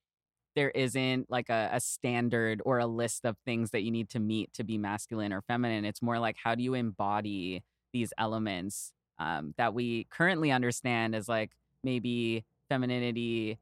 there 0.56 0.70
isn't 0.70 1.30
like 1.30 1.50
a, 1.50 1.70
a 1.72 1.80
standard 1.80 2.62
or 2.64 2.78
a 2.78 2.86
list 2.86 3.24
of 3.26 3.38
things 3.46 3.70
that 3.72 3.82
you 3.82 3.90
need 3.92 4.10
to 4.10 4.20
meet 4.20 4.52
to 4.54 4.64
be 4.64 4.78
masculine 4.78 5.32
or 5.32 5.42
feminine. 5.42 5.84
It's 5.84 6.02
more 6.02 6.18
like 6.18 6.36
how 6.42 6.54
do 6.54 6.62
you 6.62 6.74
embody 6.74 7.64
these 7.92 8.12
elements 8.18 8.92
um, 9.18 9.54
that 9.58 9.74
we 9.74 10.06
currently 10.06 10.50
understand 10.52 11.14
as 11.16 11.28
like 11.28 11.52
maybe 11.88 12.44
femininity 12.70 13.58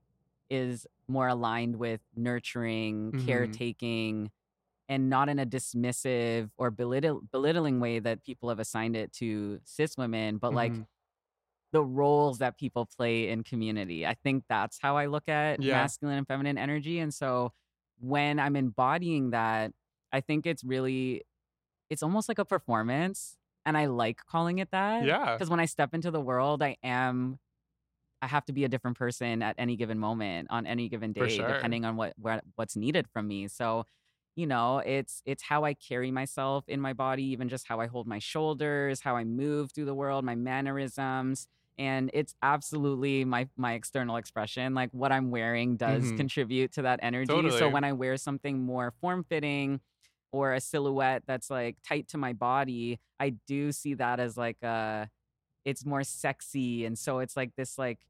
is 0.51 0.87
more 1.09 1.29
aligned 1.29 1.77
with 1.77 2.01
nurturing, 2.17 3.13
Mhm. 3.13 3.27
caretaking, 3.27 4.31
and 4.89 5.09
not 5.09 5.29
in 5.29 5.39
a 5.39 5.47
dismissive 5.47 6.51
or 6.57 6.71
belittle- 6.71 7.23
belittling 7.33 7.79
way 7.81 7.99
that 8.01 8.25
people 8.25 8.49
have 8.49 8.59
assigned 8.59 8.97
it 8.97 9.13
to 9.21 9.61
cis 9.65 9.97
women, 9.97 10.39
but 10.39 10.53
like 10.53 10.73
Mhm. 10.73 10.87
the 11.73 11.85
roles 11.85 12.39
that 12.39 12.57
people 12.57 12.87
play 12.87 13.29
in 13.29 13.43
community. 13.43 14.07
I 14.07 14.15
think 14.15 14.45
that's 14.49 14.79
how 14.81 14.97
I 14.97 15.07
look 15.07 15.29
at 15.29 15.61
Yeah. 15.63 15.75
masculine 15.83 16.19
and 16.19 16.27
feminine 16.27 16.59
energy. 16.59 16.99
And 17.01 17.13
so 17.13 17.53
when 17.99 18.39
I'm 18.39 18.57
embodying 18.57 19.31
that, 19.31 19.73
I 20.13 20.21
think 20.21 20.47
it's 20.47 20.65
really, 20.65 21.23
it's 21.91 22.03
almost 22.03 22.29
like 22.29 22.39
a 22.39 22.45
performance. 22.45 23.37
And 23.65 23.77
I 23.77 23.87
like 23.87 24.19
calling 24.27 24.59
it 24.61 24.71
that. 24.71 25.05
Yeah. 25.05 25.33
Because 25.35 25.51
when 25.51 25.59
I 25.59 25.67
step 25.67 25.93
into 25.93 26.11
the 26.13 26.21
world, 26.21 26.63
I 26.63 26.77
am, 26.85 27.41
I 28.23 28.27
have 28.29 28.45
to 28.47 28.53
be 28.53 28.65
a 28.65 28.69
different 28.69 28.97
person 28.99 29.43
at 29.43 29.55
any 29.59 29.77
given 29.77 29.99
moment 29.99 30.49
on 30.51 30.67
any 30.67 30.89
given 30.89 31.13
day, 31.13 31.43
sure. 31.43 31.45
depending 31.45 31.85
on 31.85 31.97
what, 31.97 32.15
what 32.17 32.45
what's 32.57 32.77
needed 32.77 33.09
from 33.09 33.29
me. 33.29 33.49
So, 33.49 33.85
you 34.37 34.47
know, 34.47 34.79
it's 34.79 35.23
it's 35.25 35.43
how 35.43 35.65
I 35.65 35.75
carry 35.75 36.11
myself 36.11 36.65
in 36.69 36.81
my 36.81 36.93
body, 36.93 37.25
even 37.25 37.49
just 37.49 37.67
how 37.69 37.81
I 37.81 37.87
hold 37.87 38.07
my 38.07 38.19
shoulders, 38.19 39.01
how 39.01 39.17
I 39.17 39.25
move 39.25 39.73
through 39.73 39.87
the 39.87 39.95
world, 39.95 40.25
my 40.25 40.35
mannerisms. 40.35 41.47
And 41.79 42.11
it's 42.15 42.35
absolutely 42.43 43.25
my 43.25 43.49
my 43.57 43.75
external 43.75 44.17
expression. 44.17 44.75
Like 44.75 44.91
what 44.93 45.13
I'm 45.13 45.31
wearing 45.31 45.77
does 45.77 46.11
Mhm. 46.11 46.13
contribute 46.13 46.73
to 46.73 46.83
that 46.83 47.01
energy. 47.03 47.51
Totally. 47.51 47.51
So 47.51 47.69
when 47.69 47.85
I 47.85 47.93
wear 47.93 48.17
something 48.17 48.61
more 48.65 48.93
form 49.01 49.25
fitting 49.25 49.81
or 50.33 50.53
a 50.55 50.61
silhouette 50.61 51.23
that's 51.27 51.51
like 51.51 51.77
tight 51.87 52.09
to 52.09 52.19
my 52.19 52.33
body, 52.33 53.01
I 53.21 53.31
do 53.31 53.73
see 53.73 53.95
that 53.95 54.21
as 54.21 54.37
like 54.37 54.63
a 54.63 55.09
it's 55.67 55.87
more 55.87 56.05
sexy. 56.05 56.87
And 56.87 56.99
so 56.99 57.21
it's 57.21 57.37
like 57.37 57.57
this 57.57 57.79
like 57.79 58.01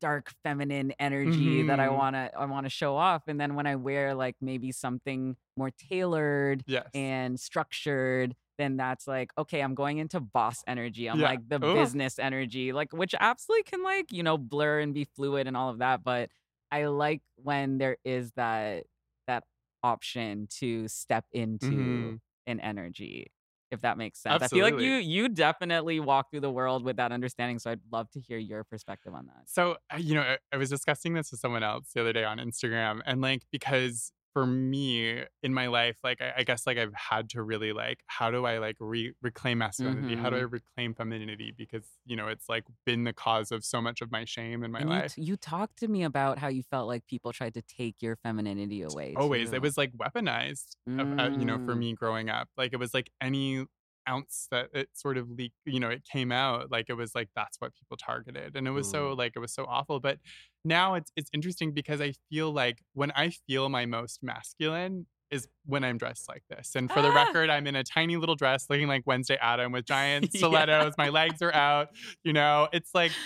dark 0.00 0.32
feminine 0.42 0.92
energy 0.98 1.62
that 1.62 1.80
I 1.80 1.88
Mhm. 1.88 1.90
wanna 1.90 2.30
I 2.36 2.46
wanna 2.46 2.68
show 2.68 2.96
off. 2.96 3.28
And 3.28 3.40
then 3.40 3.54
when 3.54 3.66
I 3.66 3.76
wear 3.76 4.14
like 4.14 4.36
maybe 4.40 4.72
something 4.72 5.36
more 5.56 5.70
tailored 5.70 6.64
Yes. 6.66 6.90
and 6.92 7.38
structured, 7.40 8.36
then 8.58 8.76
that's 8.76 9.06
like, 9.08 9.32
okay, 9.38 9.60
I'm 9.62 9.74
going 9.74 9.98
into 9.98 10.20
boss 10.20 10.62
energy. 10.66 11.06
I'm 11.08 11.20
Yeah. 11.20 11.22
like 11.22 11.48
the 11.48 11.60
Ooh. 11.64 11.74
business 11.74 12.18
energy, 12.18 12.72
like 12.72 12.92
which 12.92 13.14
absolutely 13.18 13.64
can 13.64 13.82
like, 13.82 14.12
you 14.12 14.22
know, 14.22 14.38
blur 14.38 14.80
and 14.80 14.94
be 14.94 15.04
fluid 15.04 15.46
and 15.46 15.56
all 15.56 15.70
of 15.70 15.78
that. 15.78 16.04
But 16.04 16.30
I 16.70 16.86
like 16.86 17.22
when 17.36 17.78
there 17.78 17.98
is 18.04 18.32
that 18.32 18.84
that 19.26 19.44
option 19.82 20.46
to 20.58 20.88
step 20.88 21.26
into 21.32 22.14
Mhm. 22.14 22.20
an 22.46 22.60
energy, 22.60 23.32
if 23.74 23.82
that 23.82 23.98
makes 23.98 24.20
sense. 24.20 24.42
I 24.42 24.48
feel 24.48 24.64
like 24.64 24.80
you 24.80 24.94
you 24.94 25.28
definitely 25.28 26.00
walk 26.00 26.30
through 26.30 26.40
the 26.40 26.50
world 26.50 26.84
with 26.84 26.96
that 26.96 27.12
understanding. 27.12 27.58
So 27.58 27.70
I'd 27.70 27.80
love 27.92 28.10
to 28.12 28.20
hear 28.20 28.38
your 28.38 28.64
perspective 28.64 29.12
on 29.12 29.26
that. 29.26 29.42
So, 29.46 29.76
uh, 29.92 29.98
you 29.98 30.14
know, 30.14 30.22
I, 30.22 30.38
I 30.52 30.56
was 30.56 30.70
discussing 30.70 31.14
this 31.14 31.30
with 31.30 31.40
someone 31.40 31.62
else 31.62 31.90
the 31.94 32.00
other 32.00 32.12
day 32.12 32.24
on 32.24 32.38
Instagram, 32.38 33.00
and 33.04 33.20
like, 33.20 33.42
because 33.50 34.12
for 34.34 34.46
me 34.46 35.24
in 35.42 35.54
my 35.54 35.68
life, 35.68 35.98
like, 36.04 36.20
I, 36.20 36.34
I 36.38 36.44
guess, 36.44 36.66
like, 36.66 36.78
I've 36.78 36.94
had 36.94 37.30
to 37.30 37.42
really, 37.42 37.72
like, 37.72 38.02
how 38.08 38.30
do 38.30 38.44
I, 38.46 38.58
like, 38.58 38.76
re- 38.80 39.14
reclaim 39.22 39.58
masculinity? 39.58 40.16
How 40.16 40.30
do 40.30 40.36
I 40.36 40.40
Mm-hmm. 40.40 40.54
reclaim 40.58 40.94
femininity? 40.94 41.54
Because, 41.56 41.88
you 42.04 42.16
know, 42.16 42.28
it's, 42.28 42.48
like, 42.48 42.64
been 42.86 43.04
the 43.04 43.14
cause 43.14 43.52
of 43.52 43.64
so 43.64 43.80
much 43.80 44.02
of 44.02 44.10
my 44.12 44.24
shame 44.26 44.64
in 44.64 44.72
my 44.72 44.82
and 44.82 44.90
you, 44.90 45.02
life. 45.02 45.14
t- 45.14 45.22
you 45.22 45.36
talked 45.36 45.78
to 45.78 45.88
me 45.88 46.02
about 46.02 46.38
how 46.38 46.48
you 46.48 46.62
felt 46.62 46.88
like 46.88 47.06
people 47.06 47.32
tried 47.32 47.54
to 47.54 47.62
take 47.62 48.02
your 48.02 48.16
femininity 48.16 48.82
away. 48.82 49.16
Always. 49.16 49.52
too. 49.52 49.56
It 49.56 49.62
was, 49.62 49.76
like, 49.78 49.92
weaponized, 49.92 50.76
of, 50.98 51.12
uh, 51.18 51.30
you 51.32 51.44
know, 51.44 51.58
for 51.64 51.74
Mm. 51.74 51.76
me 51.76 51.94
growing 51.94 52.28
up. 52.28 52.48
Like, 52.56 52.72
it 52.72 52.78
was, 52.78 52.92
like, 52.94 53.10
any 53.20 53.66
ounce 54.08 54.48
that 54.50 54.70
it 54.74 54.90
sort 54.94 55.16
of 55.18 55.30
leaked, 55.30 55.56
you 55.64 55.80
know, 55.80 55.90
it 55.90 56.04
came 56.04 56.32
out, 56.32 56.70
like, 56.70 56.86
it 56.88 56.94
was, 56.94 57.14
like, 57.14 57.28
that's 57.34 57.60
what 57.60 57.74
people 57.74 57.96
targeted. 57.96 58.56
And 58.56 58.66
it 58.68 58.72
was 58.72 58.88
so, 58.88 59.12
like, 59.12 59.32
it 59.36 59.40
was 59.40 59.52
so 59.54 59.64
awful. 59.66 60.00
But 60.00 60.18
now 60.64 60.94
it's 60.94 61.10
it's 61.16 61.30
interesting 61.32 61.72
because 61.72 62.00
I 62.00 62.14
feel 62.30 62.52
like 62.52 62.82
when 62.92 63.10
I 63.12 63.30
feel 63.30 63.68
my 63.68 63.86
most 63.86 64.22
masculine 64.22 65.06
is 65.30 65.48
when 65.64 65.84
I'm 65.84 65.98
dressed 65.98 66.28
like 66.28 66.44
this. 66.48 66.74
And 66.74 66.92
for 66.92 67.02
the 67.02 67.10
Ah! 67.10 67.12
record, 67.12 67.50
I'm 67.50 67.66
in 67.66 67.74
a 67.76 67.82
tiny 67.84 68.16
little 68.16 68.36
dress 68.36 68.66
looking 68.70 68.88
like 68.88 69.02
Wednesday 69.06 69.36
Adam 69.40 69.72
with 69.72 69.84
giant 69.86 70.32
Yeah. 70.50 70.64
stilettos. 70.72 70.94
My 70.96 71.08
legs 71.08 71.42
are 71.42 71.52
out. 71.54 71.88
You 72.24 72.32
know, 72.32 72.68
it's 72.72 72.90
like 72.94 73.18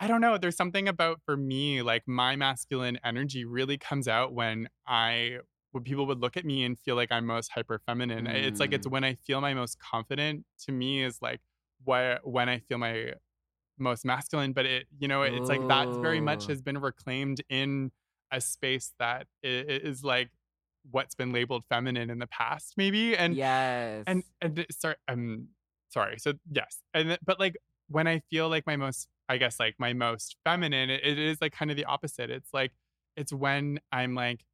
I 0.00 0.08
don't 0.08 0.20
know. 0.20 0.38
There's 0.38 0.56
something 0.56 0.88
about 0.88 1.22
for 1.24 1.36
me, 1.36 1.82
like 1.82 2.02
my 2.06 2.36
masculine 2.36 2.98
energy 3.04 3.44
really 3.44 3.78
comes 3.78 4.08
out 4.08 4.34
when 4.34 4.68
I 4.86 5.38
when 5.76 5.84
people 5.84 6.06
would 6.06 6.20
look 6.20 6.38
at 6.38 6.44
me 6.46 6.64
and 6.64 6.78
feel 6.80 6.96
like 6.96 7.12
I'm 7.12 7.26
most 7.26 7.50
hyper 7.52 7.78
feminine. 7.86 8.26
It's 8.26 8.58
like 8.60 8.72
it's 8.72 8.86
Mm. 8.86 8.92
when 8.92 9.04
I 9.04 9.14
feel 9.14 9.42
my 9.42 9.52
most 9.52 9.78
confident 9.78 10.46
to 10.64 10.72
me 10.72 11.02
is 11.02 11.20
like 11.20 11.42
where 11.84 12.18
when 12.24 12.48
I 12.48 12.60
feel 12.60 12.78
my 12.78 13.12
most 13.78 14.04
masculine. 14.06 14.54
But 14.54 14.64
it, 14.64 14.86
you 14.98 15.06
know, 15.06 15.22
it's 15.22 15.50
like 15.50 15.68
that 15.68 15.88
very 16.00 16.20
much 16.20 16.46
has 16.46 16.62
been 16.62 16.78
reclaimed 16.78 17.42
in 17.50 17.92
a 18.30 18.40
space 18.40 18.94
that 18.98 19.26
is 19.42 20.02
like 20.02 20.30
what's 20.90 21.14
been 21.14 21.30
labeled 21.30 21.64
feminine 21.68 22.08
in 22.08 22.20
the 22.20 22.26
past, 22.26 22.72
maybe. 22.78 23.14
And 23.14 23.34
yes. 23.34 24.04
and 24.06 24.24
and 24.40 24.66
sorry 24.70 24.96
um 25.08 25.48
sorry 25.90 26.18
so 26.18 26.32
yes 26.50 26.82
and 26.94 27.16
but 27.24 27.38
like 27.38 27.56
when 27.88 28.08
i 28.08 28.18
feel 28.28 28.48
like 28.48 28.66
my 28.66 28.76
most 28.76 29.08
i 29.28 29.36
guess 29.36 29.60
like 29.60 29.76
my 29.78 29.92
most 29.92 30.36
feminine 30.44 30.90
it, 30.90 31.00
it 31.04 31.16
is 31.16 31.38
like 31.40 31.52
kind 31.52 31.70
of 31.70 31.76
the 31.76 31.84
opposite 31.84 32.28
it's 32.28 32.52
like 32.52 32.72
it's 33.16 33.32
when 33.32 33.78
i'm 33.92 34.14
like 34.14 34.44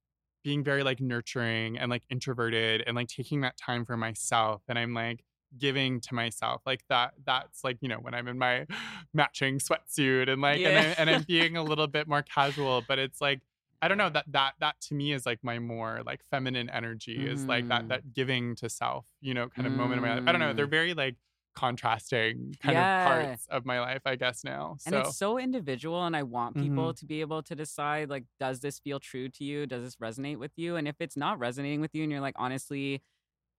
being 0.43 0.62
very 0.64 0.82
like 0.82 1.01
nurturing 1.01 1.78
and 1.78 1.90
like 1.90 2.03
introverted 2.11 2.82
and 2.86 2.97
like 2.97 3.09
taking 3.09 3.40
that 3.43 3.57
time 3.57 3.84
for 3.84 3.97
myself 3.97 4.62
and 4.68 4.78
i'm 4.78 4.95
like 4.95 5.24
giving 5.59 6.01
to 6.01 6.14
myself 6.14 6.62
like 6.64 6.82
that 6.88 7.12
that's 7.26 7.62
like 7.62 7.76
you 7.80 7.88
know 7.88 7.97
when 7.99 8.14
i'm 8.14 8.26
in 8.28 8.38
my 8.38 8.66
matching 9.14 9.59
sweatsuit 9.59 10.28
and 10.30 10.40
like 10.43 10.62
and, 10.62 10.74
Yeah. 10.74 10.80
I, 10.80 11.01
and 11.01 11.11
i'm 11.11 11.22
being 11.28 11.57
a 11.57 11.62
little 11.62 11.86
bit 11.86 12.09
more 12.09 12.22
casual 12.22 12.82
but 12.86 12.99
it's 12.99 13.20
like 13.20 13.40
I 13.84 13.88
don't 13.88 13.99
know 13.99 14.11
that 14.11 14.26
that 14.30 14.53
that 14.61 14.80
to 14.82 14.95
me 14.95 15.12
is 15.12 15.26
like 15.26 15.40
my 15.43 15.59
more 15.59 16.03
like 16.07 16.20
feminine 16.30 16.70
energy 16.70 17.26
is 17.26 17.49
like 17.49 17.66
that 17.68 17.86
Mhm. 17.86 17.88
that 17.88 18.12
giving 18.14 18.55
to 18.57 18.68
self, 18.68 19.07
you 19.20 19.34
know, 19.34 19.49
kind 19.49 19.66
of 19.66 19.72
moment 19.72 19.99
in 19.99 20.03
my 20.05 20.14
life. 20.14 20.22
I 20.24 20.30
don't 20.30 20.40
know. 20.40 20.53
They're 20.53 20.68
Mm. 20.68 20.70
very 20.70 20.95
like 20.95 21.16
contrasting 21.55 22.55
kind 22.61 22.74
Yeah. 22.76 23.00
of 23.00 23.05
parts 23.32 23.46
of 23.48 23.64
my 23.66 23.80
life, 23.80 24.03
I 24.07 24.16
guess 24.16 24.44
now. 24.44 24.76
and 24.86 24.94
So 24.94 25.00
it's 25.00 25.16
so 25.16 25.38
individual 25.38 26.05
and 26.05 26.16
i 26.16 26.22
want 26.22 26.57
people 26.57 26.92
Mhm. 26.92 26.98
to 26.98 27.07
be 27.07 27.20
able 27.20 27.42
to 27.42 27.55
decide 27.55 28.09
like 28.11 28.24
does 28.40 28.61
this 28.61 28.78
feel 28.80 28.98
true 29.00 29.28
to 29.28 29.44
you 29.44 29.66
does 29.66 29.82
this 29.84 29.96
resonate 29.96 30.38
with 30.38 30.53
you 30.57 30.76
and 30.76 30.88
if 30.88 30.96
it's 31.00 31.16
not 31.16 31.38
resonating 31.38 31.80
with 31.80 31.94
you 31.94 32.03
and 32.03 32.11
you're 32.12 32.20
like 32.20 32.34
honestly 32.36 33.03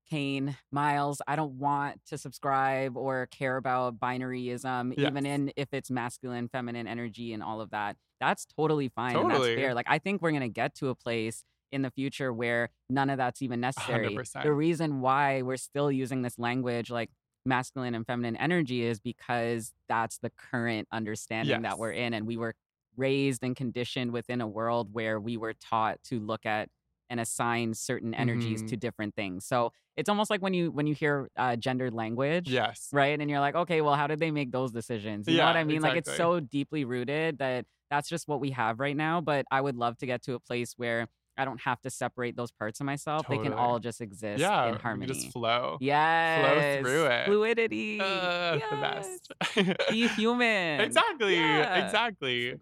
Kain, 0.10 0.58
Miles, 0.70 1.22
I 1.28 1.38
don't 1.38 1.54
want 1.60 2.02
to 2.08 2.18
subscribe 2.18 2.98
or 2.98 3.26
care 3.28 3.56
about 3.56 4.00
binaryism, 4.02 4.94
even 4.98 5.26
in 5.26 5.54
if 5.56 5.70
it's 5.72 5.90
masculine, 5.90 6.50
feminine 6.50 6.88
energy 6.88 7.32
and 7.34 7.42
all 7.42 7.62
of 7.62 7.70
that. 7.72 7.96
That's 8.20 8.46
totally 8.46 8.90
fine 8.90 9.16
and 9.16 9.30
Totally. 9.30 9.56
that's 9.56 9.62
fair. 9.62 9.74
Like 9.74 9.86
I 9.90 10.00
think 10.00 10.22
we're 10.22 10.34
gonna 10.34 10.50
get 10.50 10.76
to 10.76 10.90
a 10.90 10.96
place 10.96 11.46
in 11.72 11.84
the 11.84 11.90
future 11.90 12.34
where 12.34 12.70
none 12.90 13.10
of 13.10 13.18
that's 13.18 13.42
even 13.42 13.62
necessary. 13.62 14.10
100%. 14.10 14.44
The 14.44 14.52
reason 14.52 15.00
why 15.02 15.42
we're 15.42 15.58
still 15.58 15.90
using 15.92 16.22
this 16.22 16.38
language 16.38 16.90
like 16.92 17.10
masculine 17.46 17.96
and 17.96 18.06
feminine 18.06 18.36
energy 18.38 18.84
is 18.84 19.00
because 19.00 19.74
that's 19.90 20.18
the 20.20 20.30
current 20.32 20.88
understanding 20.92 21.62
that 21.64 21.78
we're 21.78 21.92
in 21.92 22.14
and 22.14 22.26
we 22.26 22.38
were 22.38 22.56
raised 22.96 23.44
and 23.44 23.56
conditioned 23.56 24.12
within 24.12 24.40
a 24.42 24.48
world 24.48 24.94
where 24.94 25.20
we 25.20 25.36
were 25.38 25.54
taught 25.54 25.98
to 26.04 26.20
look 26.20 26.46
at 26.46 26.70
and 27.10 27.20
assign 27.20 27.74
certain 27.74 28.14
energies 28.14 28.64
Mhm. 28.64 28.68
to 28.70 28.78
different 28.78 29.16
things. 29.16 29.46
So 29.46 29.72
it's 29.98 30.10
almost 30.10 30.30
like 30.30 30.42
when 30.42 30.54
you 30.54 30.72
when 30.72 30.88
you 30.88 30.96
hear 30.96 31.30
uh, 31.36 31.56
gendered 31.56 31.94
language, 31.94 32.50
yes. 32.50 32.90
right? 32.92 33.20
And 33.20 33.30
you're 33.30 33.40
like, 33.40 33.56
okay, 33.56 33.82
well, 33.82 33.96
how 33.96 34.08
did 34.08 34.20
they 34.20 34.32
make 34.32 34.52
those 34.52 34.72
decisions? 34.72 35.28
You 35.28 35.38
know 35.38 35.46
what 35.46 35.58
I 35.58 35.64
mean? 35.64 35.82
Like 35.82 35.98
it's 35.98 36.16
so 36.16 36.40
deeply 36.40 36.86
rooted 36.86 37.40
that 37.40 37.66
that's 37.90 38.10
just 38.10 38.28
what 38.28 38.40
we 38.40 38.52
have 38.52 38.80
right 38.80 38.96
now. 38.98 39.22
But 39.22 39.46
I 39.52 39.62
would 39.62 39.76
love 39.76 39.98
to 39.98 40.06
get 40.06 40.24
to 40.24 40.34
a 40.34 40.40
place 40.40 40.74
where 40.78 41.08
I 41.38 41.46
don't 41.46 41.60
have 41.62 41.82
to 41.82 41.90
separate 41.90 42.36
those 42.36 42.52
parts 42.52 42.80
of 42.80 42.86
myself. 42.86 43.28
They 43.28 43.38
can 43.40 43.54
all 43.54 43.80
just 43.80 44.02
exist 44.02 44.40
Yeah. 44.40 44.68
in 44.70 44.76
harmony. 44.76 45.12
just 45.14 45.32
flow. 45.32 45.78
yes, 45.82 46.82
Flow 46.82 46.90
through 46.92 47.06
it. 47.08 47.26
Fluidity. 47.26 48.00
Uh, 48.00 48.56
yes. 48.58 48.70
The 48.70 49.66
best. 49.66 49.80
Be 49.92 50.08
human. 50.10 50.80
exactly. 50.82 51.36
Yeah. 51.36 51.86
Exactly. 51.86 52.56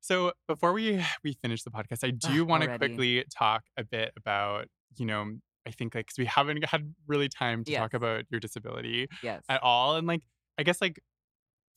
So 0.00 0.32
before 0.48 0.72
we 0.72 1.04
we 1.24 1.32
finish 1.34 1.62
the 1.62 1.70
podcast, 1.70 2.04
I 2.04 2.10
do 2.32 2.44
want 2.44 2.62
to 2.64 2.78
quickly 2.78 3.24
talk 3.36 3.62
a 3.76 3.84
bit 3.84 4.12
about 4.16 4.66
you 4.96 5.06
know 5.06 5.36
I 5.66 5.70
think 5.72 5.94
like 5.94 6.06
because 6.06 6.18
we 6.18 6.24
haven't 6.26 6.64
had 6.64 6.94
really 7.06 7.28
time 7.28 7.64
to 7.64 7.74
talk 7.74 7.94
about 7.94 8.24
your 8.30 8.40
disability 8.40 9.08
Yes. 9.22 9.42
at 9.48 9.62
all, 9.62 9.96
and 9.96 10.06
like 10.06 10.22
I 10.58 10.62
guess 10.62 10.80
like 10.80 11.00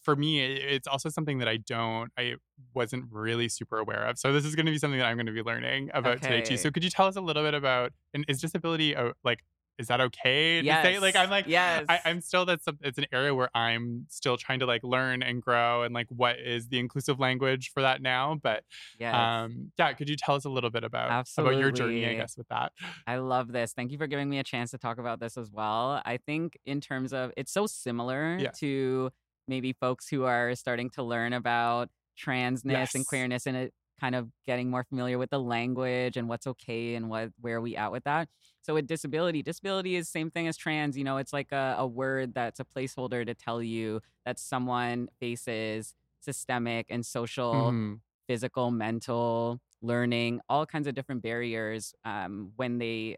for 0.03 0.15
me 0.15 0.41
it's 0.41 0.87
also 0.87 1.09
something 1.09 1.39
that 1.39 1.47
I 1.47 1.57
don't 1.57 2.11
I 2.17 2.35
wasn't 2.73 3.05
really 3.11 3.49
super 3.49 3.77
aware 3.77 4.05
of. 4.05 4.17
So 4.17 4.31
this 4.33 4.45
is 4.45 4.55
going 4.55 4.65
to 4.65 4.71
be 4.71 4.77
something 4.77 4.99
that 4.99 5.05
I'm 5.05 5.17
going 5.17 5.25
to 5.25 5.31
be 5.31 5.41
learning 5.41 5.89
about 5.93 6.21
today 6.21 6.41
too. 6.41 6.57
So 6.57 6.71
could 6.71 6.83
you 6.83 6.89
tell 6.89 7.07
us 7.07 7.15
a 7.15 7.21
little 7.21 7.43
bit 7.43 7.53
about 7.53 7.91
and 8.13 8.25
is 8.27 8.41
disability 8.41 8.95
uh, 8.95 9.13
like 9.23 9.39
is 9.79 9.87
that 9.87 9.99
okay 9.99 10.61
to 10.61 10.67
say? 10.67 10.99
Like 10.99 11.15
I'm 11.15 11.29
like 11.29 11.47
yes. 11.47 11.85
I, 11.89 11.99
I'm 12.05 12.21
still 12.21 12.45
that's 12.45 12.65
it's 12.81 12.97
an 12.97 13.07
area 13.11 13.33
where 13.33 13.49
I'm 13.55 14.05
still 14.09 14.37
trying 14.37 14.59
to 14.59 14.65
like 14.65 14.83
learn 14.83 15.23
and 15.23 15.41
grow 15.41 15.83
and 15.83 15.93
like 15.93 16.07
what 16.09 16.39
is 16.39 16.67
the 16.67 16.79
inclusive 16.79 17.19
language 17.19 17.71
for 17.73 17.81
that 17.81 18.01
now. 18.01 18.37
But 18.41 18.63
yes. 18.99 19.15
um 19.15 19.71
yeah, 19.77 19.93
could 19.93 20.09
you 20.09 20.15
tell 20.15 20.35
us 20.35 20.45
a 20.45 20.49
little 20.49 20.69
bit 20.69 20.83
about 20.83 21.27
about 21.37 21.55
your 21.57 21.71
journey, 21.71 22.05
I 22.05 22.13
guess, 22.13 22.37
with 22.37 22.47
that? 22.49 22.71
I 23.07 23.17
love 23.17 23.51
this. 23.51 23.73
Thank 23.73 23.91
you 23.91 23.97
for 23.97 24.07
giving 24.07 24.29
me 24.29 24.39
a 24.39 24.43
chance 24.43 24.71
to 24.71 24.77
talk 24.77 24.99
about 24.99 25.19
this 25.19 25.37
as 25.37 25.51
well. 25.51 26.01
I 26.05 26.17
think 26.17 26.57
in 26.65 26.79
terms 26.79 27.13
of 27.13 27.31
it's 27.35 27.51
so 27.51 27.65
similar 27.65 28.37
Yeah. 28.37 28.51
to 28.59 29.11
maybe 29.47 29.73
folks 29.73 30.07
who 30.07 30.23
are 30.23 30.55
starting 30.55 30.89
to 30.91 31.03
learn 31.03 31.33
about 31.33 31.89
transness 32.17 32.93
and 32.95 33.05
queerness 33.05 33.45
and 33.47 33.57
it 33.57 33.73
kind 33.99 34.15
of 34.15 34.29
getting 34.45 34.69
more 34.69 34.83
familiar 34.83 35.17
with 35.17 35.29
the 35.29 35.39
language 35.39 36.17
and 36.17 36.27
what's 36.27 36.47
okay 36.47 36.95
and 36.95 37.09
what 37.09 37.31
where 37.39 37.57
are 37.57 37.61
we 37.61 37.75
at 37.75 37.91
with 37.91 38.03
that. 38.03 38.27
So 38.61 38.73
with 38.73 38.87
disability, 38.87 39.41
disability 39.43 39.95
is 39.95 40.09
same 40.09 40.31
thing 40.31 40.47
as 40.47 40.57
trans. 40.57 40.97
You 40.97 41.03
know, 41.03 41.17
it's 41.17 41.33
like 41.33 41.51
a, 41.51 41.75
a 41.77 41.87
word 41.87 42.33
that's 42.33 42.59
a 42.59 42.65
placeholder 42.65 43.25
to 43.25 43.33
tell 43.35 43.61
you 43.61 44.01
that 44.25 44.39
someone 44.39 45.09
faces 45.19 45.93
systemic 46.19 46.87
and 46.89 47.05
social 47.05 47.75
Mhm. 47.75 48.01
physical, 48.27 48.71
mental, 48.71 49.59
learning, 49.81 50.39
all 50.49 50.65
kinds 50.65 50.87
of 50.87 50.95
different 50.95 51.21
barriers 51.21 51.93
um, 52.05 52.53
when 52.55 52.77
they 52.77 53.17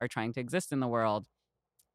are 0.00 0.08
trying 0.08 0.32
to 0.34 0.40
exist 0.40 0.72
in 0.72 0.80
the 0.80 0.88
world. 0.88 1.26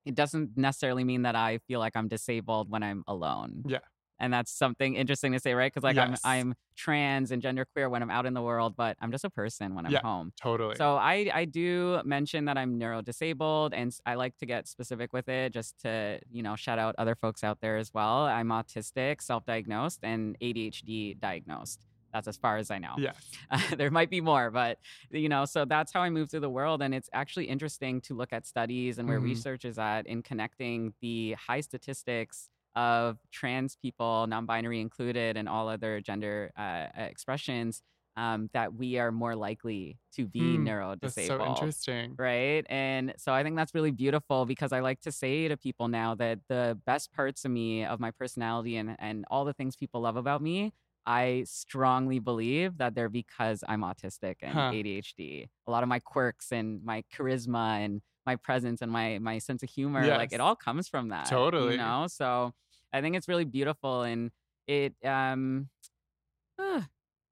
It 0.05 0.15
doesn't 0.15 0.57
necessarily 0.57 1.03
mean 1.03 1.23
that 1.23 1.35
I 1.35 1.59
feel 1.67 1.79
like 1.79 1.95
I'm 1.95 2.07
disabled 2.07 2.69
when 2.69 2.83
I'm 2.83 3.03
alone. 3.07 3.63
Yeah. 3.67 3.79
And 4.17 4.31
that's 4.33 4.51
something 4.51 4.95
interesting 4.95 5.33
to 5.33 5.39
say, 5.41 5.53
right? 5.55 5.71
Because 5.73 5.83
like 5.83 5.97
Yes. 5.97 6.21
I'm 6.23 6.49
I'm 6.49 6.53
trans 6.77 7.31
and 7.31 7.41
genderqueer 7.41 7.89
when 7.89 8.01
I'm 8.01 8.09
out 8.09 8.25
in 8.25 8.33
the 8.33 8.41
world, 8.41 8.75
but 8.77 8.95
I'm 9.01 9.11
just 9.11 9.25
a 9.25 9.29
person 9.29 9.75
when 9.75 9.85
I'm 9.85 9.91
Yeah. 9.91 10.01
home. 10.03 10.31
Totally. 10.41 10.75
So 10.75 10.95
I 10.95 11.29
I 11.33 11.45
do 11.45 12.01
mention 12.05 12.45
that 12.45 12.57
I'm 12.57 12.79
neurodisabled, 12.79 13.71
and 13.73 13.93
I 14.05 14.15
like 14.15 14.37
to 14.37 14.45
get 14.45 14.67
specific 14.69 15.11
with 15.11 15.27
it, 15.27 15.51
just 15.53 15.79
to 15.79 16.19
you 16.29 16.43
know 16.43 16.55
shout 16.55 16.79
out 16.79 16.95
other 16.97 17.15
folks 17.15 17.43
out 17.43 17.59
there 17.61 17.75
as 17.77 17.93
well. 17.93 18.19
I'm 18.25 18.49
autistic, 18.49 19.21
self-diagnosed, 19.21 19.99
and 20.03 20.37
ADHD 20.39 21.19
diagnosed. 21.19 21.85
That's 22.15 22.27
as 22.29 22.37
far 22.37 22.57
as 22.57 22.71
I 22.71 22.79
know. 22.79 23.01
yes. 23.03 23.45
there 23.77 23.91
might 23.91 24.09
be 24.09 24.21
more, 24.21 24.51
but 24.51 24.79
you 25.11 25.29
know, 25.29 25.45
so 25.45 25.65
that's 25.65 25.91
how 25.93 26.01
I 26.01 26.09
move 26.09 26.31
through 26.31 26.39
the 26.41 26.49
world, 26.49 26.81
and 26.81 26.95
it's 26.95 27.09
actually 27.13 27.45
interesting 27.45 28.01
to 28.01 28.15
look 28.15 28.33
at 28.33 28.45
studies 28.47 28.97
and 28.97 29.07
where 29.07 29.19
Mhm. 29.19 29.21
research 29.21 29.65
is 29.65 29.77
at 29.77 30.07
in 30.07 30.23
connecting 30.23 30.95
the 31.01 31.33
high 31.33 31.61
statistics 31.61 32.49
of 32.75 33.19
trans 33.31 33.75
people, 33.75 34.27
non-binary 34.27 34.81
included, 34.81 35.37
and 35.37 35.49
all 35.49 35.69
other 35.69 36.01
gender 36.01 36.51
uh, 36.57 36.87
expressions. 36.95 37.83
Um, 38.17 38.49
that 38.53 38.73
we 38.73 38.97
are 38.97 39.11
more 39.11 39.35
likely 39.35 39.99
to 40.13 40.25
be 40.25 40.57
Hmm, 40.57 40.57
neurodisabled 40.57 41.01
That's 41.01 41.21
so 41.21 41.41
interesting. 41.43 42.19
right? 42.19 42.65
And 42.69 43.13
so 43.17 43.33
I 43.33 43.43
think 43.43 43.57
that's 43.57 43.73
really 43.75 43.91
beautiful 43.91 44.45
because 44.45 44.71
I 44.71 44.79
like 44.79 45.01
to 45.01 45.11
say 45.11 45.49
to 45.49 45.57
people 45.57 45.89
now 45.89 46.15
that 46.15 46.39
the 46.47 46.79
best 46.85 47.11
parts 47.11 47.43
of 47.45 47.51
me, 47.51 47.83
of 47.85 47.99
my 47.99 48.11
personality, 48.11 48.77
and 48.77 48.95
and 48.99 49.25
all 49.29 49.45
the 49.45 49.53
things 49.53 49.75
people 49.75 50.01
love 50.01 50.15
about 50.15 50.41
me, 50.41 50.73
I 51.05 51.43
strongly 51.47 52.19
believe 52.19 52.77
that 52.79 52.95
they're 52.95 53.09
because 53.09 53.63
I'm 53.67 53.81
autistic 53.81 54.35
and 54.41 54.53
Huh. 54.53 54.71
ADHD. 54.73 55.47
A 55.67 55.71
lot 55.71 55.83
of 55.83 55.89
my 55.89 55.99
quirks 55.99 56.51
and 56.51 56.83
my 56.83 57.03
charisma 57.15 57.83
and 57.85 58.01
my 58.25 58.35
presence 58.37 58.81
and 58.81 58.91
my 58.91 59.19
my 59.19 59.37
sense 59.37 59.61
of 59.61 59.69
humor, 59.69 60.05
like 60.07 60.33
it 60.33 60.39
all 60.41 60.55
comes 60.55 60.87
from 60.87 61.09
that. 61.09 61.27
Totally. 61.27 61.73
You 61.73 61.77
know, 61.77 62.07
so 62.09 62.53
I 62.91 63.01
think 63.01 63.15
it's 63.15 63.27
really 63.27 63.45
beautiful 63.45 64.01
and 64.01 64.31
it 64.67 64.95
um. 65.05 65.69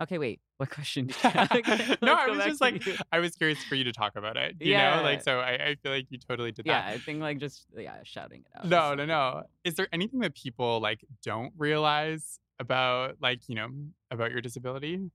okay, 0.02 0.18
wait. 0.18 0.40
What 0.58 0.70
question? 0.70 1.08
Did 1.08 1.16
you 1.24 1.30
have? 1.32 1.98
No, 2.02 2.14
I 2.14 2.28
was 2.28 2.46
just 2.46 2.62
like, 2.62 2.86
you. 2.86 2.96
I 3.12 3.20
was 3.20 3.36
curious 3.36 3.62
for 3.64 3.76
you 3.76 3.84
to 3.86 3.92
talk 3.92 4.16
about 4.16 4.38
it. 4.38 4.56
You 4.60 4.74
know, 4.74 4.80
Yeah. 4.80 5.02
like, 5.02 5.24
so 5.24 5.40
I, 5.40 5.52
I 5.70 5.76
feel 5.82 5.92
like 5.92 6.06
you 6.10 6.18
totally 6.20 6.52
did 6.52 6.66
yeah, 6.66 6.82
that. 6.82 6.90
Yeah, 6.90 6.94
I 6.96 6.98
think 7.00 7.22
like 7.22 7.40
just 7.40 7.66
yeah, 7.76 7.96
shouting 8.04 8.42
it 8.42 8.60
out. 8.60 8.66
No, 8.68 8.94
no, 8.94 9.06
no. 9.06 9.44
Is 9.64 9.74
there 9.76 9.88
anything 9.92 10.20
that 10.20 10.36
people 10.36 10.80
like 10.80 11.04
don't 11.24 11.52
realize 11.58 12.40
about, 12.60 13.18
like, 13.22 13.48
you 13.50 13.56
know, 13.56 13.70
about 14.12 14.32
your 14.32 14.42
disability? 14.42 15.12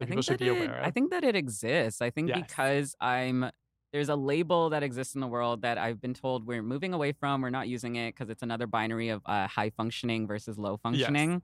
I 0.00 0.04
That 0.04 0.06
people 0.06 0.22
think 0.22 0.24
should 0.24 0.38
that 0.38 0.44
be 0.44 0.48
it, 0.48 0.50
aware 0.66 0.78
of? 0.78 0.84
I 0.86 0.90
think 0.90 1.10
that 1.10 1.24
it 1.24 1.34
exists. 1.34 2.00
I 2.00 2.10
think 2.10 2.28
Yes. 2.28 2.42
because 2.48 2.94
I'm 3.00 3.50
there's 3.90 4.10
a 4.10 4.16
label 4.16 4.68
that 4.68 4.82
exists 4.82 5.14
in 5.14 5.22
the 5.22 5.26
world 5.26 5.62
that 5.62 5.78
I've 5.78 5.98
been 5.98 6.12
told 6.12 6.46
we're 6.46 6.62
moving 6.62 6.92
away 6.92 7.12
from. 7.12 7.40
We're 7.40 7.48
not 7.48 7.68
using 7.68 7.96
it 7.96 8.14
because 8.14 8.28
it's 8.28 8.42
another 8.42 8.66
binary 8.66 9.08
of 9.08 9.22
uh, 9.24 9.48
high 9.48 9.70
functioning 9.70 10.26
versus 10.26 10.58
low 10.58 10.76
functioning. 10.76 11.40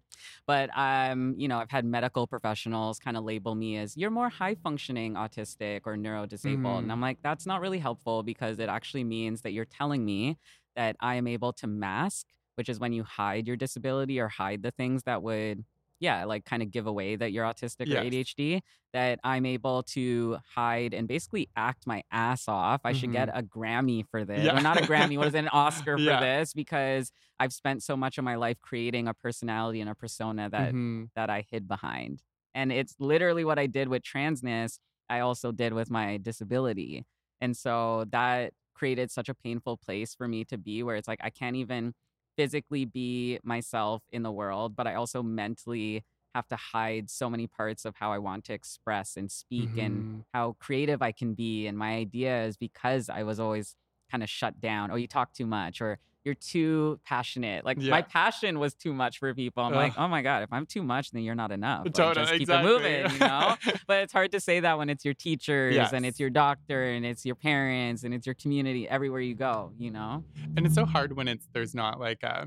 But 0.47 0.69
um, 0.77 1.35
you 1.39 1.49
know, 1.49 1.57
I've 1.59 1.71
had 1.71 1.87
medical 1.87 2.27
professionals 2.27 2.99
kind 2.99 3.17
of 3.17 3.25
label 3.25 3.55
me 3.55 3.79
as 3.79 3.97
you're 3.97 4.11
more 4.11 4.29
high 4.29 4.57
functioning 4.57 5.15
autistic 5.15 5.81
or 5.87 5.97
neurodisabled, 5.97 6.59
Mhm. 6.63 6.79
and 6.81 6.93
I'm 6.93 7.01
like, 7.01 7.23
that's 7.23 7.47
not 7.47 7.63
really 7.63 7.79
helpful 7.79 8.23
because 8.23 8.59
it 8.59 8.69
actually 8.69 9.05
means 9.05 9.41
that 9.41 9.53
you're 9.53 9.65
telling 9.65 10.05
me 10.05 10.37
that 10.77 10.97
I 11.01 11.15
am 11.15 11.27
able 11.27 11.55
to 11.55 11.67
mask, 11.67 12.27
which 12.57 12.69
is 12.69 12.79
when 12.81 12.93
you 12.93 13.05
hide 13.05 13.47
your 13.47 13.57
disability 13.57 14.21
or 14.21 14.29
hide 14.29 14.63
the 14.63 14.71
things 14.71 15.03
that 15.05 15.23
would 15.23 15.65
yeah, 16.01 16.25
like 16.25 16.45
kind 16.45 16.63
of 16.63 16.71
give 16.71 16.87
away 16.87 17.17
that 17.17 17.33
you're 17.33 17.45
autistic 17.47 17.87
Yes. 17.87 18.03
or 18.03 18.07
ADHD, 18.07 18.61
that 18.93 19.21
I'm 19.25 19.47
able 19.47 19.85
to 19.85 20.39
hide 20.55 20.93
and 20.93 21.09
basically 21.09 21.49
act 21.57 21.87
my 21.87 22.03
ass 22.11 22.47
off. 22.49 22.81
I 22.85 22.93
should 22.93 23.13
get 23.13 23.31
a 23.33 23.43
Grammy 23.43 24.05
for 24.11 24.25
this. 24.25 24.45
Yeah. 24.45 24.59
Or 24.59 24.61
not 24.61 24.77
a 24.77 24.83
Grammy, 24.83 25.17
what 25.17 25.29
is 25.29 25.35
it, 25.35 25.39
an 25.39 25.49
Oscar 25.49 25.97
for 25.97 26.03
Yeah. 26.03 26.21
this? 26.21 26.53
Because 26.53 27.11
I've 27.39 27.53
spent 27.55 27.83
so 27.83 27.97
much 27.97 28.19
of 28.19 28.25
my 28.25 28.35
life 28.35 28.61
creating 28.61 29.09
a 29.09 29.15
personality 29.15 29.81
and 29.81 29.89
a 29.89 29.95
persona 29.95 30.51
that 30.51 30.75
Mhm. 30.75 31.11
that 31.15 31.31
I 31.31 31.45
hid 31.49 31.69
behind. 31.69 32.23
And 32.55 32.71
it's 32.73 32.97
literally 32.99 33.45
what 33.45 33.59
I 33.59 33.67
did 33.67 33.89
with 33.89 34.03
transness, 34.03 34.79
I 35.09 35.21
also 35.21 35.53
did 35.53 35.73
with 35.73 35.91
my 35.91 36.19
disability. 36.19 37.05
And 37.41 37.57
so 37.57 38.05
that 38.11 38.53
created 38.75 39.11
such 39.11 39.29
a 39.29 39.35
painful 39.35 39.77
place 39.79 40.15
for 40.15 40.29
me 40.29 40.45
to 40.47 40.59
be 40.59 40.83
where 40.83 40.97
it's 40.97 41.09
like 41.09 41.21
I 41.23 41.31
can't 41.31 41.57
even 41.57 41.95
physically 42.37 42.85
be 42.85 43.39
myself 43.45 44.03
in 44.13 44.23
the 44.23 44.33
world, 44.33 44.77
but 44.77 44.87
I 44.87 44.95
also 44.95 45.23
mentally 45.23 46.05
have 46.35 46.49
to 46.49 46.57
hide 46.57 47.11
so 47.11 47.31
many 47.31 47.47
parts 47.47 47.85
of 47.85 47.95
how 47.97 48.13
I 48.13 48.19
want 48.19 48.45
to 48.47 48.53
express 48.55 49.17
and 49.17 49.31
speak 49.31 49.71
and 49.77 50.05
Mhm. 50.05 50.25
how 50.33 50.57
creative 50.61 51.01
I 51.03 51.13
can 51.13 51.35
be 51.35 51.67
and 51.67 51.79
my 51.79 51.95
ideas 51.95 52.57
because 52.57 53.09
I 53.09 53.23
was 53.23 53.39
always 53.39 53.77
kind 54.15 54.23
of 54.23 54.31
shut 54.31 54.61
down. 54.61 54.93
Oh, 54.93 54.95
you 54.95 55.09
talk 55.09 55.33
too 55.33 55.45
much 55.45 55.81
or 55.81 55.99
you're 56.25 56.37
too 56.37 57.01
passionate. 57.05 57.65
Like 57.65 57.79
my 57.79 58.01
passion 58.01 58.61
was 58.61 58.73
too 58.75 58.95
much 58.95 59.19
for 59.19 59.35
people. 59.35 59.65
I'm 59.65 59.75
like, 59.75 59.99
oh 59.99 60.07
my 60.07 60.23
God, 60.23 60.45
if 60.45 60.53
I'm 60.53 60.67
too 60.67 60.85
much, 60.85 61.11
then 61.11 61.23
you're 61.23 61.35
not 61.35 61.51
enough. 61.51 61.85
Like, 61.85 61.95
Totally, 61.95 62.25
just 62.25 62.33
keep 62.33 62.43
exactly. 62.43 62.71
it 62.71 63.03
moving, 63.03 63.13
you 63.13 63.19
know? 63.19 63.57
but 63.89 64.05
it's 64.05 64.13
hard 64.13 64.31
to 64.33 64.41
say 64.41 64.61
that 64.61 64.79
when 64.79 64.89
it's 64.89 65.05
your 65.05 65.15
teachers 65.15 65.93
and 65.93 66.07
it's 66.07 66.21
your 66.21 66.31
doctor 66.31 66.85
and 66.85 67.05
it's 67.05 67.27
your 67.27 67.35
parents 67.35 68.05
and 68.05 68.15
it's 68.15 68.25
your 68.25 68.37
community 68.37 68.89
everywhere 68.89 69.21
you 69.21 69.35
go, 69.35 69.73
you 69.77 69.91
know? 69.91 70.23
and 70.57 70.65
it's 70.65 70.77
so 70.77 70.85
hard 70.85 71.17
when 71.17 71.27
it's 71.27 71.49
there's 71.53 71.75
not 71.75 71.99
like 71.99 72.23
a 72.23 72.47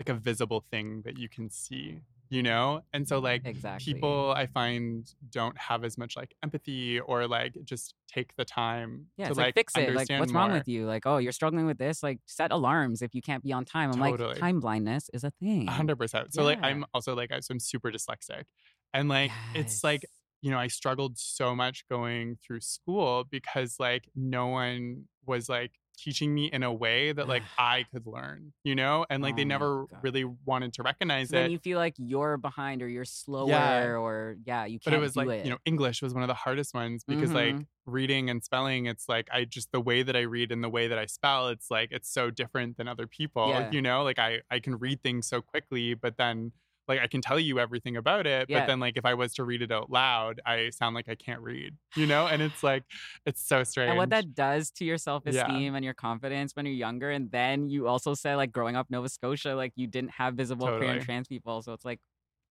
like 0.00 0.08
a 0.08 0.14
visible 0.14 0.64
thing 0.72 1.02
that 1.04 1.16
you 1.16 1.28
can 1.28 1.48
see 1.48 2.00
you 2.30 2.42
know 2.42 2.82
and 2.92 3.06
so 3.06 3.18
like 3.18 3.42
Exactly. 3.44 3.94
people 3.94 4.32
i 4.36 4.46
find 4.46 5.14
don't 5.30 5.56
have 5.58 5.84
as 5.84 5.98
much 5.98 6.16
like 6.16 6.34
empathy 6.42 6.98
or 7.00 7.26
like 7.28 7.56
just 7.64 7.94
take 8.08 8.34
the 8.36 8.44
time 8.44 9.06
Yeah, 9.16 9.26
to 9.26 9.34
like, 9.34 9.46
like, 9.46 9.54
fix 9.54 9.76
it. 9.76 9.80
Like, 9.80 9.88
understand 9.90 10.20
what's 10.20 10.32
wrong 10.32 10.50
with 10.52 10.66
you? 10.66 10.86
Like, 10.86 11.06
oh, 11.06 11.18
you're 11.18 11.32
struggling 11.32 11.66
with 11.66 11.78
this. 11.78 12.02
Like, 12.02 12.20
set 12.26 12.50
alarms 12.50 13.02
if 13.02 13.14
you 13.14 13.22
can't 13.22 13.42
be 13.44 13.52
on 13.52 13.64
time. 13.64 13.90
I'm 13.90 13.98
Totally. 13.98 14.28
like, 14.28 14.38
time 14.38 14.60
blindness 14.60 15.08
is 15.12 15.22
a 15.24 15.30
thing. 15.30 15.66
100% 15.66 16.34
so 16.34 16.42
like 16.44 16.58
i'm 16.62 16.84
also 16.92 17.14
like 17.14 17.30
so 17.40 17.52
i'm 17.52 17.60
super 17.60 17.90
dyslexic 17.90 18.44
and 18.92 19.08
like 19.08 19.38
it's 19.54 19.82
like 19.82 20.04
you 20.42 20.50
know 20.50 20.58
i 20.58 20.66
struggled 20.66 21.16
so 21.18 21.54
much 21.54 21.84
going 21.88 22.36
through 22.36 22.60
school 22.60 23.24
because 23.30 23.76
like 23.80 24.08
no 24.14 24.46
one 24.48 25.04
was 25.26 25.48
like 25.48 25.72
teaching 25.96 26.34
me 26.34 26.46
in 26.46 26.62
a 26.62 26.72
way 26.72 27.12
that 27.12 27.28
like 27.28 27.42
i 27.58 27.84
could 27.92 28.06
learn 28.06 28.52
you 28.64 28.74
know 28.74 29.06
and 29.10 29.22
like 29.22 29.34
Oh 29.34 29.36
they 29.36 29.44
never 29.44 29.86
really 30.02 30.24
wanted 30.24 30.72
to 30.74 30.82
recognize 30.82 31.30
So 31.30 31.38
it 31.38 31.50
you 31.50 31.58
feel 31.58 31.78
like 31.78 31.94
you're 31.98 32.36
behind 32.36 32.82
or 32.82 32.88
you're 32.88 33.04
slower 33.04 33.98
or 33.98 34.36
yeah, 34.44 34.64
you 34.64 34.78
can't 34.78 34.84
but 34.84 34.94
it 34.94 34.98
was 34.98 35.16
like 35.16 35.28
it. 35.30 35.44
you 35.44 35.50
know 35.50 35.58
english 35.64 36.02
was 36.02 36.14
one 36.14 36.22
of 36.22 36.28
the 36.28 36.34
hardest 36.34 36.74
ones 36.74 37.04
because 37.04 37.32
like 37.32 37.56
Mhm. 37.56 37.66
reading 37.86 38.30
and 38.30 38.42
spelling 38.42 38.86
it's 38.86 39.08
like 39.08 39.28
i 39.32 39.44
just 39.44 39.70
the 39.72 39.80
way 39.80 40.02
that 40.02 40.16
i 40.16 40.20
read 40.22 40.50
and 40.50 40.64
the 40.64 40.68
way 40.70 40.88
that 40.88 40.98
i 40.98 41.06
spell 41.06 41.48
it's 41.48 41.70
like 41.70 41.90
it's 41.92 42.08
so 42.10 42.30
different 42.30 42.76
than 42.76 42.88
other 42.88 43.06
people 43.06 43.48
Yeah. 43.50 43.70
you 43.70 43.82
know 43.82 44.02
like 44.02 44.18
i 44.18 44.40
i 44.50 44.58
can 44.58 44.76
read 44.78 45.02
things 45.02 45.26
so 45.26 45.42
quickly 45.42 45.94
but 45.94 46.16
then 46.16 46.52
like 46.88 47.00
i 47.00 47.06
can 47.06 47.20
tell 47.20 47.38
you 47.38 47.58
everything 47.58 47.96
about 47.96 48.26
it 48.26 48.48
Yeah. 48.48 48.60
but 48.60 48.66
then 48.66 48.80
like 48.80 48.96
if 48.96 49.04
i 49.04 49.14
was 49.14 49.34
to 49.34 49.44
read 49.44 49.62
it 49.62 49.70
out 49.72 49.90
loud 49.90 50.40
i 50.44 50.70
sound 50.70 50.94
like 50.94 51.08
i 51.08 51.14
can't 51.14 51.40
read 51.40 51.74
you 51.96 52.06
know 52.06 52.26
and 52.26 52.42
it's 52.42 52.62
like 52.62 52.82
it's 53.26 53.42
so 53.46 53.64
strange 53.64 53.88
and 53.90 53.98
what 53.98 54.10
that 54.10 54.34
does 54.34 54.70
to 54.72 54.84
your 54.84 54.98
self 54.98 55.22
Yeah. 55.26 55.42
esteem 55.46 55.74
and 55.74 55.84
your 55.84 55.94
confidence 55.94 56.54
when 56.54 56.66
you're 56.66 56.74
younger. 56.74 57.10
And 57.10 57.30
then 57.30 57.68
you 57.68 57.86
also 57.88 58.14
said, 58.14 58.34
like, 58.36 58.52
growing 58.52 58.76
up 58.76 58.90
Nova 58.90 59.08
Scotia, 59.08 59.54
like, 59.54 59.72
you 59.76 59.86
didn't 59.86 60.10
have 60.12 60.34
visible 60.34 60.66
queer 60.66 60.90
and 60.92 61.02
trans 61.02 61.28
people. 61.28 61.62
So 61.62 61.72
it's 61.72 61.84
like, 61.84 62.00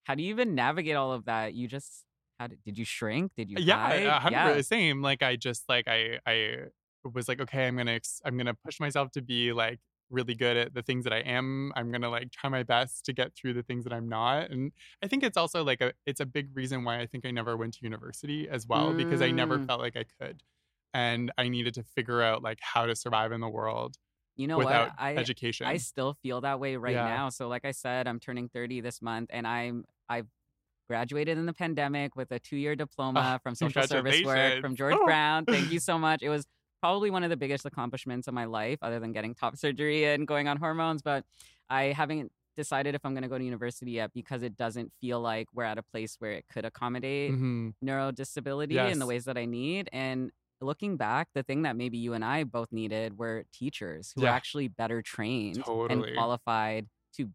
how 0.05 0.15
do 0.15 0.23
you 0.23 0.31
even 0.31 0.55
navigate 0.55 0.97
all 0.97 1.13
of 1.13 1.25
that? 1.27 1.55
You 1.55 1.69
just, 1.69 2.05
how 2.39 2.47
did, 2.47 2.63
did 2.65 2.79
you 2.79 2.85
shrink? 2.85 3.33
Did 3.37 3.51
you 3.51 3.57
yeah 3.61 4.19
hide? 4.19 4.33
yeah. 4.33 4.61
same 4.63 5.03
like 5.03 5.23
i 5.23 5.37
just 5.37 5.69
like 5.69 5.87
i 5.89 6.19
i 6.27 6.57
was 7.13 7.29
like 7.29 7.41
okay 7.41 7.67
i'm 7.67 7.77
gonna 7.77 7.93
ex- 7.93 8.21
i'm 8.25 8.37
gonna 8.37 8.55
push 8.65 8.81
myself 8.81 9.11
to 9.13 9.23
be 9.23 9.53
like 9.53 9.79
really 10.13 10.35
good 10.35 10.57
at 10.57 10.75
the 10.75 10.83
things 10.83 11.05
that 11.05 11.13
i 11.13 11.19
am 11.21 11.73
i'm 11.75 11.91
gonna 11.91 12.09
like 12.11 12.31
try 12.31 12.49
my 12.51 12.63
best 12.63 13.05
to 13.05 13.13
get 13.13 13.35
through 13.35 13.53
the 13.55 13.63
things 13.63 13.83
that 13.85 13.93
i'm 13.93 14.09
not 14.09 14.51
and 14.51 14.71
i 15.03 15.09
think 15.09 15.23
it's 15.25 15.37
also 15.37 15.65
like 15.65 15.81
a 15.81 15.93
it's 16.07 16.21
a 16.21 16.27
big 16.27 16.55
reason 16.55 16.85
why 16.85 17.01
i 17.01 17.07
think 17.07 17.27
i 17.27 17.31
never 17.31 17.57
went 17.57 17.73
to 17.75 17.81
university 17.83 18.49
as 18.49 18.67
well 18.67 18.93
because 18.93 19.21
i 19.23 19.31
never 19.31 19.59
Mm. 19.59 19.67
felt 19.67 19.81
like 19.81 19.97
i 19.97 20.05
could 20.21 20.43
and 20.95 21.33
i 21.39 21.49
needed 21.49 21.75
to 21.75 21.83
figure 21.83 22.23
out 22.23 22.43
like 22.43 22.59
how 22.61 22.87
to 22.87 22.95
survive 22.95 23.33
in 23.33 23.41
the 23.41 23.49
world 23.49 23.97
You 24.37 24.47
know 24.47 24.59
without 24.59 24.89
what? 24.91 24.95
I, 24.99 25.17
education 25.17 25.67
I 25.67 25.77
still 25.79 26.15
feel 26.23 26.41
that 26.43 26.59
way 26.61 26.77
right 26.77 26.95
Yeah. 26.95 27.05
now. 27.05 27.29
So 27.31 27.49
like 27.49 27.65
I 27.67 27.73
said, 27.73 28.09
I'm 28.09 28.19
turning 28.19 28.49
30 28.49 28.81
this 28.81 29.03
month 29.03 29.29
and 29.33 29.47
I'm 29.47 29.85
I've 30.09 30.27
graduated 30.89 31.37
in 31.39 31.47
the 31.47 31.53
pandemic 31.53 32.17
with 32.17 32.31
a 32.33 32.39
two-year 32.39 32.75
diploma 32.77 33.41
from 33.43 33.55
social 33.55 33.83
service 33.87 34.23
work 34.25 34.61
from. 34.61 34.75
George 34.77 34.97
Oh. 34.99 35.05
Brown. 35.07 35.45
Thank 35.47 35.71
you 35.71 35.81
so 35.91 35.99
much. 35.99 36.23
It 36.23 36.29
was 36.31 36.47
probably 36.83 37.11
one 37.13 37.23
of 37.23 37.31
the 37.31 37.37
biggest 37.37 37.65
accomplishments 37.65 38.27
of 38.27 38.35
my 38.35 38.45
life 38.45 38.79
other 38.83 38.99
than 38.99 39.13
getting 39.13 39.35
top 39.37 39.57
surgery 39.57 40.05
and 40.05 40.27
going 40.27 40.49
on 40.49 40.57
hormones, 40.57 41.01
but 41.01 41.25
I 41.71 41.85
haven't 41.93 42.33
decided 42.57 42.97
if 42.97 43.03
I'm 43.05 43.15
going 43.15 43.23
to 43.23 43.29
go 43.29 43.39
to 43.39 43.45
university 43.45 43.93
yet 43.93 44.11
because 44.13 44.43
it 44.43 44.57
doesn't 44.57 44.93
feel 45.01 45.21
like 45.21 45.47
we're 45.55 45.63
at 45.63 45.79
a 45.79 45.83
place 45.85 46.17
where 46.19 46.33
it 46.33 46.45
could 46.53 46.65
accommodate 46.65 47.33
Mhm. 47.35 47.75
neurodisability 47.85 48.91
in 48.91 48.99
the 48.99 49.07
ways 49.07 49.25
that 49.27 49.39
I 49.39 49.45
need. 49.45 49.89
And 49.93 50.33
looking 50.61 50.97
back, 50.97 51.29
the 51.35 51.45
thing 51.45 51.63
that 51.63 51.77
maybe 51.77 51.99
you 51.99 52.15
and 52.15 52.25
I 52.25 52.43
both 52.43 52.73
needed 52.73 53.17
were 53.17 53.45
teachers 53.53 54.13
who 54.15 54.23
Yeah. 54.23 54.31
were 54.31 54.35
actually 54.35 54.67
better 54.69 55.03
trained 55.03 55.65
Totally. 55.65 56.09
and 56.09 56.17
qualified 56.17 56.89
to 57.17 57.31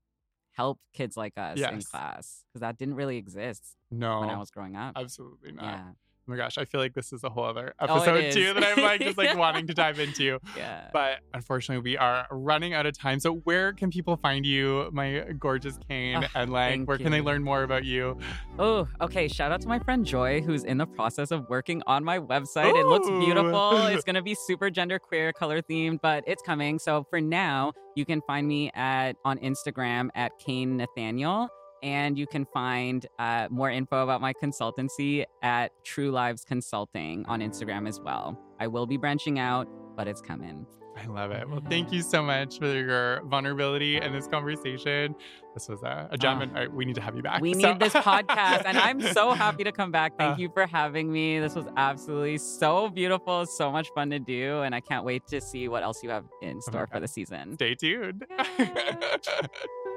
help 0.51 0.79
kids 0.93 1.15
like 1.15 1.37
us 1.37 1.57
in 1.59 1.81
class 1.83 2.43
because 2.51 2.59
that 2.61 2.77
didn't 2.77 2.95
really 2.95 3.15
exist 3.17 3.77
No, 3.89 4.19
when 4.19 4.29
I 4.29 4.37
was 4.37 4.51
growing 4.51 4.75
up. 4.75 4.93
absolutely 4.97 5.53
not. 5.53 5.63
Yeah. 5.63 5.91
Oh 6.27 6.31
my 6.31 6.37
gosh, 6.37 6.57
I 6.57 6.65
feel 6.65 6.81
like 6.81 6.93
this 6.93 7.13
is 7.13 7.23
a 7.23 7.29
whole 7.29 7.45
other 7.45 7.73
Oh, 7.79 7.85
episode 7.85 8.33
too 8.33 8.53
that 8.53 8.63
I'm 8.63 8.83
like 8.83 8.99
just 8.99 9.17
like 9.17 9.37
wanting 9.37 9.65
to 9.67 9.73
dive 9.73 9.99
into. 9.99 10.39
Yeah. 10.57 10.89
But 10.91 11.19
unfortunately, 11.33 11.83
we 11.91 11.97
are 11.97 12.25
running 12.31 12.73
out 12.73 12.85
of 12.85 12.97
time. 12.97 13.19
So 13.19 13.35
where 13.43 13.73
can 13.73 13.91
people 13.91 14.17
find 14.17 14.45
you, 14.45 14.89
my 14.91 15.19
gorgeous 15.39 15.77
Kain? 15.87 16.23
Ah, 16.23 16.29
and 16.35 16.51
like, 16.51 16.83
where 16.85 16.97
can 16.97 17.11
they 17.11 17.21
learn 17.21 17.43
more 17.43 17.63
about 17.63 17.85
you? 17.85 18.17
Oh, 18.57 18.87
okay. 19.01 19.27
Shout 19.27 19.51
out 19.51 19.61
to 19.61 19.67
my 19.67 19.77
friend 19.79 20.05
Joy, 20.05 20.41
who's 20.41 20.63
in 20.63 20.77
the 20.79 20.87
process 20.87 21.31
of 21.31 21.47
working 21.49 21.83
on 21.85 22.03
my 22.03 22.17
website. 22.19 22.75
It 22.77 22.85
looks 22.87 23.07
beautiful. 23.07 23.77
It's 23.87 24.03
going 24.03 24.15
to 24.15 24.21
be 24.23 24.35
super 24.35 24.69
gender 24.69 24.97
queer, 24.99 25.31
color 25.31 25.61
themed, 25.61 25.99
but 26.01 26.23
it's 26.27 26.41
coming. 26.41 26.79
So 26.79 27.05
for 27.09 27.21
now, 27.21 27.73
you 27.95 28.03
can 28.05 28.21
find 28.21 28.47
me 28.47 28.71
at 28.73 29.15
on 29.23 29.37
Instagram 29.39 30.09
at 30.15 30.31
Kain 30.39 30.75
Nathaniel. 30.77 31.49
And 31.83 32.17
you 32.17 32.27
can 32.27 32.45
find 32.45 33.05
uh, 33.19 33.47
more 33.49 33.69
info 33.69 34.03
about 34.03 34.21
my 34.21 34.33
consultancy 34.33 35.25
at 35.41 35.71
True 35.83 36.11
Lives 36.11 36.43
Consulting 36.43 37.25
on 37.27 37.39
Instagram 37.41 37.87
as 37.87 37.99
well. 37.99 38.37
I 38.59 38.67
will 38.67 38.85
be 38.87 38.97
branching 38.97 39.39
out, 39.39 39.67
but 39.95 40.07
it's 40.07 40.21
coming. 40.21 40.65
I 40.99 41.05
love 41.05 41.29
it. 41.29 41.47
Well, 41.47 41.61
thank 41.69 41.91
you 41.93 42.01
so 42.01 42.23
much 42.23 42.57
for 42.57 42.65
your 42.73 43.21
vulnerability 43.25 43.97
and 43.97 44.15
this 44.15 44.27
conversation. 44.27 45.13
This 45.53 45.69
was 45.69 45.83
a, 45.83 46.07
a 46.11 46.17
gem, 46.17 46.39
Ah. 46.39 46.41
and 46.41 46.57
uh, 46.57 46.65
we 46.73 46.85
need 46.85 46.95
to 46.95 47.01
have 47.01 47.15
you 47.15 47.21
back. 47.21 47.39
We 47.39 47.53
So- 47.53 47.59
need 47.73 47.79
this 47.79 47.93
podcast, 47.93 48.63
and 48.65 48.79
I'm 48.79 48.99
so 49.13 49.31
happy 49.43 49.63
to 49.63 49.71
come 49.71 49.91
back. 49.91 50.17
Thank 50.17 50.39
Uh, 50.39 50.41
you 50.41 50.49
for 50.51 50.65
having 50.65 51.11
me. 51.11 51.39
This 51.39 51.53
was 51.53 51.67
absolutely 51.77 52.39
so 52.39 52.89
beautiful, 52.89 53.45
so 53.45 53.71
much 53.71 53.89
fun 53.93 54.09
to 54.09 54.17
do, 54.17 54.61
and 54.61 54.73
I 54.73 54.79
can't 54.79 55.05
wait 55.05 55.27
to 55.27 55.39
see 55.39 55.67
what 55.67 55.83
else 55.83 56.01
you 56.01 56.09
have 56.09 56.25
in 56.41 56.61
store 56.61 56.87
for 56.87 56.99
the 56.99 57.07
season. 57.07 57.53
Stay 57.53 57.75
tuned. 57.75 58.25